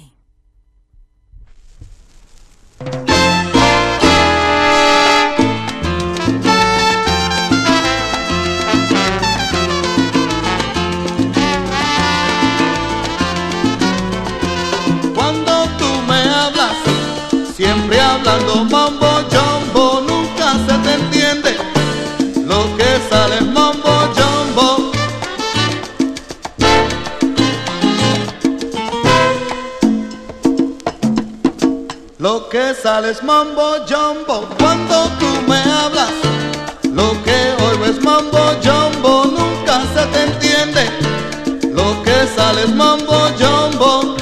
Siempre 17.93 18.01
hablando 18.01 18.65
mambo 18.65 19.07
jumbo, 19.31 20.01
nunca 20.09 20.53
se 20.67 20.79
te 20.79 20.95
entiende 20.95 21.57
lo 22.47 22.77
que 22.77 22.99
sale 23.11 23.41
mambo 23.41 23.91
jumbo. 24.17 24.93
Lo 32.19 32.49
que 32.49 32.75
sale 32.75 33.11
es 33.11 33.23
mambo 33.23 33.77
jumbo 33.89 34.49
cuando 34.59 35.09
tú 35.19 35.27
me 35.49 35.59
hablas. 35.59 36.13
Lo 36.93 37.11
que 37.25 37.55
oigo 37.67 37.85
es 37.87 38.01
mambo 38.03 38.39
jumbo, 38.63 39.25
nunca 39.27 39.83
se 39.95 40.07
te 40.13 40.23
entiende. 40.25 40.85
Lo 41.75 42.03
que 42.03 42.27
sale 42.37 42.63
es 42.63 42.75
mambo 42.75 43.29
jumbo. 43.39 44.22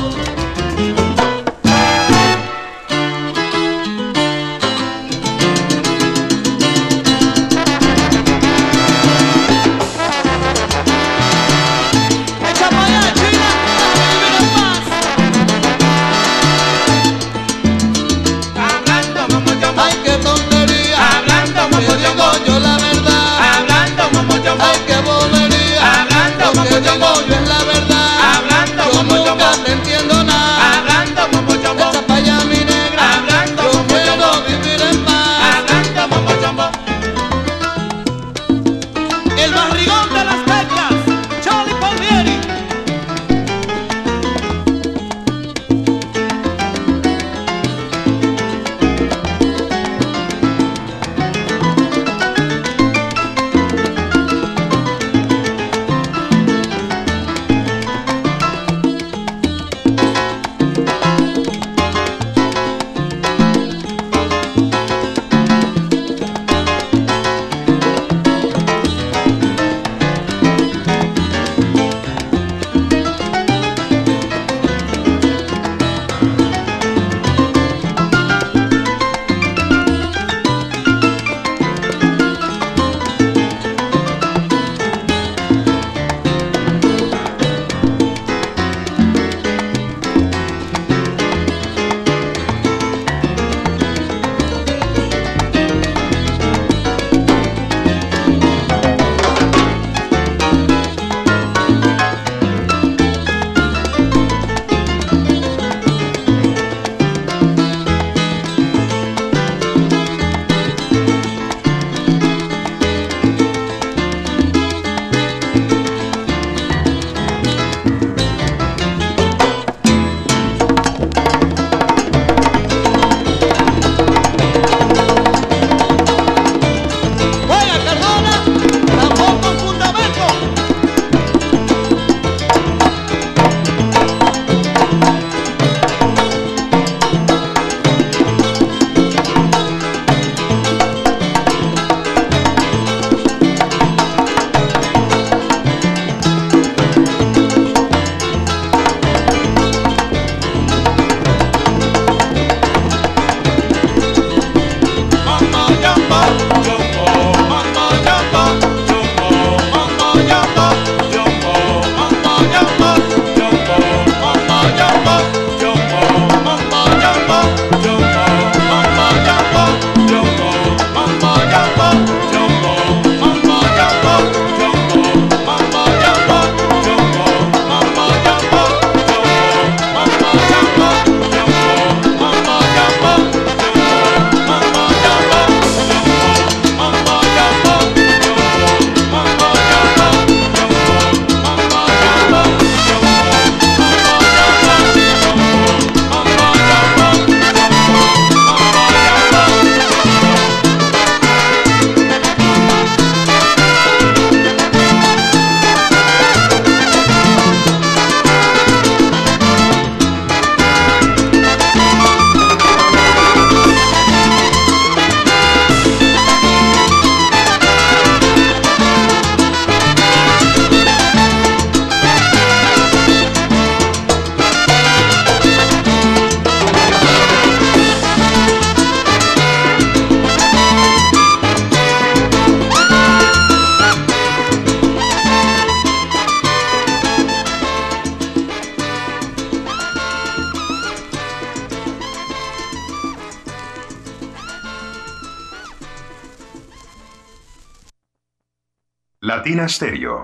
Stereo. 249.71 250.23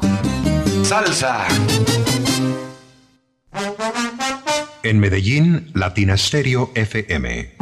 Salsa. 0.82 1.46
En 4.82 4.98
Medellín, 4.98 5.70
Latina 5.72 6.16
Stereo 6.16 6.72
FM. 6.74 7.54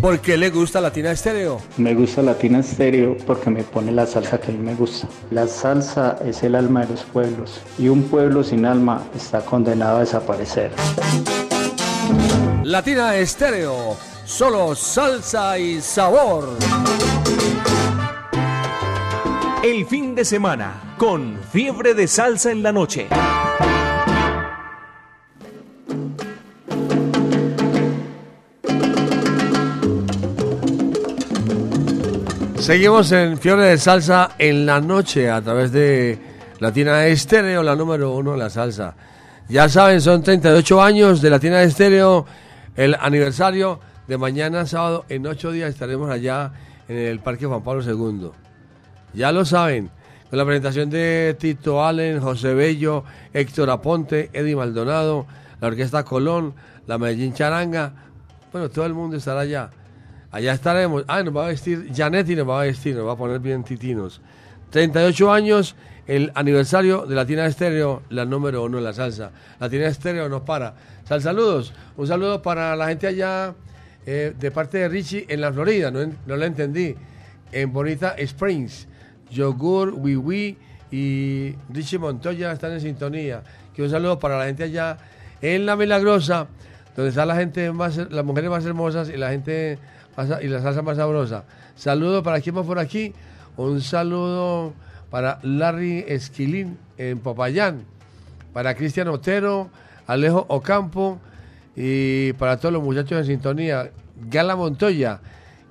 ¿Por 0.00 0.20
qué 0.20 0.36
le 0.36 0.50
gusta 0.50 0.80
Latina 0.80 1.10
Estéreo? 1.10 1.60
Me 1.76 1.94
gusta 1.94 2.22
Latina 2.22 2.62
Stereo 2.62 3.16
porque 3.26 3.50
me 3.50 3.64
pone 3.64 3.92
la 3.92 4.06
salsa 4.06 4.40
que 4.40 4.52
a 4.52 4.54
mí 4.54 4.58
me 4.58 4.74
gusta. 4.74 5.08
La 5.30 5.46
salsa 5.46 6.16
es 6.24 6.42
el 6.42 6.54
alma 6.54 6.86
de 6.86 6.92
los 6.92 7.02
pueblos 7.02 7.60
y 7.78 7.88
un 7.88 8.04
pueblo 8.04 8.44
sin 8.44 8.64
alma 8.64 9.04
está 9.14 9.40
condenado 9.40 9.98
a 9.98 10.00
desaparecer. 10.00 10.70
Latina 12.62 13.16
Estéreo, 13.16 13.96
solo 14.24 14.74
salsa 14.74 15.58
y 15.58 15.80
sabor. 15.80 16.56
Semana 20.24 20.94
con 20.98 21.38
fiebre 21.50 21.94
de 21.94 22.06
salsa 22.06 22.50
en 22.50 22.62
la 22.62 22.72
noche. 22.72 23.08
Seguimos 32.58 33.10
en 33.12 33.38
Fiore 33.38 33.64
de 33.64 33.78
Salsa 33.78 34.32
en 34.38 34.66
la 34.66 34.80
noche 34.80 35.30
a 35.30 35.40
través 35.40 35.72
de 35.72 36.18
Latina 36.60 37.06
Estéreo, 37.06 37.62
la 37.62 37.74
número 37.74 38.14
uno 38.14 38.32
de 38.32 38.38
la 38.38 38.50
salsa. 38.50 38.94
Ya 39.48 39.68
saben, 39.68 40.00
son 40.00 40.22
38 40.22 40.82
años 40.82 41.20
de 41.22 41.30
Latina 41.30 41.62
Estéreo, 41.62 42.26
el 42.76 42.94
aniversario 42.94 43.80
de 44.06 44.18
mañana 44.18 44.66
sábado. 44.66 45.04
En 45.08 45.26
ocho 45.26 45.50
días 45.50 45.70
estaremos 45.70 46.10
allá 46.10 46.52
en 46.86 46.96
el 46.96 47.20
Parque 47.20 47.46
Juan 47.46 47.62
Pablo 47.62 47.82
II. 47.82 48.30
Ya 49.14 49.32
lo 49.32 49.44
saben, 49.44 49.90
la 50.36 50.44
presentación 50.44 50.90
de 50.90 51.36
Tito 51.38 51.84
Allen, 51.84 52.20
José 52.20 52.54
Bello, 52.54 53.04
Héctor 53.32 53.70
Aponte, 53.70 54.30
Eddie 54.32 54.54
Maldonado, 54.54 55.26
la 55.60 55.68
Orquesta 55.68 56.04
Colón, 56.04 56.54
la 56.86 56.98
Medellín 56.98 57.34
Charanga. 57.34 57.92
Bueno, 58.52 58.70
todo 58.70 58.86
el 58.86 58.94
mundo 58.94 59.16
estará 59.16 59.40
allá. 59.40 59.70
Allá 60.30 60.52
estaremos. 60.52 61.04
Ah, 61.08 61.22
nos 61.22 61.36
va 61.36 61.46
a 61.46 61.48
vestir 61.48 61.90
Janetti, 61.92 62.36
nos 62.36 62.48
va 62.48 62.60
a 62.60 62.64
vestir, 62.64 62.94
nos 62.94 63.06
va 63.06 63.12
a 63.12 63.16
poner 63.16 63.40
bien 63.40 63.64
titinos. 63.64 64.20
38 64.70 65.32
años, 65.32 65.74
el 66.06 66.30
aniversario 66.36 67.06
de 67.06 67.16
Latina 67.16 67.46
Estéreo, 67.46 68.02
la 68.10 68.24
número 68.24 68.62
uno 68.62 68.76
de 68.76 68.84
la 68.84 68.92
salsa. 68.92 69.32
Latina 69.58 69.86
Estéreo 69.86 70.28
nos 70.28 70.42
para. 70.42 70.74
Sal 71.04 71.20
saludos. 71.20 71.74
Un 71.96 72.06
saludo 72.06 72.40
para 72.40 72.76
la 72.76 72.86
gente 72.86 73.08
allá 73.08 73.52
eh, 74.06 74.32
de 74.38 74.50
parte 74.52 74.78
de 74.78 74.88
Richie 74.88 75.26
en 75.28 75.40
la 75.40 75.52
Florida, 75.52 75.90
no, 75.90 76.00
no 76.26 76.36
la 76.36 76.46
entendí. 76.46 76.94
En 77.50 77.72
Bonita 77.72 78.14
Springs. 78.16 78.86
Yogur, 79.30 79.94
Wiwi 79.96 80.56
y 80.90 81.54
Richie 81.72 81.98
Montoya 81.98 82.52
están 82.52 82.72
en 82.72 82.80
sintonía. 82.80 83.42
Que 83.74 83.82
un 83.82 83.90
saludo 83.90 84.18
para 84.18 84.38
la 84.38 84.46
gente 84.46 84.64
allá 84.64 84.98
en 85.40 85.66
La 85.66 85.76
Milagrosa, 85.76 86.48
donde 86.96 87.10
está 87.10 87.24
la 87.24 87.36
gente 87.36 87.70
más, 87.72 87.96
las 87.96 88.24
mujeres 88.24 88.50
más 88.50 88.64
hermosas 88.64 89.08
y 89.08 89.16
la 89.16 89.30
gente 89.30 89.78
más- 90.16 90.42
y 90.42 90.48
la 90.48 90.60
salsa 90.60 90.82
más 90.82 90.96
sabrosa. 90.96 91.44
Saludo 91.76 92.22
para 92.22 92.40
quien 92.40 92.54
más 92.56 92.66
por 92.66 92.78
aquí. 92.78 93.12
Un 93.56 93.80
saludo 93.80 94.72
para 95.10 95.38
Larry 95.42 96.04
Esquilín 96.08 96.76
en 96.98 97.18
Popayán, 97.18 97.84
para 98.52 98.74
Cristian 98.74 99.08
Otero, 99.08 99.70
Alejo 100.06 100.44
Ocampo 100.48 101.18
y 101.76 102.32
para 102.34 102.56
todos 102.58 102.72
los 102.72 102.82
muchachos 102.82 103.18
en 103.20 103.26
sintonía. 103.26 103.90
Gala 104.28 104.56
Montoya 104.56 105.20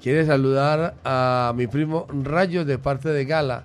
quiere 0.01 0.25
saludar 0.25 0.95
a 1.03 1.53
mi 1.55 1.67
primo 1.67 2.07
Rayo 2.23 2.65
de 2.65 2.77
parte 2.77 3.09
de 3.09 3.25
Gala. 3.25 3.63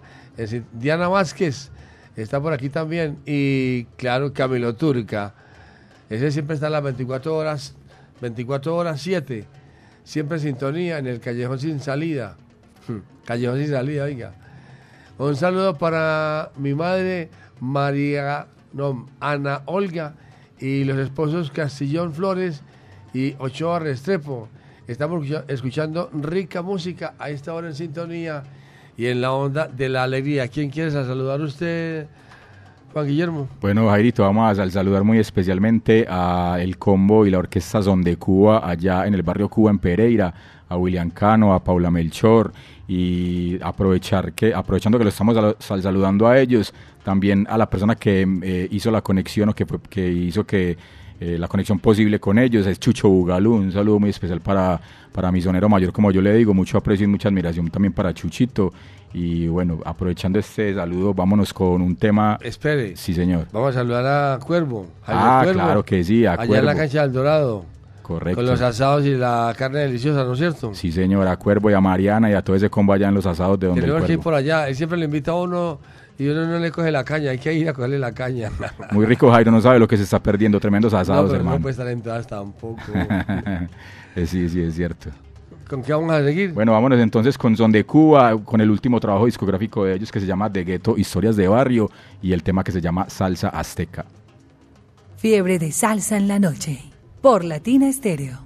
Diana 0.72 1.08
Vázquez 1.08 1.70
está 2.16 2.40
por 2.40 2.52
aquí 2.52 2.68
también 2.68 3.18
y 3.24 3.84
claro, 3.96 4.32
Camilo 4.32 4.74
Turca. 4.74 5.34
Ese 6.10 6.30
siempre 6.30 6.54
está 6.54 6.66
a 6.66 6.70
las 6.70 6.82
24 6.82 7.34
horas, 7.34 7.74
24 8.20 8.76
horas 8.76 9.00
7. 9.00 9.44
Siempre 10.04 10.36
en 10.36 10.42
sintonía 10.42 10.98
en 10.98 11.06
el 11.06 11.20
Callejón 11.20 11.58
Sin 11.58 11.80
Salida. 11.80 12.36
Callejón 13.24 13.58
Sin 13.58 13.70
Salida, 13.70 14.04
oiga. 14.04 14.34
Un 15.16 15.36
saludo 15.36 15.78
para 15.78 16.50
mi 16.56 16.74
madre 16.74 17.30
María, 17.60 18.48
no, 18.72 19.06
Ana 19.20 19.62
Olga 19.66 20.14
y 20.58 20.84
los 20.84 20.98
esposos 20.98 21.50
Castillón 21.50 22.12
Flores 22.12 22.62
y 23.12 23.36
Ochoa 23.38 23.78
Restrepo. 23.78 24.48
Estamos 24.86 25.22
escucha- 25.24 25.44
escuchando 25.48 26.10
rica 26.12 26.62
música 26.62 27.14
a 27.18 27.30
esta 27.30 27.54
hora 27.54 27.68
en 27.68 27.74
sintonía 27.74 28.42
y 28.96 29.06
en 29.06 29.20
la 29.22 29.32
onda 29.32 29.66
de 29.66 29.88
la 29.88 30.02
alegría. 30.02 30.46
¿Quién 30.48 30.68
quiere 30.70 30.90
saludar 30.90 31.40
usted, 31.40 32.06
Juan 32.92 33.06
Guillermo? 33.06 33.48
Bueno, 33.62 33.88
Jairito, 33.88 34.22
vamos 34.24 34.50
a 34.50 34.54
sal- 34.54 34.70
saludar 34.70 35.02
muy 35.02 35.18
especialmente 35.18 36.06
a 36.08 36.58
el 36.60 36.76
combo 36.76 37.24
y 37.24 37.30
la 37.30 37.38
orquesta 37.38 37.82
Son 37.82 38.02
de 38.02 38.16
Cuba 38.16 38.68
allá 38.68 39.06
en 39.06 39.14
el 39.14 39.22
barrio 39.22 39.48
Cuba 39.48 39.70
en 39.70 39.78
Pereira, 39.78 40.34
a 40.68 40.76
William 40.76 41.10
Cano, 41.10 41.54
a 41.54 41.64
Paula 41.64 41.90
Melchor 41.90 42.52
y 42.86 43.58
aprovechar 43.62 44.32
que 44.34 44.52
aprovechando 44.52 44.98
que 44.98 45.04
lo 45.04 45.10
estamos 45.10 45.34
sal- 45.34 45.56
sal- 45.60 45.82
saludando 45.82 46.28
a 46.28 46.38
ellos, 46.38 46.74
también 47.02 47.46
a 47.48 47.56
la 47.56 47.70
persona 47.70 47.94
que 47.94 48.26
eh, 48.42 48.68
hizo 48.70 48.90
la 48.90 49.00
conexión 49.00 49.48
o 49.48 49.54
que 49.54 49.64
que 49.88 50.06
hizo 50.08 50.44
que 50.46 50.76
eh, 51.24 51.38
la 51.38 51.48
conexión 51.48 51.78
posible 51.78 52.20
con 52.20 52.38
ellos 52.38 52.66
es 52.66 52.78
Chucho 52.78 53.08
Bugalú, 53.08 53.54
un 53.54 53.72
saludo 53.72 53.98
muy 53.98 54.10
especial 54.10 54.42
para, 54.42 54.78
para 55.10 55.32
mi 55.32 55.40
sonero 55.40 55.70
mayor, 55.70 55.90
como 55.90 56.10
yo 56.10 56.20
le 56.20 56.34
digo, 56.34 56.52
mucho 56.52 56.76
aprecio 56.76 57.04
y 57.04 57.06
mucha 57.06 57.28
admiración 57.28 57.70
también 57.70 57.94
para 57.94 58.12
Chuchito. 58.12 58.74
Y 59.14 59.46
bueno, 59.48 59.80
aprovechando 59.86 60.38
este 60.38 60.74
saludo, 60.74 61.14
vámonos 61.14 61.54
con 61.54 61.80
un 61.80 61.96
tema. 61.96 62.38
Espere. 62.42 62.94
Sí, 62.96 63.14
señor. 63.14 63.46
Vamos 63.52 63.70
a 63.70 63.78
saludar 63.78 64.04
a 64.04 64.38
Cuervo. 64.38 64.86
Ah, 65.06 65.40
Cuervo, 65.44 65.62
claro 65.62 65.82
que 65.82 66.04
sí, 66.04 66.26
a 66.26 66.34
Allá 66.34 66.58
en 66.58 66.66
la 66.66 66.74
cancha 66.74 67.02
del 67.02 67.12
Dorado. 67.12 67.64
Correcto. 68.02 68.36
Con 68.36 68.44
los 68.44 68.60
asados 68.60 69.06
y 69.06 69.14
la 69.14 69.54
carne 69.56 69.78
deliciosa, 69.78 70.24
¿no 70.24 70.34
es 70.34 70.38
cierto? 70.38 70.74
Sí, 70.74 70.92
señor, 70.92 71.26
a 71.26 71.38
Cuervo 71.38 71.70
y 71.70 71.72
a 71.72 71.80
Mariana 71.80 72.30
y 72.30 72.34
a 72.34 72.42
todo 72.42 72.54
ese 72.54 72.68
combo 72.68 72.92
allá 72.92 73.08
en 73.08 73.14
los 73.14 73.24
asados 73.24 73.58
de 73.58 73.68
donde 73.68 73.80
Tenemos 73.80 74.04
que 74.04 74.12
ir 74.12 74.20
por 74.20 74.34
allá. 74.34 74.68
Él 74.68 74.76
siempre 74.76 74.98
le 74.98 75.06
invita 75.06 75.30
a 75.30 75.36
uno 75.36 75.78
y 76.18 76.28
uno 76.28 76.46
no 76.46 76.58
le 76.58 76.70
coge 76.70 76.90
la 76.90 77.04
caña. 77.04 77.30
Hay 77.30 77.38
que 77.38 77.52
ir 77.52 77.68
a 77.68 77.72
cogerle 77.72 77.98
la 77.98 78.12
caña. 78.12 78.50
Muy 78.92 79.06
rico, 79.06 79.30
Jairo, 79.30 79.50
no 79.50 79.60
sabe 79.60 79.78
lo 79.78 79.88
que 79.88 79.96
se 79.96 80.04
está 80.04 80.22
perdiendo. 80.22 80.60
Tremendos 80.60 80.92
no, 80.92 80.98
asados, 80.98 81.26
pero 81.26 81.38
hermano. 81.38 81.56
no 81.56 81.62
puede 81.62 81.72
estar 81.72 81.88
en 81.88 82.02
todas 82.02 82.26
tampoco. 82.26 82.82
Eh, 84.16 84.28
sí, 84.28 84.48
sí, 84.48 84.62
es 84.62 84.76
cierto. 84.76 85.10
¿Con 85.68 85.82
qué 85.82 85.92
vamos 85.92 86.12
a 86.12 86.22
seguir? 86.22 86.52
Bueno, 86.52 86.70
vámonos 86.70 87.00
entonces 87.00 87.36
con 87.36 87.56
Son 87.56 87.72
de 87.72 87.84
Cuba, 87.84 88.38
con 88.44 88.60
el 88.60 88.70
último 88.70 89.00
trabajo 89.00 89.26
discográfico 89.26 89.84
de 89.84 89.94
ellos 89.94 90.12
que 90.12 90.20
se 90.20 90.26
llama 90.26 90.48
De 90.48 90.62
Gueto, 90.62 90.96
Historias 90.96 91.34
de 91.34 91.48
Barrio 91.48 91.90
y 92.22 92.32
el 92.32 92.44
tema 92.44 92.62
que 92.62 92.70
se 92.70 92.80
llama 92.80 93.10
Salsa 93.10 93.48
Azteca. 93.48 94.04
Fiebre 95.16 95.58
de 95.58 95.72
salsa 95.72 96.16
en 96.16 96.28
la 96.28 96.38
noche. 96.38 96.80
Por 97.20 97.44
Latina 97.44 97.88
Estéreo. 97.88 98.43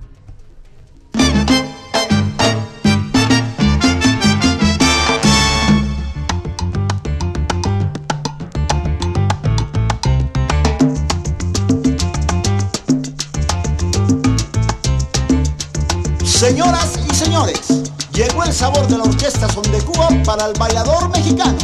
Señoras 16.38 16.92
y 17.10 17.12
señores, 17.16 17.82
llegó 18.12 18.44
el 18.44 18.52
sabor 18.52 18.86
de 18.86 18.96
la 18.96 19.02
orquesta 19.02 19.52
Son 19.52 19.64
de 19.72 19.80
Cuba 19.80 20.08
para 20.24 20.46
el 20.46 20.52
bailador 20.56 21.08
mexicano. 21.08 21.58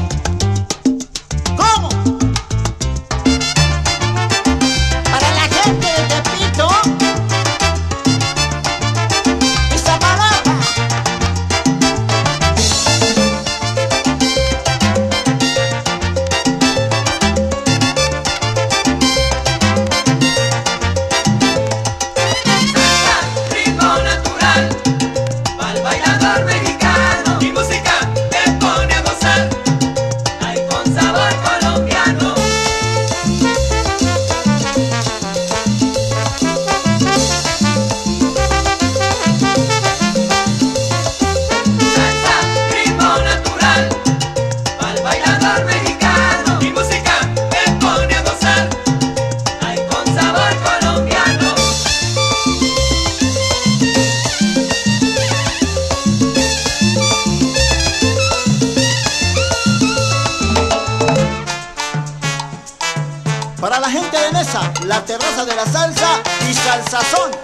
De 65.44 65.54
la 65.54 65.66
salsa 65.66 66.22
y 66.48 66.54
salsazón. 66.54 67.43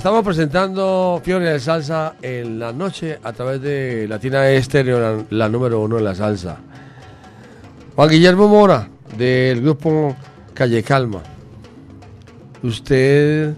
Estamos 0.00 0.24
presentando 0.24 1.20
Fiebre 1.22 1.50
de 1.50 1.60
Salsa 1.60 2.14
en 2.22 2.58
la 2.58 2.72
noche 2.72 3.18
a 3.22 3.34
través 3.34 3.60
de 3.60 4.08
Latina 4.08 4.48
Estéreo, 4.48 5.26
la, 5.28 5.48
número 5.50 5.82
uno 5.82 5.96
de 5.96 6.02
la 6.02 6.14
salsa. 6.14 6.56
Juan 7.94 8.08
Guillermo 8.08 8.48
Mora, 8.48 8.88
del 9.18 9.60
grupo 9.60 10.16
Calle 10.54 10.82
Calma. 10.82 11.20
Usted, 12.62 13.52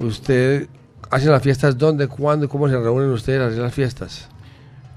usted 0.00 0.66
hace 1.08 1.28
las 1.28 1.40
fiestas 1.40 1.78
dónde, 1.78 2.08
cuándo, 2.08 2.48
cómo 2.48 2.68
se 2.68 2.76
reúnen 2.76 3.10
ustedes 3.10 3.40
a 3.40 3.46
hacer 3.46 3.60
las 3.60 3.74
fiestas. 3.74 4.28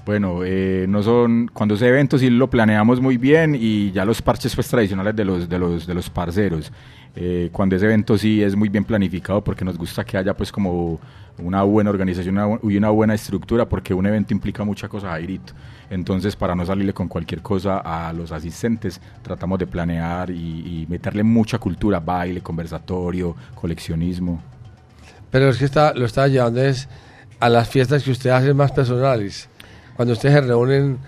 Bueno, 0.08 0.40
eh, 0.44 0.88
no 0.90 1.04
son 1.04 1.52
cuando 1.54 1.76
es 1.76 1.84
evento 1.84 2.18
sí 2.18 2.32
lo 2.32 2.50
planeamos 2.50 3.00
muy 3.00 3.18
bien 3.18 3.56
y 3.56 3.92
ya 3.92 4.06
los 4.06 4.24
parches 4.24 4.56
pues 4.56 4.68
tradicionales 4.70 5.16
de 5.16 5.24
los 5.24 5.48
de 5.48 5.60
los 5.60 5.86
de 5.86 5.94
los 5.94 6.10
parceros. 6.10 6.72
Eh, 7.20 7.50
cuando 7.52 7.76
es 7.76 7.82
evento 7.82 8.16
sí 8.16 8.44
es 8.44 8.56
muy 8.56 8.70
bien 8.70 8.84
planificado 8.84 9.44
porque 9.44 9.66
nos 9.66 9.76
gusta 9.76 10.06
que 10.06 10.20
haya 10.20 10.38
pues 10.38 10.52
como 10.52 11.00
una 11.40 11.64
buena 11.64 11.90
organización 11.90 12.60
y 12.62 12.78
una 12.78 12.92
buena 12.92 13.16
estructura 13.16 13.68
porque 13.68 13.92
un 13.92 14.06
evento 14.06 14.36
implica 14.36 14.64
mucha 14.64 14.88
cosa, 14.88 15.10
Jairito. 15.10 15.54
Entonces 15.90 16.36
para 16.36 16.54
no 16.54 16.64
salirle 16.64 16.94
con 16.94 17.08
cualquier 17.08 17.42
cosa 17.42 17.80
a 17.80 18.14
los 18.14 18.32
asistentes 18.32 19.02
tratamos 19.24 19.58
de 19.58 19.66
planear 19.66 20.30
y, 20.30 20.86
meterle 20.88 21.24
mucha 21.24 21.58
cultura, 21.58 22.00
baile, 22.00 22.42
conversatorio, 22.42 23.36
coleccionismo. 23.56 24.40
Pero 25.32 25.50
es 25.50 25.58
que 25.58 25.66
está, 25.66 25.96
lo 25.96 26.06
está 26.06 26.28
llevando 26.28 26.62
es 26.62 26.88
a 27.40 27.50
las 27.50 27.68
fiestas 27.68 28.04
que 28.04 28.12
ustedes 28.12 28.36
hacen 28.36 28.56
más 28.56 28.72
personales. 28.72 29.50
Cuando 29.96 30.14
ustedes 30.14 30.36
se 30.36 30.42
reúnen 30.42 31.00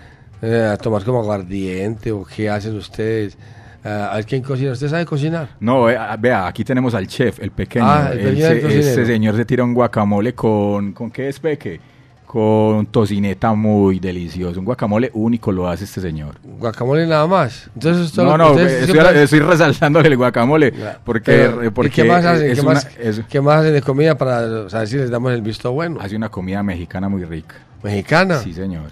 eh, 0.42 0.70
a 0.72 0.76
tomar 0.76 1.04
como 1.04 1.20
aguardiente 1.20 2.10
o 2.10 2.24
qué 2.24 2.50
hacen 2.50 2.74
ustedes. 2.76 3.38
Eh, 3.84 3.88
a 4.12 4.22
quién 4.24 4.42
cocina. 4.42 4.72
¿Usted 4.72 4.88
sabe 4.88 5.06
cocinar? 5.06 5.48
No, 5.60 5.88
eh, 5.88 5.96
ah, 5.98 6.16
vea, 6.18 6.46
aquí 6.46 6.64
tenemos 6.64 6.94
al 6.94 7.06
chef, 7.06 7.38
el 7.40 7.50
pequeño. 7.50 7.86
Ah, 7.88 8.10
el 8.12 8.18
pequeño 8.18 8.46
cocinero. 8.62 8.68
este 8.68 9.06
señor 9.06 9.36
se 9.36 9.44
tira 9.44 9.64
un 9.64 9.72
guacamole 9.74 10.34
con... 10.34 10.92
¿Con 10.92 11.10
qué 11.10 11.28
es, 11.28 11.40
peque? 11.40 11.80
Con 12.26 12.86
tocineta 12.86 13.54
muy 13.54 13.98
delicioso. 13.98 14.60
Un 14.60 14.64
guacamole 14.66 15.10
único 15.14 15.50
lo 15.50 15.66
hace 15.66 15.84
este 15.84 16.00
señor. 16.00 16.36
Guacamole 16.44 17.04
nada 17.06 17.26
más. 17.26 17.68
Entonces, 17.74 18.16
No, 18.18 18.36
no, 18.38 18.50
estoy, 18.56 18.84
siempre- 18.92 19.22
estoy 19.24 19.40
resaltándole 19.40 20.08
el 20.08 20.16
guacamole. 20.16 20.72
Porque, 21.04 21.24
Pero, 21.32 21.64
¿y 21.64 21.70
porque 21.70 21.90
qué 21.90 22.04
más 22.04 22.24
hacen? 22.24 22.50
es 22.50 22.54
¿Qué, 22.60 22.60
una- 22.64 22.74
más, 22.74 22.88
es- 23.00 23.22
qué 23.28 23.40
más 23.40 23.60
hacen 23.60 23.72
de 23.72 23.82
comida 23.82 24.14
para 24.16 24.68
saber 24.68 24.86
si 24.86 24.96
les 24.98 25.10
damos 25.10 25.32
el 25.32 25.42
visto 25.42 25.72
bueno? 25.72 25.98
hace 26.00 26.14
una 26.14 26.28
comida 26.28 26.62
mexicana 26.62 27.08
muy 27.08 27.24
rica. 27.24 27.56
¿Mexicana? 27.82 28.38
Sí, 28.38 28.52
señor. 28.52 28.90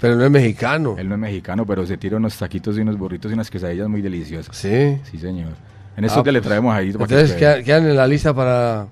Pero 0.00 0.16
no 0.16 0.24
es 0.24 0.30
mexicano. 0.30 0.94
Él 0.98 1.08
no 1.08 1.14
es 1.14 1.20
mexicano, 1.20 1.64
pero 1.66 1.86
se 1.86 1.96
tira 1.96 2.16
unos 2.16 2.36
taquitos 2.36 2.76
y 2.76 2.80
unos 2.80 2.98
burritos 2.98 3.30
y 3.30 3.34
unas 3.34 3.50
quesadillas 3.50 3.88
muy 3.88 4.02
deliciosas. 4.02 4.54
Sí. 4.56 4.98
Sí, 5.10 5.18
señor. 5.18 5.52
En 5.96 6.04
estos 6.04 6.18
Ah, 6.26 6.30
le 6.30 6.40
pues, 6.40 6.42
traemos 6.48 6.74
ahí. 6.74 6.92
para 6.92 7.06
que 7.06 7.14
Entonces 7.14 7.36
quedan, 7.36 7.64
quedan 7.64 7.86
en 7.86 7.96
la 7.96 8.06
lista 8.06 8.34
para, 8.34 8.88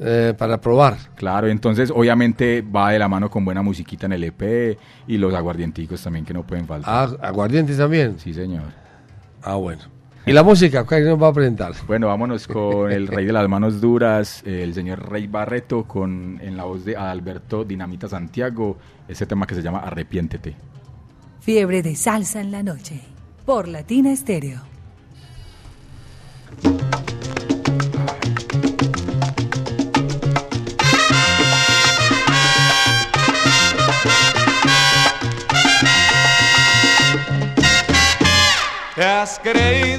eh, 0.00 0.34
para 0.36 0.60
probar. 0.60 0.96
Claro, 1.14 1.46
entonces 1.46 1.92
obviamente 1.94 2.62
va 2.62 2.90
de 2.90 2.98
la 2.98 3.06
mano 3.08 3.30
con 3.30 3.44
buena 3.44 3.62
musiquita 3.62 4.06
en 4.06 4.12
el 4.14 4.24
EP 4.24 4.76
y 5.06 5.16
los 5.18 5.32
aguardienticos 5.34 6.02
también 6.02 6.24
que 6.24 6.34
no 6.34 6.42
pueden 6.44 6.66
faltar. 6.66 7.10
Ah, 7.22 7.28
aguardientes 7.28 7.76
también. 7.78 8.18
Sí, 8.18 8.34
señor. 8.34 8.64
Ah, 9.42 9.54
bueno. 9.54 9.82
¿Y 10.28 10.32
la 10.34 10.42
música? 10.42 10.86
¿Qué 10.86 11.00
nos 11.00 11.22
va 11.22 11.28
a 11.28 11.32
presentar? 11.32 11.72
Bueno, 11.86 12.08
vámonos 12.08 12.46
con 12.46 12.92
el 12.92 13.06
rey 13.06 13.24
de 13.24 13.32
las 13.32 13.48
manos 13.48 13.80
duras, 13.80 14.42
el 14.44 14.74
señor 14.74 15.10
Rey 15.10 15.26
Barreto, 15.26 15.84
con 15.84 16.38
en 16.42 16.54
la 16.54 16.64
voz 16.64 16.84
de 16.84 16.94
Alberto 16.94 17.64
Dinamita 17.64 18.08
Santiago, 18.08 18.76
ese 19.08 19.24
tema 19.24 19.46
que 19.46 19.54
se 19.54 19.62
llama 19.62 19.78
Arrepiéntete. 19.78 20.54
Fiebre 21.40 21.80
de 21.80 21.96
salsa 21.96 22.42
en 22.42 22.52
la 22.52 22.62
noche. 22.62 23.00
Por 23.46 23.68
Latina 23.68 24.12
Estéreo. 24.12 24.60
Te 38.94 39.04
has 39.04 39.38
creído, 39.38 39.97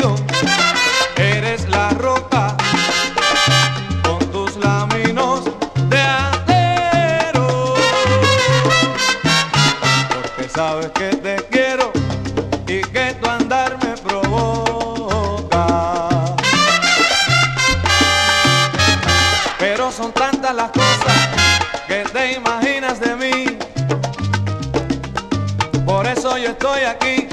estoy 26.60 26.84
aquí 26.84 27.28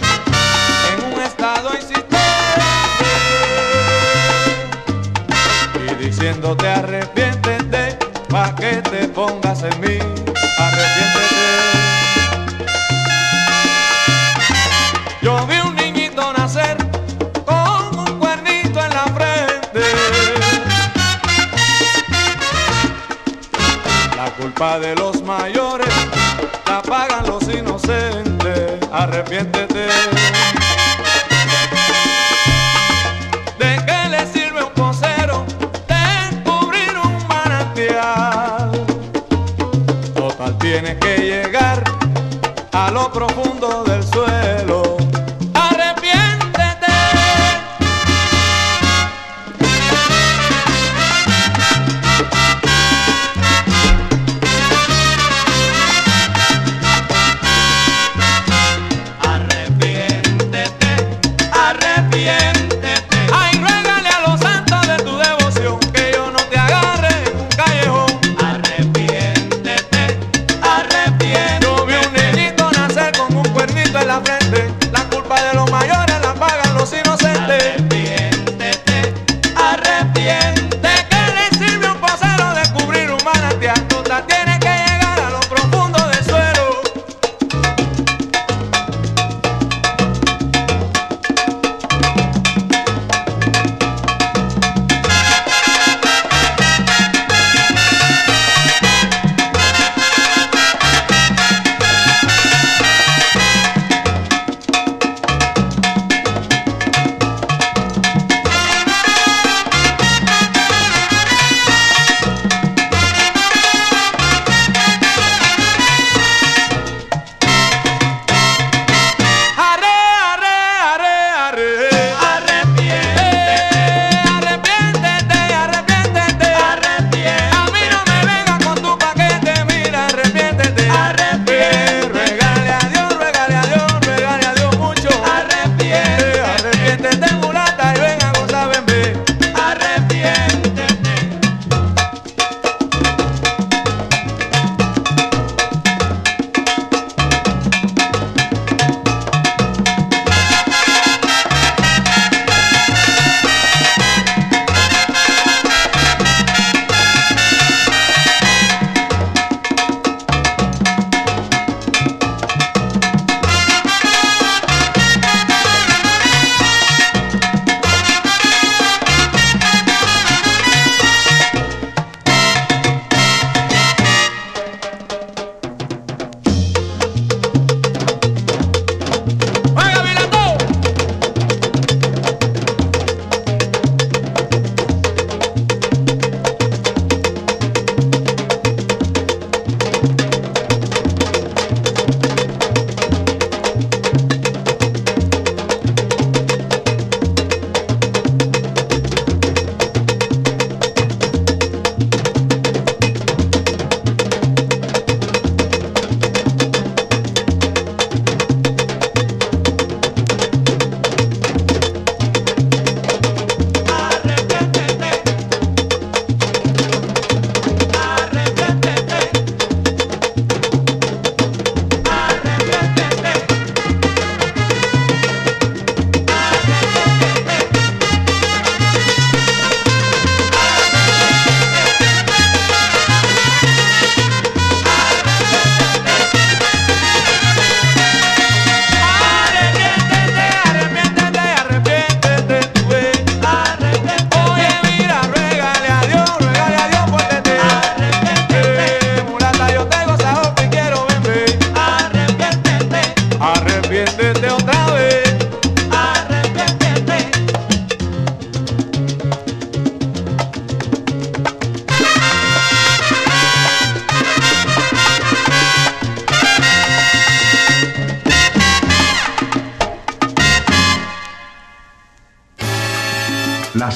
en 0.92 1.12
un 1.12 1.20
estado 1.20 1.70
insistente 1.74 2.16
y 5.74 6.04
diciéndote 6.04 6.68
arrepiéntete 6.68 7.98
pa' 8.28 8.54
que 8.54 8.82
te 8.82 9.08
pongas 9.08 9.64
en 9.64 9.80
mí 9.80 9.98
arrepiéntete. 10.66 11.44
Yo 15.22 15.44
vi 15.48 15.58
un 15.58 15.74
niñito 15.74 16.32
nacer 16.32 16.76
con 17.44 17.98
un 17.98 18.20
cuernito 18.20 18.78
en 18.78 18.90
la 18.90 19.06
frente. 19.16 19.84
La 24.16 24.30
culpa 24.38 24.78
de 24.78 24.94
los 24.94 25.20
mayores 25.22 25.92
la 26.68 26.80
pagan 26.80 27.26
los 27.26 27.42
inocentes 27.48 28.25
arrepiéntete 28.92 30.65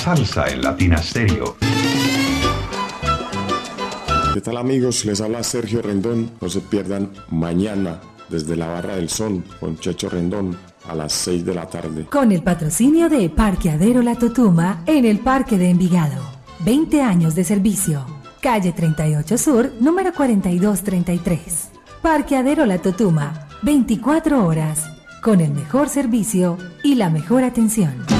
salsa 0.00 0.48
en 0.48 0.62
Latina 0.62 0.96
Stereo. 0.96 1.56
¿Qué 4.32 4.40
tal 4.40 4.56
amigos? 4.56 5.04
Les 5.04 5.20
habla 5.20 5.42
Sergio 5.42 5.82
Rendón. 5.82 6.30
No 6.40 6.48
se 6.48 6.60
pierdan 6.60 7.10
mañana 7.28 8.00
desde 8.30 8.56
la 8.56 8.68
Barra 8.68 8.96
del 8.96 9.10
Sol 9.10 9.44
con 9.58 9.78
Checho 9.78 10.08
Rendón 10.08 10.56
a 10.88 10.94
las 10.94 11.12
6 11.12 11.44
de 11.44 11.54
la 11.54 11.66
tarde. 11.66 12.06
Con 12.06 12.32
el 12.32 12.42
patrocinio 12.42 13.10
de 13.10 13.28
Parqueadero 13.28 14.02
La 14.02 14.14
Totuma 14.14 14.82
en 14.86 15.04
el 15.04 15.18
Parque 15.18 15.58
de 15.58 15.68
Envigado. 15.68 16.22
20 16.60 17.02
años 17.02 17.34
de 17.34 17.44
servicio. 17.44 18.06
Calle 18.40 18.72
38 18.72 19.36
Sur, 19.36 19.72
número 19.80 20.14
4233. 20.14 21.68
Parqueadero 22.00 22.64
La 22.64 22.78
Totuma. 22.78 23.48
24 23.62 24.46
horas. 24.46 24.88
Con 25.22 25.42
el 25.42 25.52
mejor 25.52 25.90
servicio 25.90 26.56
y 26.82 26.94
la 26.94 27.10
mejor 27.10 27.44
atención. 27.44 28.19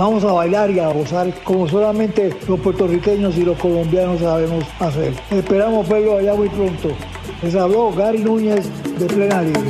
Vamos 0.00 0.24
a 0.24 0.32
bailar 0.32 0.70
y 0.70 0.78
a 0.78 0.88
gozar 0.88 1.30
como 1.44 1.68
solamente 1.68 2.34
los 2.48 2.58
puertorriqueños 2.60 3.36
y 3.36 3.42
los 3.42 3.58
colombianos 3.58 4.20
sabemos 4.20 4.64
hacer. 4.78 5.12
Esperamos 5.30 5.86
verlo 5.86 6.16
allá 6.16 6.32
muy 6.32 6.48
pronto. 6.48 6.88
Les 7.42 7.54
habló 7.54 7.92
Gary 7.92 8.20
Núñez 8.20 8.66
de 8.98 9.04
Plena 9.04 9.42
Libre. 9.42 9.60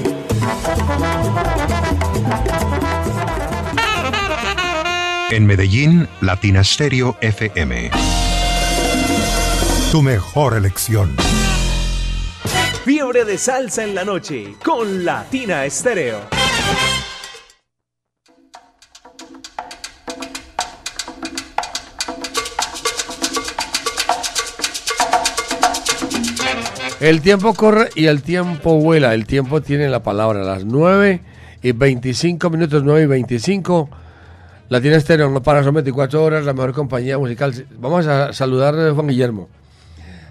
En 5.33 5.47
Medellín, 5.47 6.07
Latina 6.21 6.63
Stereo 6.63 7.17
FM. 7.21 7.91
Tu 9.91 10.01
mejor 10.01 10.57
elección. 10.57 11.17
Fiebre 12.85 13.25
de 13.25 13.37
salsa 13.37 13.83
en 13.83 13.97
la 13.97 14.05
noche 14.05 14.55
con 14.65 15.05
Latina 15.05 15.65
Estéreo. 15.65 16.21
El 27.01 27.23
tiempo 27.23 27.55
corre 27.55 27.89
y 27.95 28.07
el 28.07 28.23
tiempo 28.23 28.79
vuela. 28.79 29.15
El 29.15 29.27
tiempo 29.27 29.63
tiene 29.63 29.89
la 29.89 30.03
palabra. 30.03 30.43
Las 30.43 30.67
9 30.67 31.23
y 31.63 31.73
25 31.73 32.51
minutos, 32.51 32.83
9 32.85 33.03
y 33.03 33.07
25. 33.07 33.89
Latina 34.69 34.97
Estéreo 34.97 35.31
no 35.31 35.43
para, 35.43 35.65
son 35.65 35.75
24 35.75 36.23
horas, 36.23 36.45
la 36.45 36.53
mejor 36.53 36.75
compañía 36.75 37.17
musical. 37.17 37.67
Vamos 37.79 38.07
a 38.07 38.35
saludar 38.35 38.79
a 38.79 38.93
Juan 38.93 39.09
Guillermo. 39.09 39.49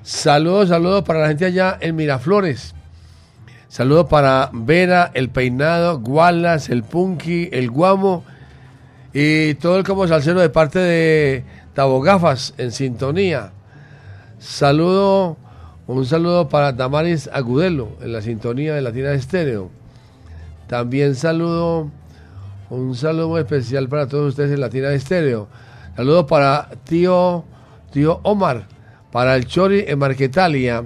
Saludos, 0.04 0.70
saludos 0.70 1.04
para 1.04 1.22
la 1.22 1.28
gente 1.30 1.46
allá 1.46 1.76
en 1.82 1.96
Miraflores. 1.96 2.76
Saludos 3.68 4.06
para 4.08 4.52
Vera, 4.54 5.10
el 5.16 5.30
peinado, 5.30 6.00
Gualas, 6.00 6.70
el 6.70 6.84
Punky, 6.84 7.50
el 7.52 7.72
Guamo 7.72 8.24
y 9.12 9.56
todo 9.56 9.78
el 9.80 9.84
como 9.84 10.08
salsero 10.08 10.40
de 10.40 10.50
parte 10.50 10.78
de 10.78 11.44
Tabogafas 11.74 12.54
en 12.60 12.72
sintonía. 12.72 13.52
Saludo, 14.38 15.38
un 15.98 16.06
saludo 16.06 16.50
para 16.50 16.72
Damaris 16.72 17.28
Agudelo 17.34 17.90
en 18.00 18.14
la 18.14 18.22
sintonía 18.22 18.76
de 18.76 18.82
Latina 18.82 19.12
Estéreo. 19.12 19.72
También 20.68 21.16
saludo, 21.16 21.90
un 22.70 22.96
saludo 22.96 23.40
especial 23.40 23.90
para 23.90 24.08
todos 24.08 24.30
ustedes 24.30 24.52
en 24.52 24.62
Latina 24.62 24.92
Estéreo. 24.92 25.48
Saludo 25.96 26.28
para 26.28 26.70
tío, 26.84 27.44
tío 27.92 28.20
Omar, 28.22 28.68
para 29.12 29.36
el 29.36 29.48
Chori 29.48 29.84
en 29.88 29.98
Marquetalia 29.98 30.84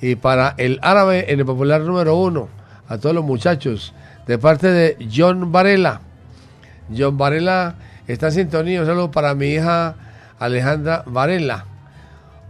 y 0.00 0.14
para 0.14 0.54
el 0.56 0.78
árabe 0.80 1.30
en 1.30 1.40
el 1.40 1.44
popular 1.44 1.82
número 1.82 2.16
uno. 2.16 2.48
A 2.88 2.96
todos 2.96 3.14
los 3.14 3.24
muchachos, 3.24 3.92
de 4.26 4.38
parte 4.38 4.68
de 4.68 4.96
John 5.14 5.52
Varela. 5.52 6.00
John 6.96 7.18
Varela 7.18 7.74
está 8.06 8.28
en 8.28 8.32
sintonía. 8.32 8.80
Un 8.80 8.86
saludo 8.86 9.10
para 9.10 9.34
mi 9.34 9.48
hija 9.48 9.96
Alejandra 10.38 11.04
Varela. 11.06 11.66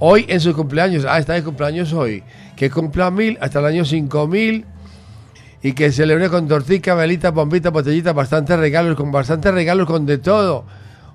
Hoy 0.03 0.25
en 0.31 0.41
su 0.41 0.55
cumpleaños, 0.55 1.05
ah, 1.07 1.19
está 1.19 1.35
de 1.35 1.45
cumpleaños 1.45 1.93
hoy, 1.93 2.23
que 2.57 2.71
cumpla 2.71 3.11
mil 3.11 3.37
hasta 3.39 3.59
el 3.59 3.67
año 3.67 3.85
cinco 3.85 4.27
mil 4.27 4.65
y 5.63 5.75
que 5.75 5.93
celebre 5.93 6.31
con 6.31 6.49
tortica, 6.49 6.95
velita, 6.95 7.31
bombita, 7.33 7.69
botellita, 7.69 8.15
bastantes 8.15 8.59
regalos, 8.59 8.97
con 8.97 9.13
bastantes 9.13 9.53
regalos, 9.53 9.87
con 9.87 10.07
de 10.07 10.17
todo. 10.17 10.65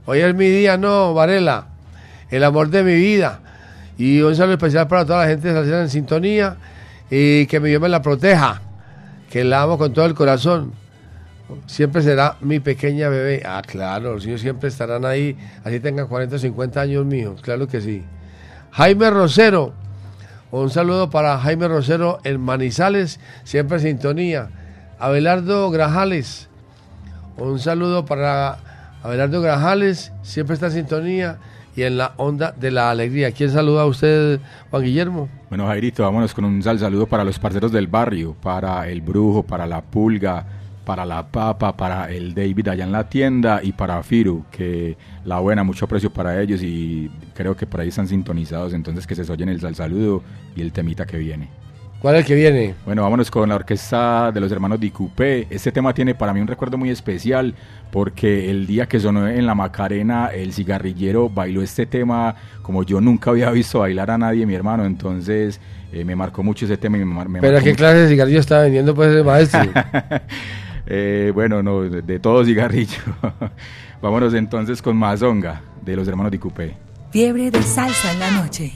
Hoy 0.05 0.19
es 0.19 0.35
mi 0.35 0.47
día, 0.51 0.77
no, 0.77 1.15
Varela, 1.15 1.69
el 2.29 2.43
amor 2.43 2.69
de 2.69 2.83
mi 2.83 2.93
vida. 2.93 3.39
Y 3.97 4.21
un 4.21 4.35
saludo 4.35 4.53
especial 4.53 4.87
para 4.87 5.03
toda 5.03 5.23
la 5.23 5.29
gente 5.29 5.51
que 5.51 5.61
está 5.61 5.81
en 5.81 5.89
sintonía 5.89 6.57
y 7.09 7.47
que 7.47 7.59
mi 7.59 7.69
Dios 7.69 7.81
me 7.81 7.89
la 7.89 8.03
proteja, 8.03 8.61
que 9.31 9.43
la 9.43 9.63
amo 9.63 9.79
con 9.79 9.93
todo 9.93 10.05
el 10.05 10.13
corazón. 10.13 10.73
Siempre 11.65 12.03
será 12.03 12.37
mi 12.39 12.59
pequeña 12.59 13.09
bebé. 13.09 13.41
Ah, 13.43 13.63
claro, 13.65 14.13
los 14.13 14.27
niños 14.27 14.41
siempre 14.41 14.69
estarán 14.69 15.05
ahí, 15.05 15.35
así 15.63 15.79
tengan 15.79 16.05
40 16.05 16.35
o 16.35 16.39
50 16.39 16.81
años 16.81 17.03
míos, 17.03 17.41
claro 17.41 17.67
que 17.67 17.81
sí. 17.81 18.03
Jaime 18.75 19.09
Rosero, 19.09 19.71
un 20.51 20.69
saludo 20.69 21.09
para 21.09 21.39
Jaime 21.39 21.69
Rosero 21.69 22.19
en 22.25 22.41
Manizales, 22.41 23.21
siempre 23.45 23.77
en 23.77 23.83
sintonía. 23.83 24.49
Abelardo 24.99 25.71
Grajales, 25.71 26.49
un 27.37 27.57
saludo 27.59 28.03
para 28.03 28.57
Abelardo 29.01 29.39
Grajales, 29.39 30.11
siempre 30.23 30.55
está 30.55 30.65
en 30.65 30.71
sintonía 30.73 31.37
y 31.73 31.83
en 31.83 31.97
la 31.97 32.15
onda 32.17 32.51
de 32.51 32.71
la 32.71 32.91
alegría. 32.91 33.31
¿Quién 33.31 33.49
saluda 33.49 33.83
a 33.83 33.85
usted, 33.85 34.41
Juan 34.71 34.83
Guillermo? 34.83 35.29
Bueno, 35.47 35.67
Jairito, 35.67 36.03
vámonos 36.03 36.33
con 36.33 36.43
un 36.43 36.61
sal 36.61 36.77
saludo 36.77 37.07
para 37.07 37.23
los 37.23 37.39
parceros 37.39 37.71
del 37.71 37.87
barrio, 37.87 38.35
para 38.41 38.89
el 38.89 38.99
brujo, 38.99 39.43
para 39.43 39.65
la 39.67 39.79
pulga, 39.79 40.45
para 40.85 41.05
la 41.05 41.27
papa, 41.27 41.75
para 41.75 42.11
el 42.11 42.33
David 42.33 42.67
allá 42.69 42.83
en 42.83 42.91
la 42.91 43.09
tienda 43.09 43.59
y 43.61 43.73
para 43.73 44.01
Firu, 44.03 44.45
que 44.51 44.95
la 45.25 45.39
buena, 45.39 45.63
mucho 45.63 45.87
precio 45.87 46.11
para 46.11 46.41
ellos 46.41 46.61
y 46.61 47.11
creo 47.33 47.57
que 47.57 47.65
por 47.65 47.81
ahí 47.81 47.89
están 47.89 48.07
sintonizados, 48.07 48.73
entonces 48.73 49.05
que 49.07 49.15
se 49.15 49.29
oyen 49.31 49.49
el 49.49 49.59
sal 49.59 49.75
saludo 49.75 50.23
y 50.55 50.61
el 50.61 50.71
temita 50.71 51.05
que 51.05 51.17
viene. 51.17 51.49
¿Cuál 52.05 52.17
es 52.17 52.21
el 52.21 52.27
que 52.27 52.35
viene? 52.35 52.75
Bueno, 52.85 53.01
vámonos 53.01 53.31
con 53.31 53.49
la 53.49 53.55
orquesta 53.55 54.31
de 54.31 54.39
los 54.39 54.51
hermanos 54.51 54.79
Di 54.79 54.91
Coupé. 54.91 55.47
Este 55.49 55.71
tema 55.71 55.91
tiene 55.91 56.13
para 56.13 56.33
mí 56.33 56.39
un 56.39 56.45
recuerdo 56.45 56.77
muy 56.77 56.91
especial 56.91 57.55
porque 57.91 58.51
el 58.51 58.67
día 58.67 58.85
que 58.85 58.99
sonó 58.99 59.27
en 59.27 59.47
la 59.47 59.55
Macarena, 59.55 60.27
el 60.27 60.53
cigarrillero 60.53 61.29
bailó 61.29 61.63
este 61.63 61.87
tema 61.87 62.35
como 62.61 62.83
yo 62.83 63.01
nunca 63.01 63.31
había 63.31 63.49
visto 63.49 63.79
bailar 63.79 64.11
a 64.11 64.19
nadie, 64.19 64.45
mi 64.45 64.53
hermano. 64.53 64.85
Entonces 64.85 65.59
eh, 65.91 66.05
me 66.05 66.15
marcó 66.15 66.43
mucho 66.43 66.65
ese 66.65 66.77
tema. 66.77 66.97
Y 66.97 67.05
me, 67.05 67.25
me 67.25 67.41
¿Pero 67.41 67.57
qué 67.59 67.71
mucho. 67.71 67.77
clase 67.77 67.97
de 67.97 68.09
cigarrillo 68.09 68.39
está 68.39 68.59
vendiendo 68.59 68.93
pues 68.93 69.15
el 69.15 69.23
maestro? 69.23 69.61
Eh, 70.87 71.31
bueno, 71.33 71.63
no, 71.63 71.81
de, 71.81 72.01
de 72.01 72.19
todo 72.19 72.45
cigarrillo. 72.45 72.99
Vámonos 74.01 74.33
entonces 74.33 74.81
con 74.81 74.97
Mazonga, 74.97 75.61
de 75.81 75.95
los 75.95 76.07
hermanos 76.07 76.31
Dicupé. 76.31 76.77
Fiebre 77.11 77.49
de 77.49 77.61
salsa 77.63 78.11
en 78.11 78.19
la 78.19 78.31
noche. 78.31 78.73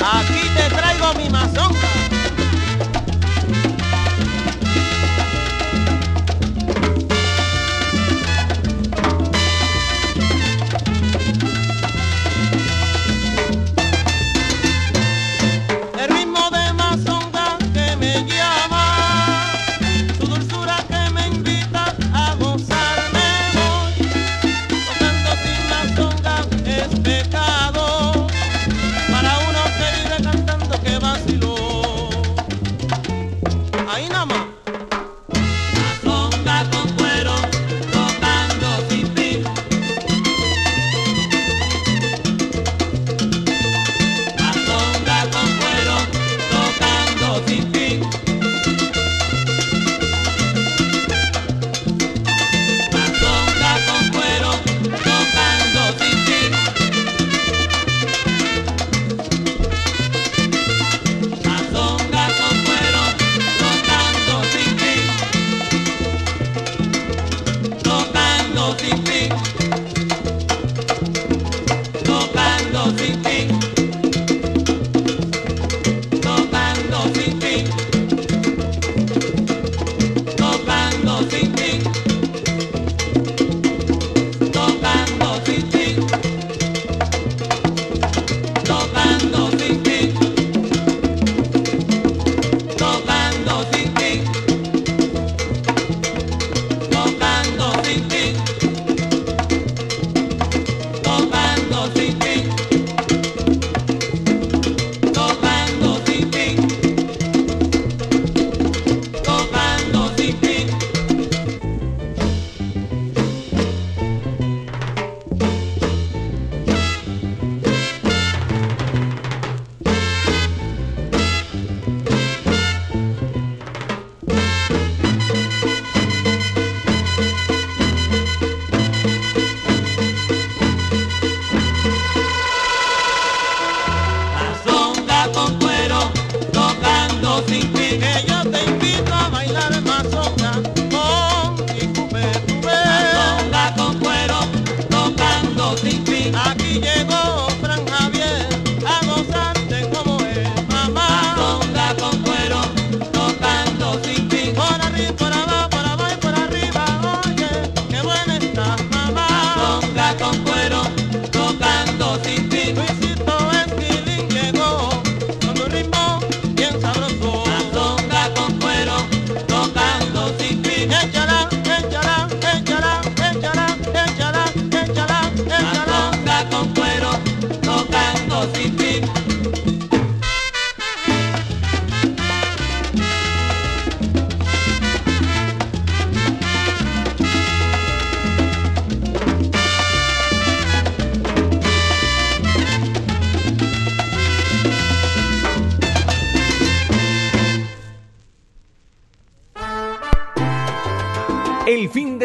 Aquí 0.00 0.40
te 0.56 0.74
traigo 0.74 1.14
mi 1.14 1.28
mazonga. 1.30 1.77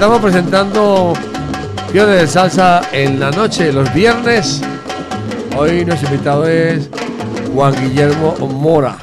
Estamos 0.00 0.22
presentando 0.22 1.12
Fiebre 1.92 2.12
de 2.12 2.26
Salsa 2.26 2.80
en 2.90 3.20
la 3.20 3.30
noche, 3.30 3.70
los 3.70 3.92
viernes. 3.92 4.62
Hoy 5.54 5.84
nuestro 5.84 6.08
invitado 6.10 6.48
es 6.48 6.88
Juan 7.52 7.74
Guillermo 7.74 8.34
Mora. 8.48 8.96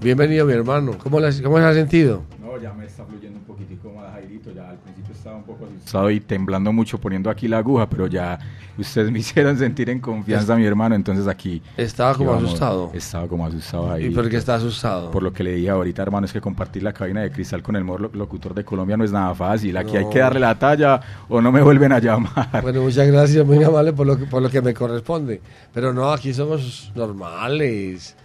Bienvenido, 0.00 0.44
mi 0.46 0.52
hermano. 0.54 0.98
¿Cómo, 1.00 1.20
le- 1.20 1.40
cómo 1.40 1.58
se 1.58 1.62
ha 1.64 1.72
sentido? 1.72 2.22
No, 2.42 2.60
ya 2.60 2.72
me 2.72 2.84
está 2.84 3.04
fluyendo 3.04 3.38
un 3.38 3.44
poquitico 3.44 3.92
más, 3.92 4.10
Jairito. 4.12 4.50
Ya 4.50 4.70
al 4.70 4.78
principio 4.78 5.14
estaba 5.14 5.36
un 5.36 5.44
poco 5.44 5.66
asustado 5.66 6.10
y 6.10 6.18
temblando 6.18 6.72
mucho 6.72 6.98
poniendo 6.98 7.30
aquí 7.30 7.46
la 7.46 7.58
aguja, 7.58 7.88
pero 7.88 8.08
ya 8.08 8.36
ustedes 8.80 9.10
me 9.10 9.18
hicieron 9.20 9.56
sentir 9.58 9.90
en 9.90 10.00
confianza, 10.00 10.56
mi 10.56 10.64
hermano. 10.64 10.94
Entonces 10.94 11.26
aquí. 11.26 11.62
Estaba 11.76 12.14
como 12.14 12.30
íbamos- 12.32 12.44
asustado. 12.48 12.90
Estaba 12.94 13.28
como 13.28 13.46
asustado, 13.46 13.86
¿Y 13.86 13.88
Jairito. 13.90 14.20
por 14.20 14.30
qué 14.30 14.36
está 14.36 14.54
asustado? 14.56 15.10
Por 15.10 15.22
lo 15.22 15.32
que 15.32 15.42
le 15.44 15.52
dije 15.54 15.70
ahorita, 15.70 16.02
hermano, 16.02 16.26
es 16.26 16.32
que 16.32 16.40
compartir 16.40 16.82
la 16.82 16.92
cabina 16.92 17.22
de 17.22 17.30
cristal 17.30 17.62
con 17.62 17.76
el 17.76 17.84
mejor 17.84 18.00
lo- 18.02 18.10
locutor 18.12 18.54
de 18.54 18.64
Colombia 18.64 18.96
no 18.96 19.04
es 19.04 19.12
nada 19.12 19.34
fácil. 19.34 19.76
Aquí 19.76 19.96
hay 19.96 20.08
que 20.08 20.18
darle 20.18 20.40
la 20.40 20.58
talla 20.58 21.00
o 21.28 21.40
no 21.40 21.50
me 21.52 21.62
vuelven 21.62 21.92
a 21.92 21.98
llamar. 21.98 22.62
Bueno, 22.62 22.82
muchas 22.82 23.06
gracias, 23.06 23.44
muy 23.46 23.62
amable 23.64 23.92
por 23.92 24.06
lo 24.06 24.16
que, 24.18 24.24
por 24.26 24.42
lo 24.42 24.48
que 24.50 24.60
me 24.62 24.74
corresponde. 24.74 25.40
Pero 25.72 25.92
no, 25.92 26.10
aquí 26.12 26.32
somos 26.34 26.92
normales, 26.94 28.16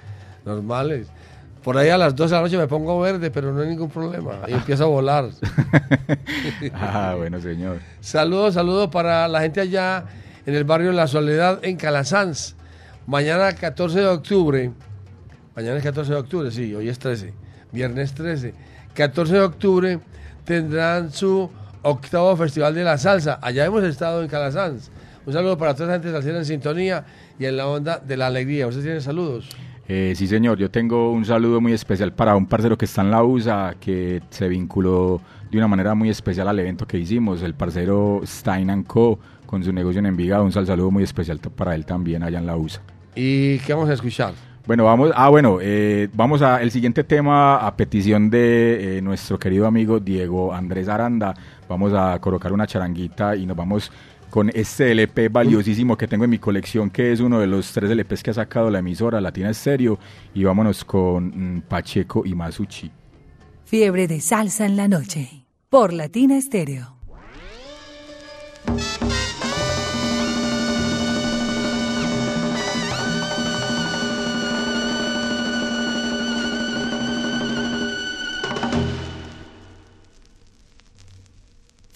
normales. 0.45 1.07
Por 1.63 1.75
ahí 1.77 1.89
a 1.89 1.97
las 1.97 2.15
12 2.15 2.29
de 2.29 2.35
la 2.35 2.41
noche 2.43 2.57
me 2.59 2.67
pongo 2.67 2.99
verde, 2.99 3.31
pero 3.31 3.51
no 3.51 3.61
hay 3.61 3.69
ningún 3.69 3.89
problema. 3.89 4.33
Y 4.47 4.53
empiezo 4.53 4.83
a 4.83 4.87
volar. 4.87 5.29
ah, 6.73 7.15
bueno, 7.17 7.39
señor. 7.41 7.79
Saludos, 8.01 8.53
saludos 8.53 8.89
para 8.89 9.27
la 9.27 9.41
gente 9.41 9.61
allá 9.61 10.05
en 10.45 10.55
el 10.55 10.63
barrio 10.63 10.91
La 10.91 11.07
Soledad, 11.07 11.59
en 11.63 11.77
Calasanz. 11.77 12.55
Mañana 13.07 13.53
14 13.53 13.99
de 13.99 14.07
octubre. 14.07 14.71
Mañana 15.55 15.77
es 15.77 15.83
14 15.83 16.11
de 16.11 16.17
octubre, 16.17 16.51
sí, 16.51 16.73
hoy 16.75 16.89
es 16.89 16.99
13. 16.99 17.33
Viernes 17.71 18.13
13. 18.13 18.53
14 18.93 19.33
de 19.33 19.41
octubre 19.41 19.99
tendrán 20.43 21.11
su 21.11 21.49
octavo 21.81 22.35
Festival 22.35 22.73
de 22.75 22.83
la 22.83 22.97
Salsa. 22.97 23.39
Allá 23.41 23.65
hemos 23.65 23.83
estado 23.83 24.21
en 24.21 24.27
Calasanz. 24.27 24.89
Un 25.25 25.33
saludo 25.33 25.57
para 25.57 25.73
toda 25.73 25.87
la 25.87 25.93
gente 25.93 26.11
salsera 26.11 26.37
en 26.37 26.45
sintonía 26.45 27.05
y 27.39 27.45
en 27.45 27.57
la 27.57 27.67
onda 27.67 27.97
de 27.97 28.15
la 28.15 28.27
alegría. 28.27 28.67
¿Ustedes 28.67 28.85
tienen 28.85 29.01
saludos? 29.01 29.49
Eh, 29.87 30.13
sí, 30.15 30.27
señor. 30.27 30.57
Yo 30.57 30.69
tengo 30.69 31.11
un 31.11 31.25
saludo 31.25 31.61
muy 31.61 31.73
especial 31.73 32.13
para 32.13 32.35
un 32.35 32.45
parcero 32.47 32.77
que 32.77 32.85
está 32.85 33.01
en 33.01 33.11
la 33.11 33.23
USA, 33.23 33.75
que 33.79 34.21
se 34.29 34.47
vinculó 34.47 35.21
de 35.51 35.57
una 35.57 35.67
manera 35.67 35.95
muy 35.95 36.09
especial 36.09 36.47
al 36.47 36.59
evento 36.59 36.87
que 36.87 36.97
hicimos, 36.97 37.41
el 37.41 37.53
parcero 37.53 38.21
Stein 38.25 38.83
Co. 38.83 39.19
con 39.45 39.63
su 39.63 39.71
negocio 39.73 39.99
en 39.99 40.05
Envigado. 40.07 40.43
Un 40.43 40.51
sal- 40.51 40.67
saludo 40.67 40.91
muy 40.91 41.03
especial 41.03 41.39
para 41.39 41.75
él 41.75 41.85
también 41.85 42.23
allá 42.23 42.39
en 42.39 42.45
la 42.45 42.55
USA. 42.57 42.81
¿Y 43.15 43.59
qué 43.59 43.73
vamos 43.73 43.89
a 43.89 43.93
escuchar? 43.93 44.33
Bueno, 44.67 44.83
vamos, 44.85 45.11
ah, 45.15 45.29
bueno, 45.29 45.59
eh, 45.61 46.09
vamos 46.13 46.41
a 46.41 46.61
el 46.61 46.71
siguiente 46.71 47.03
tema 47.03 47.57
a 47.57 47.75
petición 47.77 48.31
de 48.31 48.97
eh, 48.97 49.01
nuestro 49.01 49.37
querido 49.37 49.67
amigo 49.67 49.99
Diego 49.99 50.53
Andrés 50.53 50.87
Aranda. 50.89 51.35
Vamos 51.69 51.93
a 51.93 52.19
colocar 52.19 52.51
una 52.51 52.65
charanguita 52.65 53.35
y 53.35 53.45
nos 53.45 53.55
vamos 53.55 53.91
con 54.31 54.49
este 54.53 54.91
LP 54.91 55.29
valiosísimo 55.29 55.95
que 55.95 56.07
tengo 56.07 56.23
en 56.25 56.31
mi 56.31 56.39
colección, 56.39 56.89
que 56.89 57.11
es 57.11 57.19
uno 57.19 57.39
de 57.39 57.47
los 57.47 57.71
tres 57.71 57.91
LPs 57.91 58.23
que 58.23 58.31
ha 58.31 58.33
sacado 58.33 58.69
la 58.71 58.79
emisora 58.79 59.21
Latina 59.21 59.51
Estéreo. 59.51 59.99
Y 60.33 60.43
vámonos 60.43 60.83
con 60.83 61.57
mm, 61.57 61.61
Pacheco 61.69 62.23
y 62.25 62.33
Masucci. 62.33 62.91
Fiebre 63.65 64.07
de 64.07 64.19
salsa 64.19 64.65
en 64.65 64.77
la 64.77 64.87
noche. 64.87 65.45
Por 65.69 65.93
Latina 65.93 66.37
Estéreo. 66.37 66.94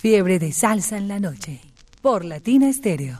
Fiebre 0.01 0.39
de 0.39 0.53
salsa 0.53 0.97
en 0.97 1.09
la 1.09 1.19
noche. 1.19 1.59
Por 2.01 2.23
Latina 2.23 2.69
Estéreo. 2.69 3.19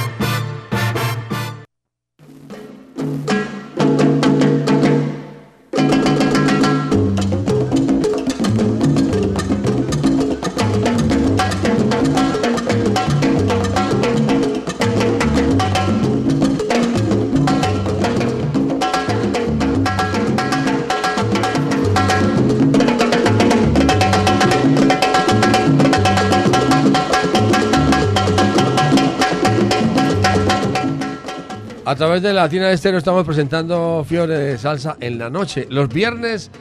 Través 32.11 32.23
de 32.23 32.33
Latina 32.33 32.69
Estéreo 32.69 32.97
estamos 32.97 33.25
presentando 33.25 34.05
Fiebre 34.05 34.37
de 34.37 34.57
Salsa 34.57 34.97
en 34.99 35.17
la 35.17 35.29
noche. 35.29 35.65
Los 35.69 35.87
viernes, 35.87 36.51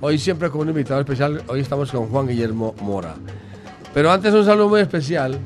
hoy 0.00 0.16
siempre 0.16 0.48
con 0.48 0.60
un 0.60 0.68
invitado 0.68 1.00
especial, 1.00 1.42
hoy 1.48 1.58
estamos 1.58 1.90
con 1.90 2.06
Juan 2.06 2.28
Guillermo 2.28 2.72
Mora. 2.82 3.16
Pero 3.92 4.12
antes 4.12 4.32
un 4.32 4.44
saludo 4.44 4.68
muy 4.68 4.80
especial, 4.80 5.36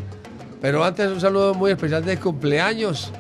pero 0.61 0.85
antes 0.85 1.11
un 1.11 1.23
saludo 1.23 1.55
muy 1.55 1.71
especial 1.71 2.05
de 2.05 2.19
cumpleaños 2.19 3.11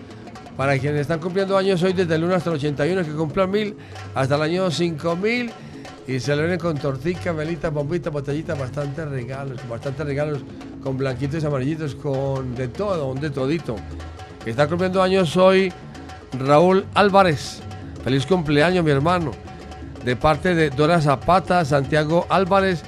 para 0.58 0.78
quienes 0.78 1.00
están 1.00 1.20
cumpliendo 1.20 1.56
años 1.56 1.82
hoy 1.82 1.94
desde 1.94 2.16
el 2.16 2.24
1 2.24 2.34
hasta 2.34 2.50
el 2.50 2.56
81, 2.56 3.02
que 3.02 3.12
cumplan 3.12 3.50
mil, 3.50 3.74
hasta 4.14 4.34
el 4.34 4.42
año 4.42 4.70
5000 4.70 5.50
y 6.06 6.20
celebren 6.20 6.58
con 6.58 6.76
tortica, 6.76 7.32
velitas, 7.32 7.72
bombitas, 7.72 8.12
botellitas, 8.12 8.58
bastantes 8.58 9.08
regalos, 9.08 9.66
bastantes 9.70 10.04
regalos 10.04 10.40
con 10.82 10.98
blanquitos 10.98 11.42
y 11.42 11.46
amarillitos, 11.46 11.94
con 11.94 12.54
de 12.54 12.68
todo, 12.68 13.06
un 13.08 13.20
de 13.20 13.30
todito. 13.30 13.76
Está 14.44 14.68
cumpliendo 14.68 15.02
años 15.02 15.34
hoy 15.38 15.72
Raúl 16.38 16.84
Álvarez. 16.94 17.60
Feliz 18.04 18.26
cumpleaños, 18.26 18.84
mi 18.84 18.90
hermano. 18.90 19.32
De 20.04 20.16
parte 20.16 20.54
de 20.54 20.70
Dora 20.70 21.00
Zapata, 21.00 21.64
Santiago 21.64 22.26
Álvarez 22.28 22.82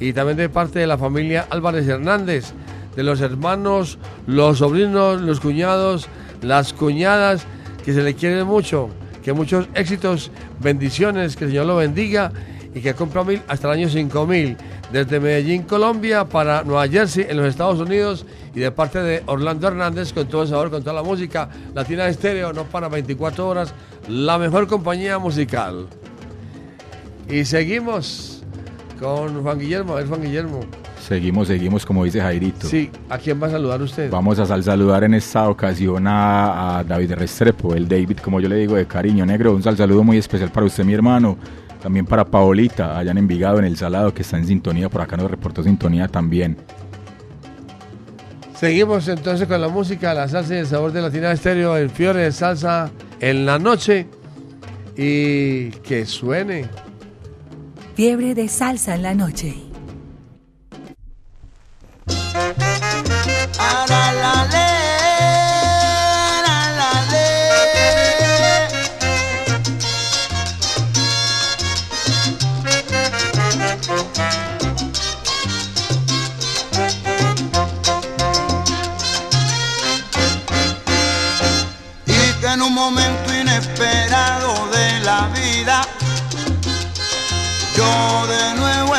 y 0.00 0.12
también 0.12 0.36
de 0.36 0.48
parte 0.48 0.80
de 0.80 0.86
la 0.86 0.98
familia 0.98 1.46
Álvarez 1.50 1.86
Hernández, 1.86 2.52
de 2.96 3.02
los 3.02 3.20
hermanos, 3.20 3.98
los 4.26 4.58
sobrinos, 4.58 5.20
los 5.20 5.40
cuñados, 5.40 6.08
las 6.42 6.72
cuñadas, 6.72 7.46
que 7.84 7.92
se 7.92 8.02
le 8.02 8.14
quiere 8.14 8.44
mucho, 8.44 8.88
que 9.22 9.32
muchos 9.32 9.68
éxitos, 9.74 10.30
bendiciones, 10.60 11.36
que 11.36 11.44
el 11.44 11.50
Señor 11.50 11.66
lo 11.66 11.76
bendiga 11.76 12.32
y 12.74 12.80
que 12.80 12.94
cumpla 12.94 13.24
mil 13.24 13.42
hasta 13.48 13.68
el 13.68 13.80
año 13.80 13.88
5000. 13.88 14.56
Desde 14.92 15.18
Medellín, 15.18 15.62
Colombia, 15.62 16.24
para 16.28 16.62
Nueva 16.62 16.86
Jersey, 16.86 17.26
en 17.28 17.36
los 17.38 17.46
Estados 17.46 17.80
Unidos, 17.80 18.24
y 18.54 18.60
de 18.60 18.70
parte 18.70 19.00
de 19.02 19.22
Orlando 19.26 19.66
Hernández, 19.66 20.12
con 20.12 20.26
todo 20.28 20.42
el 20.42 20.48
sabor, 20.48 20.70
con 20.70 20.82
toda 20.82 20.94
la 20.94 21.02
música, 21.02 21.48
Latina 21.74 22.06
Estéreo, 22.06 22.52
no 22.52 22.64
para 22.64 22.88
24 22.88 23.48
horas, 23.48 23.74
la 24.08 24.38
mejor 24.38 24.68
compañía 24.68 25.18
musical. 25.18 25.86
Y 27.28 27.44
seguimos 27.44 28.42
con 29.00 29.42
Juan 29.42 29.58
Guillermo, 29.58 29.94
a 29.94 29.96
ver 29.96 30.06
Juan 30.06 30.22
Guillermo. 30.22 30.60
Seguimos, 31.06 31.48
seguimos, 31.48 31.84
como 31.84 32.04
dice 32.04 32.20
Jairito. 32.20 32.66
Sí, 32.66 32.90
¿a 33.10 33.18
quién 33.18 33.42
va 33.42 33.48
a 33.48 33.50
saludar 33.50 33.82
usted? 33.82 34.10
Vamos 34.10 34.38
a 34.38 34.46
sal- 34.46 34.62
saludar 34.62 35.04
en 35.04 35.14
esta 35.14 35.48
ocasión 35.48 36.06
a, 36.06 36.78
a 36.78 36.84
David 36.84 37.12
Restrepo, 37.14 37.74
el 37.74 37.88
David, 37.88 38.18
como 38.18 38.40
yo 38.40 38.48
le 38.48 38.56
digo, 38.56 38.76
de 38.76 38.86
cariño 38.86 39.26
negro. 39.26 39.52
Un 39.54 39.62
sal 39.62 39.76
saludo 39.76 40.02
muy 40.04 40.16
especial 40.18 40.50
para 40.50 40.64
usted, 40.66 40.84
mi 40.84 40.94
hermano. 40.94 41.36
También 41.84 42.06
para 42.06 42.24
Paolita, 42.24 42.98
allá 42.98 43.10
en 43.10 43.18
Envigado, 43.18 43.58
en 43.58 43.66
El 43.66 43.76
Salado, 43.76 44.14
que 44.14 44.22
está 44.22 44.38
en 44.38 44.46
sintonía. 44.46 44.88
Por 44.88 45.02
acá 45.02 45.18
nos 45.18 45.30
reportó 45.30 45.62
sintonía 45.62 46.08
también. 46.08 46.56
Seguimos 48.58 49.06
entonces 49.06 49.46
con 49.46 49.60
la 49.60 49.68
música, 49.68 50.14
la 50.14 50.26
salsa 50.26 50.54
y 50.54 50.58
el 50.60 50.66
sabor 50.66 50.92
de 50.92 51.02
Latina 51.02 51.30
Estéreo, 51.30 51.76
el 51.76 51.90
fiore 51.90 52.22
de 52.22 52.32
salsa 52.32 52.90
en 53.20 53.44
la 53.44 53.58
noche. 53.58 54.06
Y 54.96 55.72
que 55.82 56.06
suene. 56.06 56.64
Fiebre 57.94 58.34
de 58.34 58.48
salsa 58.48 58.94
en 58.94 59.02
la 59.02 59.12
noche. 59.12 59.63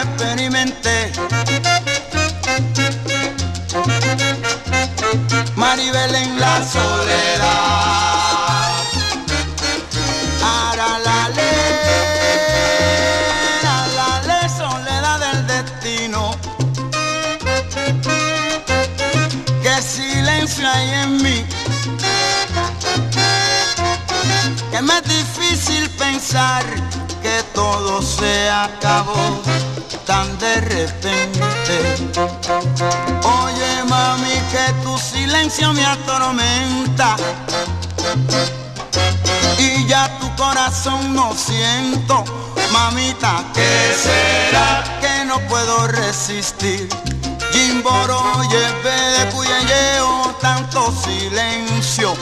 Experimenté 0.06 1.12
Maribel 5.56 6.16
en 6.16 6.40
la 6.40 6.56
soledad. 6.64 7.46
Ara 10.44 11.00
la 11.08 11.30
le, 11.38 11.54
la 13.66 13.78
la 13.98 14.10
le, 14.28 14.40
soledad 14.50 15.20
del 15.26 15.40
destino. 15.48 16.22
Qué 19.64 19.76
silencio 19.82 20.70
hay 20.70 20.90
en 21.04 21.24
mí. 21.24 21.46
Que 24.72 24.82
me 24.82 24.98
es 24.98 25.04
difícil 25.04 25.90
pensar 25.92 26.64
que 27.22 27.44
todo 27.54 28.02
se 28.02 28.50
acabó 28.50 29.42
tan 30.06 30.38
de 30.38 30.62
repente. 30.62 31.76
Oye 33.24 33.84
mami 33.90 34.36
que 34.52 34.74
tu 34.84 34.98
silencio 34.98 35.74
me 35.74 35.86
atormenta 35.86 37.16
y 39.58 39.86
ya 39.88 40.18
tu 40.20 40.34
corazón 40.36 41.14
no 41.16 41.34
siento, 41.34 42.24
mamita, 42.72 43.44
¿qué 43.54 43.96
será 43.96 44.84
que 45.02 45.26
no 45.26 45.40
puedo 45.48 45.88
resistir? 45.88 46.88
Jimboro, 47.52 48.22
lleve 48.50 48.96
de 49.18 49.30
cuyeyeo, 49.32 50.36
tanto 50.42 50.94
silencio. 51.04 52.16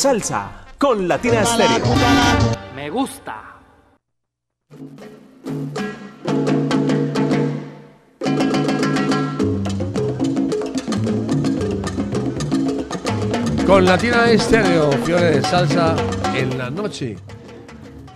Salsa 0.00 0.50
con 0.78 1.06
Latina 1.06 1.44
Stereo. 1.44 1.84
Me 2.74 2.88
gusta. 2.88 3.60
Con 13.66 13.84
Latina 13.84 14.30
Estéreo, 14.30 14.90
Fiore 15.04 15.32
de 15.32 15.42
Salsa 15.42 15.94
en 16.34 16.56
la 16.56 16.70
noche, 16.70 17.18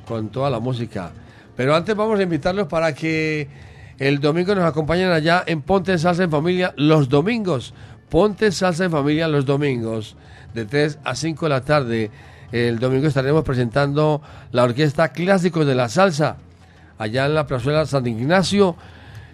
con 0.09 0.31
toda 0.31 0.49
la 0.49 0.61
música. 0.61 1.13
Pero 1.55 1.77
antes 1.77 1.95
vamos 1.95 2.19
a 2.19 2.23
invitarlos 2.23 2.67
para 2.67 2.95
que 2.95 3.47
el 3.99 4.21
domingo 4.21 4.55
nos 4.55 4.65
acompañen 4.65 5.11
allá 5.11 5.45
en 5.47 5.61
Ponte 5.61 5.99
Salsa 5.99 6.25
en 6.25 6.31
Familia 6.31 6.73
los 6.79 7.11
domingos. 7.11 7.75
Ponte 8.09 8.53
Salsa 8.53 8.87
en 8.87 8.91
Familia 8.91 9.29
los 9.29 9.45
domingos, 9.45 10.17
de 10.55 10.65
3 10.65 11.01
a 11.05 11.15
5 11.15 11.47
de 11.47 11.51
la 11.51 11.61
tarde. 11.61 12.11
El 12.53 12.79
domingo 12.79 13.07
estaremos 13.07 13.45
presentando 13.45 14.23
la 14.53 14.63
orquesta 14.63 15.09
Clásicos 15.09 15.67
de 15.67 15.75
la 15.75 15.89
Salsa, 15.89 16.37
allá 16.99 17.27
en 17.27 17.35
la 17.35 17.47
plazuela 17.47 17.85
San 17.87 18.07
Ignacio. 18.07 18.77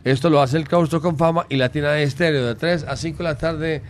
Esto 0.02 0.30
lo 0.30 0.40
hace 0.40 0.56
el 0.56 0.66
Claustro 0.66 1.02
con 1.02 1.18
Fama 1.18 1.44
y 1.50 1.56
Latina 1.56 1.98
Estéreo, 1.98 2.46
de 2.46 2.54
3 2.54 2.86
a 2.88 2.96
5 2.96 3.18
de 3.18 3.24
la 3.24 3.34
tarde. 3.36 3.82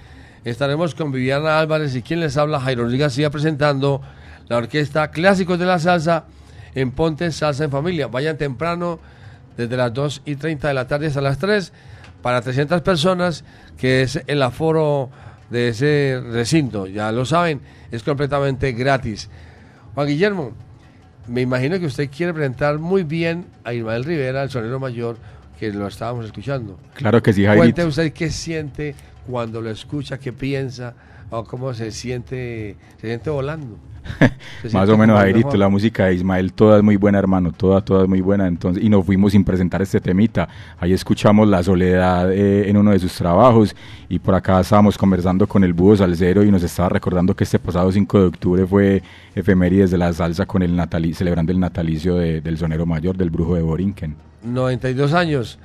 Estaremos 0.45 0.95
con 0.95 1.13
Viviana 1.13 1.61
Álvarez 1.61 1.95
y 1.95 2.03
quien 2.03 2.21
les 2.21 2.37
habla, 2.37 2.61
Jairo 2.61 2.85
Luis 2.85 2.99
García, 2.99 3.31
presentando 3.31 4.03
la 4.49 4.57
orquesta 4.57 5.11
Clásicos 5.13 5.59
de 5.59 5.67
la 5.67 5.79
Salsa 5.79 6.25
en 6.75 6.91
Ponte 6.91 7.31
Salsa 7.31 7.65
en 7.65 7.71
Familia. 7.71 8.09
Vayan 8.09 8.37
temprano, 8.37 8.99
desde 9.57 9.77
las 9.77 9.95
2 9.95 10.23
y 10.25 10.37
30 10.37 10.69
de 10.69 10.75
la 10.75 10.89
tarde 10.89 11.07
hasta 11.07 11.21
las 11.21 11.39
3, 11.39 11.73
para 12.23 12.41
300 12.41 12.83
personas, 12.83 13.45
que 13.79 14.03
es 14.03 14.21
el 14.27 14.43
aforo 14.43 15.11
de 15.51 15.69
ese 15.69 16.23
recinto. 16.33 16.87
Ya 16.87 17.13
lo 17.13 17.25
saben, 17.25 17.61
es 17.91 18.03
completamente 18.03 18.73
gratis. 18.73 19.29
Juan 19.95 20.07
Guillermo, 20.07 20.53
me 21.27 21.43
imagino 21.43 21.79
que 21.79 21.87
usted 21.87 22.09
quiere 22.09 22.33
presentar 22.33 22.79
muy 22.79 23.03
bien 23.03 23.47
a 23.65 23.75
Ismael 23.75 24.05
Rivera, 24.05 24.43
el 24.43 24.51
sonero 24.51 24.81
mayor, 24.81 25.17
que 25.59 25.73
lo 25.73 25.87
estábamos 25.87 26.25
escuchando. 26.25 26.79
Claro 26.95 27.23
que 27.23 27.33
sí, 27.33 27.45
Cuente 27.45 27.61
Jairito. 27.61 27.87
usted 27.87 28.13
qué 28.13 28.31
siente 28.31 28.95
cuando 29.27 29.61
lo 29.61 29.71
escucha, 29.71 30.19
qué 30.19 30.33
piensa, 30.33 30.95
o 31.31 31.45
cómo 31.45 31.75
se 31.75 31.91
siente, 31.93 32.77
se 33.01 33.07
siente 33.07 33.31
volando. 33.31 33.79
Más 34.73 34.89
o 34.89 34.97
menos, 34.99 35.23
mejor. 35.25 35.57
la 35.59 35.69
música 35.69 36.07
de 36.07 36.15
Ismael, 36.15 36.53
toda 36.53 36.79
es 36.79 36.83
muy 36.83 36.97
buena, 36.97 37.19
hermano, 37.19 37.53
toda, 37.53 37.81
toda 37.81 38.03
es 38.03 38.09
muy 38.09 38.21
buena. 38.21 38.47
Entonces, 38.47 38.83
y 38.83 38.89
nos 38.89 39.05
fuimos 39.07 39.33
sin 39.33 39.45
presentar 39.45 39.81
este 39.83 40.01
temita. 40.01 40.49
Ahí 40.79 40.93
escuchamos 40.93 41.49
La 41.49 41.63
Soledad 41.63 42.33
eh, 42.33 42.69
en 42.69 42.77
uno 42.77 42.91
de 42.91 42.99
sus 42.99 43.13
trabajos 43.15 43.75
y 44.09 44.19
por 44.19 44.35
acá 44.35 44.61
estábamos 44.61 44.99
conversando 44.99 45.47
con 45.47 45.65
el 45.65 45.73
Búho 45.73 45.97
Salcero 45.97 46.43
y 46.45 46.51
nos 46.51 46.63
estaba 46.63 46.89
recordando 46.89 47.35
que 47.35 47.45
este 47.45 47.59
pasado 47.59 47.91
5 47.91 48.19
de 48.21 48.27
octubre 48.27 48.67
fue 48.67 49.03
efemérides 49.35 49.91
de 49.91 49.99
la 49.99 50.13
salsa 50.13 50.47
con 50.47 50.63
el 50.63 50.75
natali 50.77 51.15
celebrando 51.15 51.53
el 51.53 51.61
natalicio 51.61 52.17
de- 52.17 52.41
del 52.41 52.59
sonero 52.59 52.85
mayor, 52.87 53.17
del 53.17 53.31
brujo 53.31 53.55
de 53.55 53.63
Borinquen. 53.63 54.17
92 54.43 55.13
años, 55.15 55.59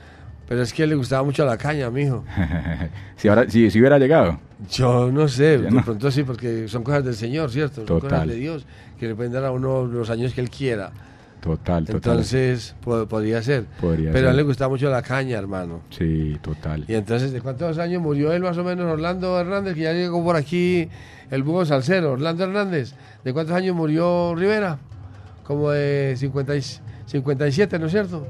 pero 0.48 0.62
es 0.62 0.74
que 0.74 0.86
le 0.88 0.96
gustaba 0.96 1.24
mucho 1.24 1.46
la 1.46 1.58
caña, 1.58 1.90
mijo. 1.90 2.24
si, 3.18 3.28
ahora, 3.28 3.50
si, 3.50 3.70
si 3.72 3.80
hubiera 3.80 3.98
llegado. 4.00 4.40
Yo 4.72 5.12
no 5.12 5.28
sé, 5.28 5.58
de 5.58 5.72
no. 5.72 5.84
pronto 5.84 6.10
sí, 6.12 6.24
porque 6.24 6.68
son 6.68 6.84
cosas 6.84 7.04
del 7.04 7.16
Señor, 7.16 7.52
¿cierto? 7.52 7.86
Son 7.86 8.00
cosas 8.00 8.10
Total. 8.10 8.30
de 8.30 8.36
Dios, 8.36 8.66
que 9.00 9.08
le 9.08 9.16
pueden 9.16 9.32
dar 9.34 9.44
a 9.46 9.52
uno 9.52 9.86
los 9.86 10.10
años 10.10 10.34
que 10.34 10.42
Él 10.42 10.50
quiera. 10.50 10.92
Total, 11.42 11.86
total. 11.86 11.96
Entonces, 11.98 12.76
po- 12.82 13.06
podría 13.08 13.44
ser. 13.44 13.66
Podría 13.80 14.12
pero 14.12 14.30
a 14.30 14.32
él 14.32 14.38
le 14.38 14.42
gustaba 14.42 14.70
mucho 14.70 14.90
la 14.90 15.04
caña, 15.04 15.38
hermano. 15.38 15.82
Sí, 15.92 16.40
total. 16.42 16.86
Y 16.88 16.96
entonces, 16.96 17.32
¿de 17.34 17.40
cuántos 17.42 17.78
años 17.78 18.02
murió 18.02 18.34
él 18.34 18.42
más 18.42 18.58
o 18.58 18.64
menos, 18.64 18.92
Orlando 18.92 19.40
Hernández? 19.40 19.76
Que 19.76 19.82
ya 19.82 19.94
llegó 19.94 20.24
por 20.24 20.38
aquí 20.38 20.90
el 21.30 21.44
búho 21.44 21.64
salsero, 21.64 22.14
Orlando 22.14 22.46
Hernández. 22.46 22.94
¿De 23.24 23.32
cuántos 23.32 23.56
años 23.56 23.76
murió 23.76 24.34
Rivera? 24.36 24.80
Como 25.44 25.70
de 25.70 26.16
50 26.18 26.56
y- 26.56 26.62
57, 27.06 27.78
¿no 27.78 27.86
es 27.86 27.92
cierto? 27.92 28.26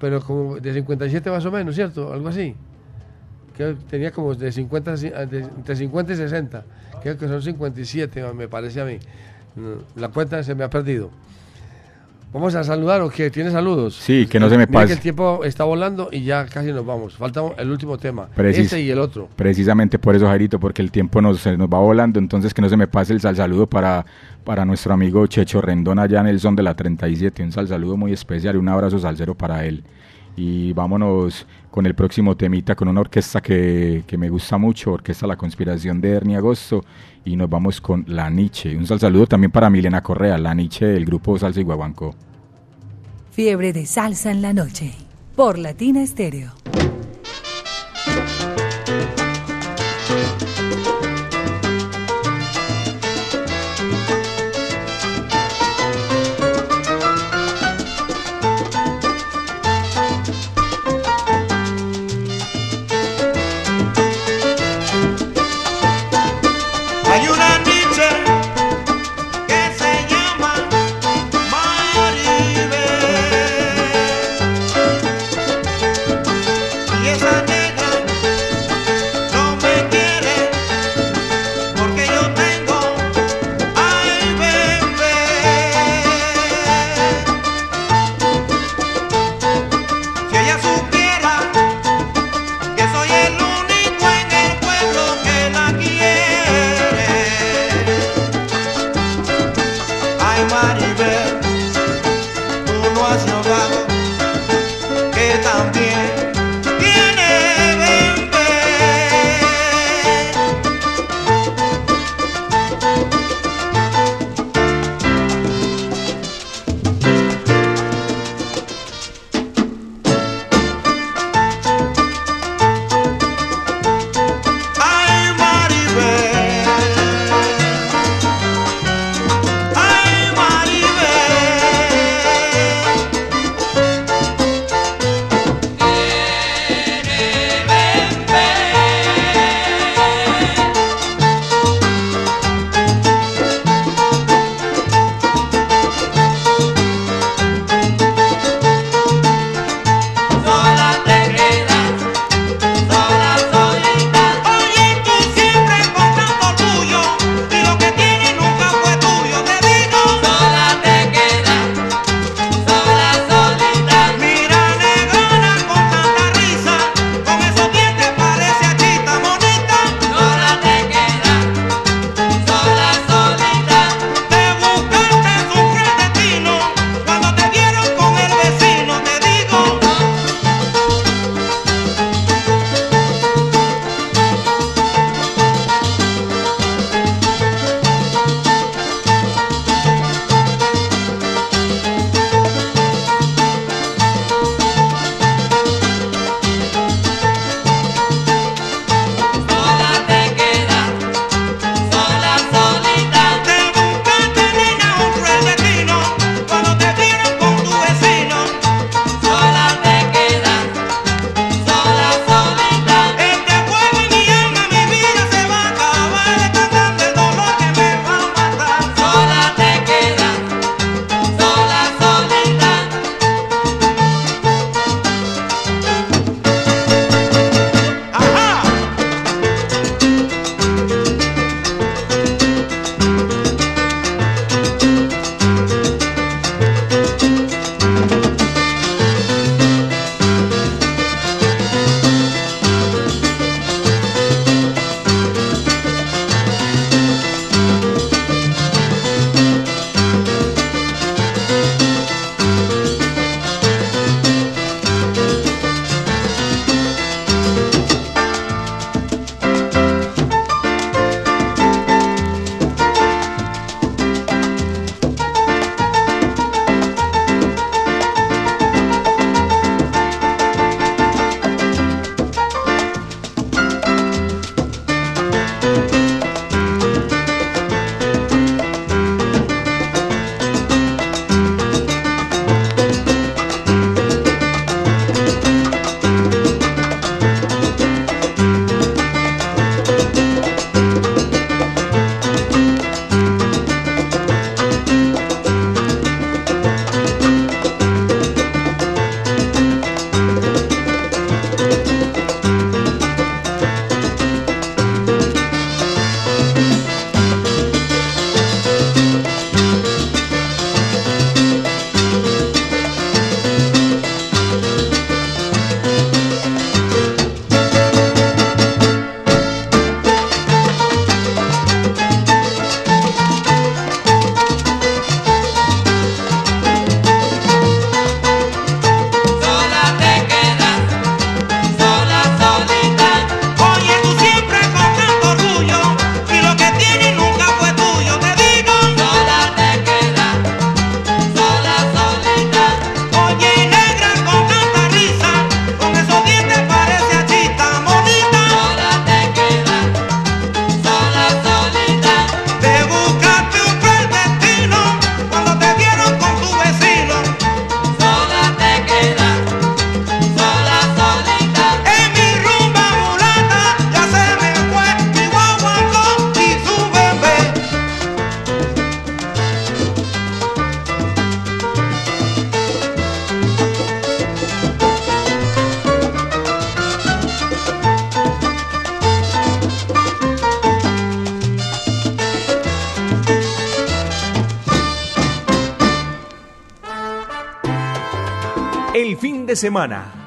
Pero 0.00 0.20
como 0.20 0.60
de 0.60 0.72
57 0.72 1.30
más 1.30 1.44
o 1.44 1.50
menos, 1.50 1.74
¿cierto? 1.74 2.12
Algo 2.12 2.28
así. 2.28 2.54
Que 3.56 3.74
tenía 3.90 4.12
como 4.12 4.34
de 4.34 4.52
50, 4.52 4.94
ci- 4.94 5.12
ah, 5.14 5.22
entre 5.22 5.74
50 5.76 6.12
y 6.12 6.16
60. 6.16 6.64
Creo 7.02 7.18
que 7.18 7.26
son 7.26 7.42
57, 7.42 8.22
me 8.32 8.46
parece 8.48 8.80
a 8.80 8.84
mí. 8.84 8.98
La 9.96 10.08
cuenta 10.08 10.42
se 10.42 10.54
me 10.54 10.62
ha 10.64 10.70
perdido. 10.70 11.10
Vamos 12.30 12.54
a 12.54 12.62
saludar 12.62 13.00
o 13.00 13.08
que 13.08 13.30
tiene 13.30 13.50
saludos. 13.50 13.94
Sí, 13.96 14.26
que 14.26 14.38
no 14.38 14.50
se 14.50 14.58
me 14.58 14.66
Mira 14.66 14.80
pase. 14.80 14.86
que 14.88 14.92
el 14.92 15.00
tiempo 15.00 15.44
está 15.44 15.64
volando 15.64 16.10
y 16.12 16.24
ya 16.24 16.44
casi 16.44 16.70
nos 16.72 16.84
vamos. 16.84 17.14
Falta 17.16 17.40
el 17.56 17.70
último 17.70 17.96
tema. 17.96 18.28
Precis- 18.36 18.64
este 18.66 18.82
y 18.82 18.90
el 18.90 18.98
otro. 18.98 19.28
Precisamente 19.34 19.98
por 19.98 20.14
eso, 20.14 20.26
Jairito, 20.26 20.60
porque 20.60 20.82
el 20.82 20.90
tiempo 20.90 21.22
nos, 21.22 21.40
se 21.40 21.56
nos 21.56 21.68
va 21.68 21.78
volando, 21.78 22.18
entonces 22.18 22.52
que 22.52 22.60
no 22.60 22.68
se 22.68 22.76
me 22.76 22.86
pase 22.86 23.14
el 23.14 23.20
sal 23.22 23.34
saludo 23.36 23.66
para, 23.66 24.04
para 24.44 24.66
nuestro 24.66 24.92
amigo 24.92 25.26
Checho 25.26 25.62
Rendón 25.62 25.98
allá 25.98 26.20
en 26.20 26.26
el 26.26 26.38
son 26.38 26.54
de 26.54 26.62
la 26.62 26.74
37, 26.74 27.42
un 27.42 27.50
sal 27.52 27.66
saludo 27.66 27.96
muy 27.96 28.12
especial 28.12 28.56
y 28.56 28.58
un 28.58 28.68
abrazo 28.68 28.98
salsero 28.98 29.34
para 29.34 29.64
él. 29.64 29.82
Y 30.38 30.72
vámonos 30.72 31.46
con 31.68 31.84
el 31.84 31.96
próximo 31.96 32.36
temita, 32.36 32.76
con 32.76 32.86
una 32.86 33.00
orquesta 33.00 33.40
que, 33.40 34.04
que 34.06 34.16
me 34.16 34.28
gusta 34.28 34.56
mucho, 34.56 34.92
Orquesta 34.92 35.26
La 35.26 35.36
Conspiración 35.36 36.00
de 36.00 36.12
Ernie 36.12 36.36
Agosto, 36.36 36.84
y 37.24 37.34
nos 37.34 37.50
vamos 37.50 37.80
con 37.80 38.04
La 38.06 38.30
Niche. 38.30 38.76
Un 38.76 38.86
sal 38.86 39.00
saludo 39.00 39.26
también 39.26 39.50
para 39.50 39.68
Milena 39.68 40.00
Correa, 40.00 40.38
La 40.38 40.54
Niche 40.54 40.86
del 40.86 41.04
grupo 41.04 41.36
Salsa 41.36 41.60
y 41.60 41.64
Guaguancó. 41.64 42.14
Fiebre 43.32 43.72
de 43.72 43.84
salsa 43.84 44.30
en 44.30 44.40
la 44.40 44.52
noche. 44.52 44.94
Por 45.34 45.58
Latina 45.58 46.02
Estéreo. 46.02 46.52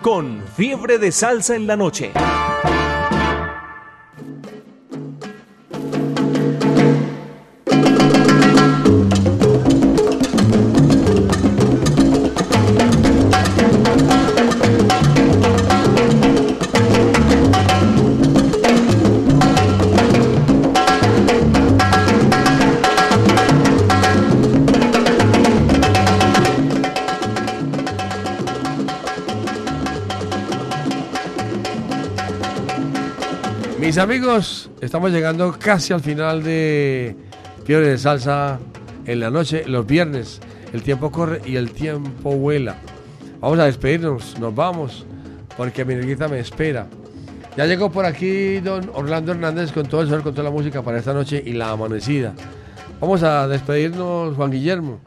Con 0.01 0.43
Fiebre 0.55 0.99
de 0.99 1.11
Salsa 1.11 1.55
en 1.55 1.65
la 1.65 1.75
Noche. 1.75 2.11
Mis 33.91 33.97
amigos, 33.97 34.69
estamos 34.79 35.11
llegando 35.11 35.53
casi 35.59 35.91
al 35.91 35.99
final 35.99 36.43
de 36.43 37.13
Fiebre 37.65 37.89
de 37.89 37.97
Salsa 37.97 38.57
en 39.05 39.19
la 39.19 39.29
noche, 39.29 39.65
los 39.67 39.85
viernes. 39.85 40.39
El 40.71 40.81
tiempo 40.81 41.11
corre 41.11 41.41
y 41.45 41.57
el 41.57 41.73
tiempo 41.73 42.37
vuela. 42.37 42.77
Vamos 43.41 43.59
a 43.59 43.65
despedirnos, 43.65 44.39
nos 44.39 44.55
vamos, 44.55 45.05
porque 45.57 45.83
mi 45.83 45.95
negrita 45.95 46.29
me 46.29 46.39
espera. 46.39 46.87
Ya 47.57 47.65
llegó 47.65 47.91
por 47.91 48.05
aquí 48.05 48.61
don 48.61 48.89
Orlando 48.93 49.33
Hernández 49.33 49.73
con 49.73 49.85
todo 49.85 50.03
el 50.03 50.07
sol, 50.07 50.23
con 50.23 50.33
toda 50.33 50.45
la 50.45 50.55
música 50.55 50.81
para 50.81 50.97
esta 50.97 51.13
noche 51.13 51.43
y 51.45 51.51
la 51.51 51.71
amanecida. 51.71 52.33
Vamos 53.01 53.23
a 53.23 53.45
despedirnos, 53.49 54.37
Juan 54.37 54.51
Guillermo. 54.51 55.01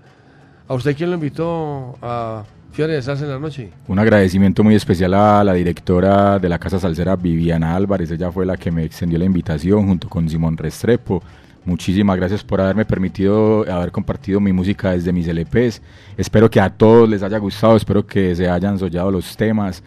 ¿A 0.68 0.74
usted 0.74 0.94
quién 0.94 1.08
lo 1.08 1.14
invitó 1.14 1.96
a 2.02 2.44
Fiebre 2.74 2.94
de 2.94 3.02
Salsa 3.02 3.24
en 3.24 3.30
la 3.30 3.38
noche? 3.38 3.70
Un 3.86 3.98
agradecimiento 4.00 4.64
muy 4.64 4.74
especial 4.74 5.14
a 5.14 5.44
la 5.44 5.52
directora 5.54 6.38
de 6.40 6.48
la 6.48 6.58
Casa 6.58 6.80
Salsera, 6.80 7.14
Viviana 7.14 7.76
Álvarez. 7.76 8.10
Ella 8.10 8.32
fue 8.32 8.44
la 8.44 8.56
que 8.56 8.72
me 8.72 8.82
extendió 8.84 9.16
la 9.18 9.24
invitación 9.24 9.86
junto 9.86 10.08
con 10.08 10.28
Simón 10.28 10.56
Restrepo. 10.56 11.22
Muchísimas 11.64 12.16
gracias 12.16 12.42
por 12.42 12.60
haberme 12.60 12.84
permitido 12.84 13.64
haber 13.72 13.92
compartido 13.92 14.40
mi 14.40 14.52
música 14.52 14.90
desde 14.90 15.12
mis 15.12 15.28
LPs. 15.28 15.80
Espero 16.16 16.50
que 16.50 16.60
a 16.60 16.68
todos 16.68 17.08
les 17.08 17.22
haya 17.22 17.38
gustado, 17.38 17.76
espero 17.76 18.04
que 18.04 18.34
se 18.34 18.48
hayan 18.50 18.76
soñado 18.78 19.10
los 19.10 19.36
temas. 19.36 19.82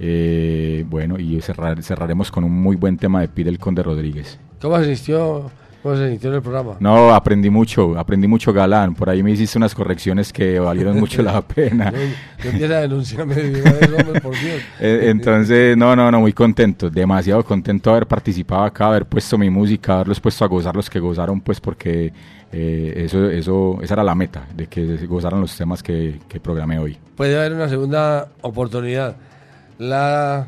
Eh, 0.00 0.84
bueno, 0.88 1.18
y 1.18 1.40
cerrar- 1.42 1.82
cerraremos 1.82 2.30
con 2.30 2.42
un 2.44 2.52
muy 2.52 2.74
buen 2.74 2.96
tema 2.96 3.20
de 3.20 3.28
Pide 3.28 3.50
el 3.50 3.58
Conde 3.58 3.82
Rodríguez. 3.82 4.40
¿Cómo 4.62 4.76
asistió, 4.76 5.50
cómo 5.82 5.96
se 5.96 6.10
sintió 6.10 6.30
en 6.30 6.36
el 6.36 6.42
programa? 6.42 6.76
No, 6.80 7.14
aprendí 7.14 7.50
mucho, 7.50 7.98
aprendí 7.98 8.26
mucho 8.28 8.52
galán. 8.52 8.94
Por 8.94 9.08
ahí 9.10 9.22
me 9.22 9.30
hiciste 9.32 9.58
unas 9.58 9.74
correcciones 9.74 10.32
que 10.32 10.58
valieron 10.58 10.98
mucho 10.98 11.22
la 11.22 11.40
pena. 11.46 11.90
No 11.90 12.50
empieza 12.50 12.78
a 12.78 12.80
denunciarme 12.80 13.34
de 13.34 13.60
una 13.62 13.72
vez, 13.72 13.88
hombre, 13.88 14.20
por 14.20 14.32
Dios. 14.38 14.62
Eh, 14.80 15.08
Entonces, 15.10 15.76
no, 15.76 15.94
no, 15.96 16.10
no, 16.10 16.20
muy 16.20 16.32
contento, 16.32 16.88
demasiado 16.90 17.44
contento 17.44 17.90
de 17.90 17.96
haber 17.96 18.08
participado 18.08 18.64
acá, 18.64 18.86
haber 18.86 19.06
puesto 19.06 19.36
mi 19.36 19.50
música, 19.50 19.94
haberlos 19.94 20.20
puesto 20.20 20.44
a 20.44 20.48
gozar 20.48 20.74
los 20.74 20.88
que 20.88 20.98
gozaron, 21.00 21.40
pues 21.40 21.60
porque 21.60 22.12
eh, 22.52 22.94
eso, 22.96 23.30
eso, 23.30 23.78
esa 23.82 23.94
era 23.94 24.04
la 24.04 24.14
meta, 24.14 24.46
de 24.54 24.66
que 24.66 24.96
gozaran 25.06 25.40
los 25.40 25.56
temas 25.56 25.82
que, 25.82 26.18
que 26.28 26.40
programé 26.40 26.78
hoy. 26.78 26.98
Puede 27.16 27.38
haber 27.38 27.52
una 27.52 27.68
segunda 27.68 28.28
oportunidad. 28.42 29.16
La, 29.78 30.46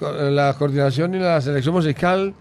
la 0.00 0.54
coordinación 0.58 1.14
y 1.14 1.18
la 1.18 1.40
selección 1.40 1.74
musical 1.74 2.34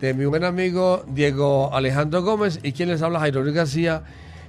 de 0.00 0.14
mi 0.14 0.24
buen 0.24 0.44
amigo 0.44 1.04
Diego 1.08 1.74
Alejandro 1.74 2.22
Gómez 2.22 2.60
y 2.62 2.72
quien 2.72 2.88
les 2.88 3.02
habla 3.02 3.20
Jairo 3.20 3.42
Luis 3.42 3.54
García 3.54 4.02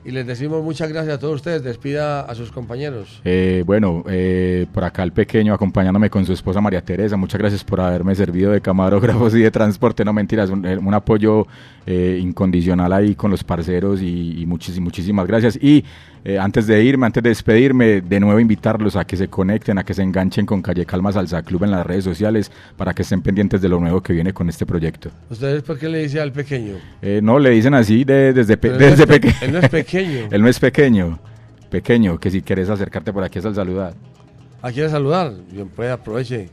y 0.05 0.11
les 0.11 0.25
decimos 0.25 0.63
muchas 0.63 0.89
gracias 0.89 1.15
a 1.15 1.19
todos 1.19 1.35
ustedes. 1.35 1.61
Despida 1.63 2.21
a 2.21 2.33
sus 2.33 2.51
compañeros. 2.51 3.21
Eh, 3.25 3.63
bueno, 3.65 4.03
eh, 4.07 4.65
por 4.73 4.83
acá 4.83 5.03
el 5.03 5.11
pequeño 5.11 5.53
acompañándome 5.53 6.09
con 6.09 6.25
su 6.25 6.33
esposa 6.33 6.61
María 6.61 6.81
Teresa. 6.81 7.17
Muchas 7.17 7.39
gracias 7.39 7.63
por 7.63 7.81
haberme 7.81 8.15
servido 8.15 8.51
de 8.51 8.61
camarógrafos 8.61 9.35
y 9.35 9.41
de 9.41 9.51
transporte. 9.51 10.05
No 10.05 10.13
mentiras, 10.13 10.49
un, 10.49 10.65
eh, 10.65 10.77
un 10.77 10.93
apoyo 10.93 11.47
eh, 11.85 12.17
incondicional 12.21 12.93
ahí 12.93 13.15
con 13.15 13.29
los 13.29 13.43
parceros 13.43 14.01
y, 14.01 14.41
y 14.41 14.45
muchísimas 14.45 15.27
gracias. 15.27 15.57
Y 15.61 15.83
eh, 16.23 16.37
antes 16.37 16.67
de 16.67 16.83
irme, 16.83 17.05
antes 17.05 17.23
de 17.23 17.29
despedirme, 17.29 18.01
de 18.01 18.19
nuevo 18.19 18.39
invitarlos 18.39 18.95
a 18.95 19.05
que 19.05 19.15
se 19.17 19.27
conecten, 19.27 19.77
a 19.77 19.83
que 19.83 19.93
se 19.93 20.03
enganchen 20.03 20.45
con 20.45 20.61
Calle 20.61 20.85
Calma 20.85 21.11
Salsa 21.11 21.41
Club 21.43 21.63
en 21.63 21.71
las 21.71 21.85
redes 21.85 22.03
sociales 22.03 22.51
para 22.77 22.93
que 22.93 23.03
estén 23.03 23.21
pendientes 23.21 23.61
de 23.61 23.69
lo 23.69 23.79
nuevo 23.79 24.01
que 24.01 24.13
viene 24.13 24.33
con 24.33 24.49
este 24.49 24.65
proyecto. 24.65 25.09
¿Ustedes 25.29 25.63
por 25.63 25.77
qué 25.79 25.89
le 25.89 25.99
dice 26.03 26.19
al 26.19 26.31
pequeño? 26.31 26.75
Eh, 27.01 27.19
no, 27.23 27.39
le 27.39 27.49
dicen 27.51 27.73
así 27.73 28.03
de- 28.03 28.33
desde, 28.33 28.57
pe- 28.57 28.69
no 28.69 28.77
desde 28.77 29.03
es 29.03 29.07
pe- 29.07 29.19
pequeño. 29.19 29.35
él 29.41 29.51
no 29.53 29.59
es 29.59 29.69
pequeño. 29.69 30.27
él 30.31 30.41
no 30.41 30.47
es 30.47 30.59
pequeño. 30.59 31.19
Pequeño, 31.69 32.19
que 32.19 32.31
si 32.31 32.41
quieres 32.41 32.69
acercarte 32.69 33.13
por 33.13 33.23
aquí 33.23 33.39
es 33.39 33.45
al 33.45 33.55
saludar. 33.55 33.93
¿A 34.61 34.71
quién 34.71 34.89
saludar? 34.89 35.33
Bien, 35.51 35.69
pues 35.69 35.91
aproveche. 35.91 36.49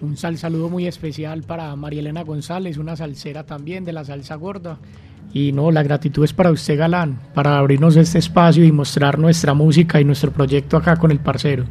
Un 0.00 0.16
sal 0.16 0.38
saludo 0.38 0.68
muy 0.68 0.86
especial 0.86 1.42
para 1.42 1.74
María 1.74 2.00
Elena 2.00 2.22
González, 2.22 2.76
una 2.78 2.94
salsera 2.94 3.44
también 3.44 3.84
de 3.84 3.92
la 3.92 4.04
salsa 4.04 4.36
gorda. 4.36 4.78
Y 5.32 5.52
no, 5.52 5.70
la 5.70 5.82
gratitud 5.82 6.24
es 6.24 6.32
para 6.32 6.50
usted, 6.50 6.78
Galán, 6.78 7.18
para 7.34 7.58
abrirnos 7.58 7.96
este 7.96 8.18
espacio 8.18 8.64
y 8.64 8.72
mostrar 8.72 9.18
nuestra 9.18 9.54
música 9.54 10.00
y 10.00 10.04
nuestro 10.04 10.30
proyecto 10.30 10.76
acá 10.76 10.96
con 10.96 11.10
el 11.10 11.20
parcero. 11.20 11.64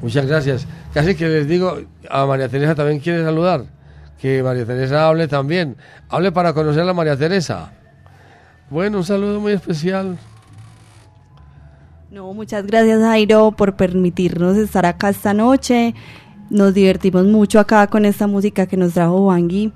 Muchas 0.00 0.26
gracias. 0.26 0.66
Casi 0.94 1.14
que 1.14 1.28
les 1.28 1.48
digo, 1.48 1.78
a 2.08 2.24
María 2.26 2.48
Teresa 2.48 2.74
también 2.74 3.00
quiere 3.00 3.22
saludar. 3.22 3.64
Que 4.20 4.42
María 4.42 4.64
Teresa 4.64 5.08
hable 5.08 5.28
también. 5.28 5.76
Hable 6.08 6.32
para 6.32 6.52
conocer 6.52 6.88
a 6.88 6.94
María 6.94 7.16
Teresa. 7.16 7.72
Bueno, 8.70 8.98
un 8.98 9.04
saludo 9.04 9.40
muy 9.40 9.52
especial. 9.52 10.16
No, 12.10 12.32
muchas 12.32 12.66
gracias 12.66 13.00
Jairo 13.00 13.52
por 13.52 13.76
permitirnos 13.76 14.56
estar 14.56 14.86
acá 14.86 15.10
esta 15.10 15.34
noche. 15.34 15.94
Nos 16.50 16.74
divertimos 16.74 17.24
mucho 17.24 17.60
acá 17.60 17.86
con 17.86 18.04
esta 18.04 18.26
música 18.26 18.66
que 18.66 18.76
nos 18.76 18.94
trajo 18.94 19.26
Wangui. 19.26 19.72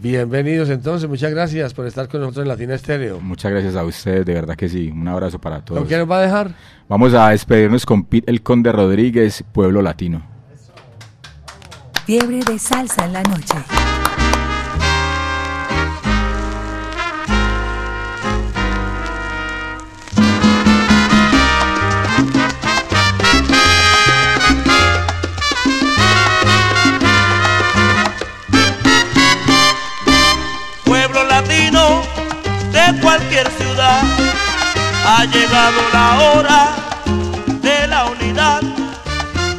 Bienvenidos 0.00 0.70
entonces, 0.70 1.08
muchas 1.08 1.32
gracias 1.32 1.74
por 1.74 1.84
estar 1.84 2.08
con 2.08 2.20
nosotros 2.20 2.44
en 2.44 2.48
Latina 2.48 2.74
Estéreo. 2.74 3.20
Muchas 3.20 3.50
gracias 3.50 3.74
a 3.74 3.82
ustedes, 3.82 4.24
de 4.24 4.32
verdad 4.32 4.54
que 4.54 4.68
sí. 4.68 4.90
Un 4.90 5.08
abrazo 5.08 5.40
para 5.40 5.64
todos. 5.64 5.80
¿Con 5.80 5.88
quién 5.88 5.98
nos 5.98 6.08
va 6.08 6.18
a 6.18 6.22
dejar? 6.22 6.54
Vamos 6.88 7.14
a 7.14 7.30
despedirnos 7.30 7.84
con 7.84 8.04
Pete 8.04 8.30
el 8.30 8.42
Conde 8.42 8.70
Rodríguez, 8.70 9.44
Pueblo 9.52 9.82
Latino. 9.82 10.22
Fiebre 12.06 12.40
de 12.46 12.58
salsa 12.60 13.06
en 13.06 13.12
la 13.12 13.22
noche. 13.24 13.54
Cualquier 32.94 33.48
ciudad. 33.52 34.02
Ha 35.06 35.24
llegado 35.24 35.80
la 35.92 36.18
hora 36.20 36.68
de 37.62 37.86
la 37.86 38.06
unidad, 38.06 38.60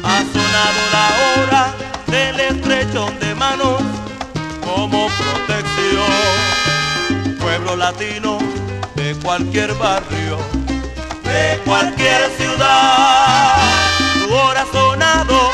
ha 0.04 0.18
sonado 0.32 0.80
la 0.92 1.08
hora 1.26 1.62
del 2.06 2.40
estrechón 2.40 3.18
de 3.18 3.34
manos 3.34 3.82
como 4.64 5.08
protección. 5.08 6.12
Pueblo 7.40 7.76
latino 7.76 8.38
de 8.94 9.14
cualquier 9.16 9.74
barrio, 9.74 10.38
de 11.24 11.60
cualquier 11.64 12.30
ciudad, 12.38 13.56
tu 14.14 14.34
hora 14.34 14.64
sonado, 14.72 15.50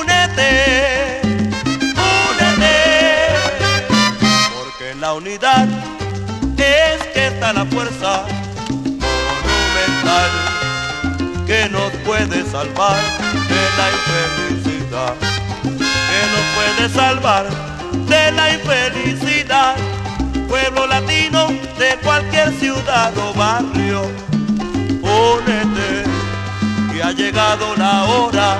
únete, 0.00 1.20
únete 2.40 2.76
porque 4.54 4.90
en 4.92 5.00
la 5.00 5.12
unidad 5.14 5.55
está 7.36 7.52
la 7.52 7.66
fuerza 7.66 8.24
monumental 9.04 10.30
que 11.46 11.68
nos 11.68 11.90
puede 12.06 12.42
salvar 12.50 12.96
de 13.52 13.62
la 13.78 13.86
infelicidad, 13.98 15.14
que 16.08 16.20
nos 16.32 16.44
puede 16.56 16.88
salvar 16.88 17.44
de 18.08 18.32
la 18.32 18.54
infelicidad. 18.54 19.76
Pueblo 20.48 20.86
latino 20.86 21.48
de 21.78 21.98
cualquier 22.02 22.52
ciudad 22.54 23.12
o 23.18 23.34
barrio, 23.34 24.10
únete 25.02 26.04
que 26.90 27.02
ha 27.02 27.12
llegado 27.12 27.76
la 27.76 28.04
hora 28.04 28.56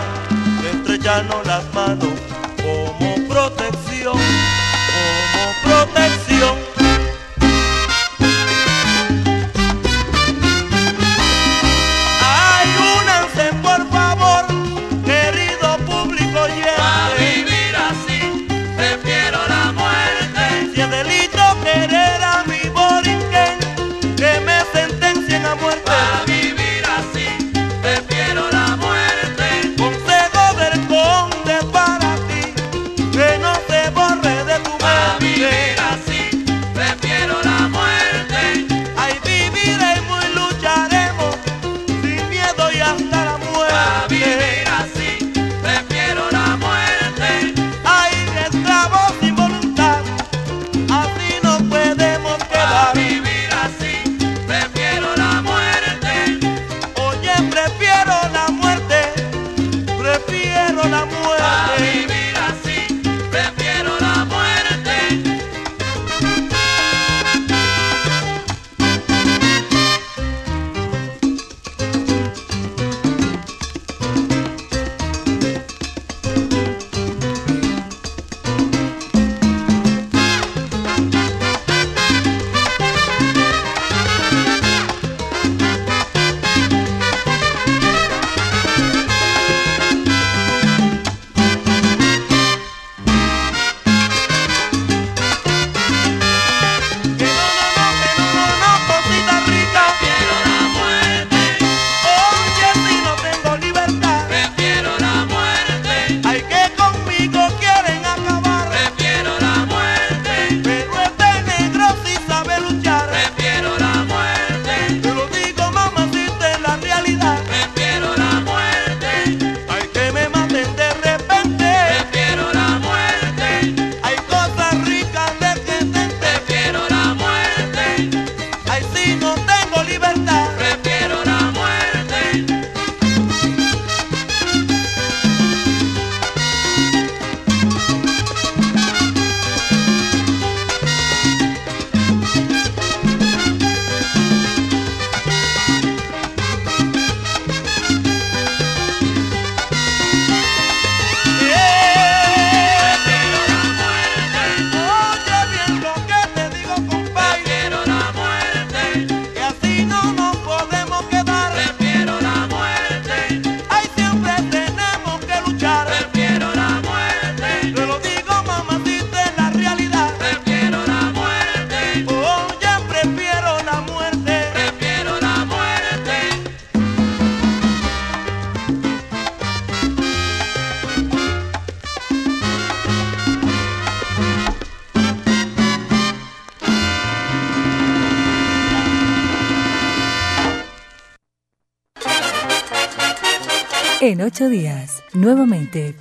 de 0.60 0.70
estrecharnos 0.70 1.46
las 1.46 1.64
manos 1.72 2.35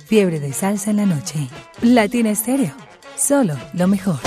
Fiebre 0.06 0.38
de 0.38 0.52
salsa 0.52 0.92
en 0.92 0.98
la 0.98 1.06
noche. 1.06 1.48
Latina 1.82 2.30
Estéreo. 2.30 2.72
Solo 3.16 3.56
lo 3.72 3.88
mejor. 3.88 4.20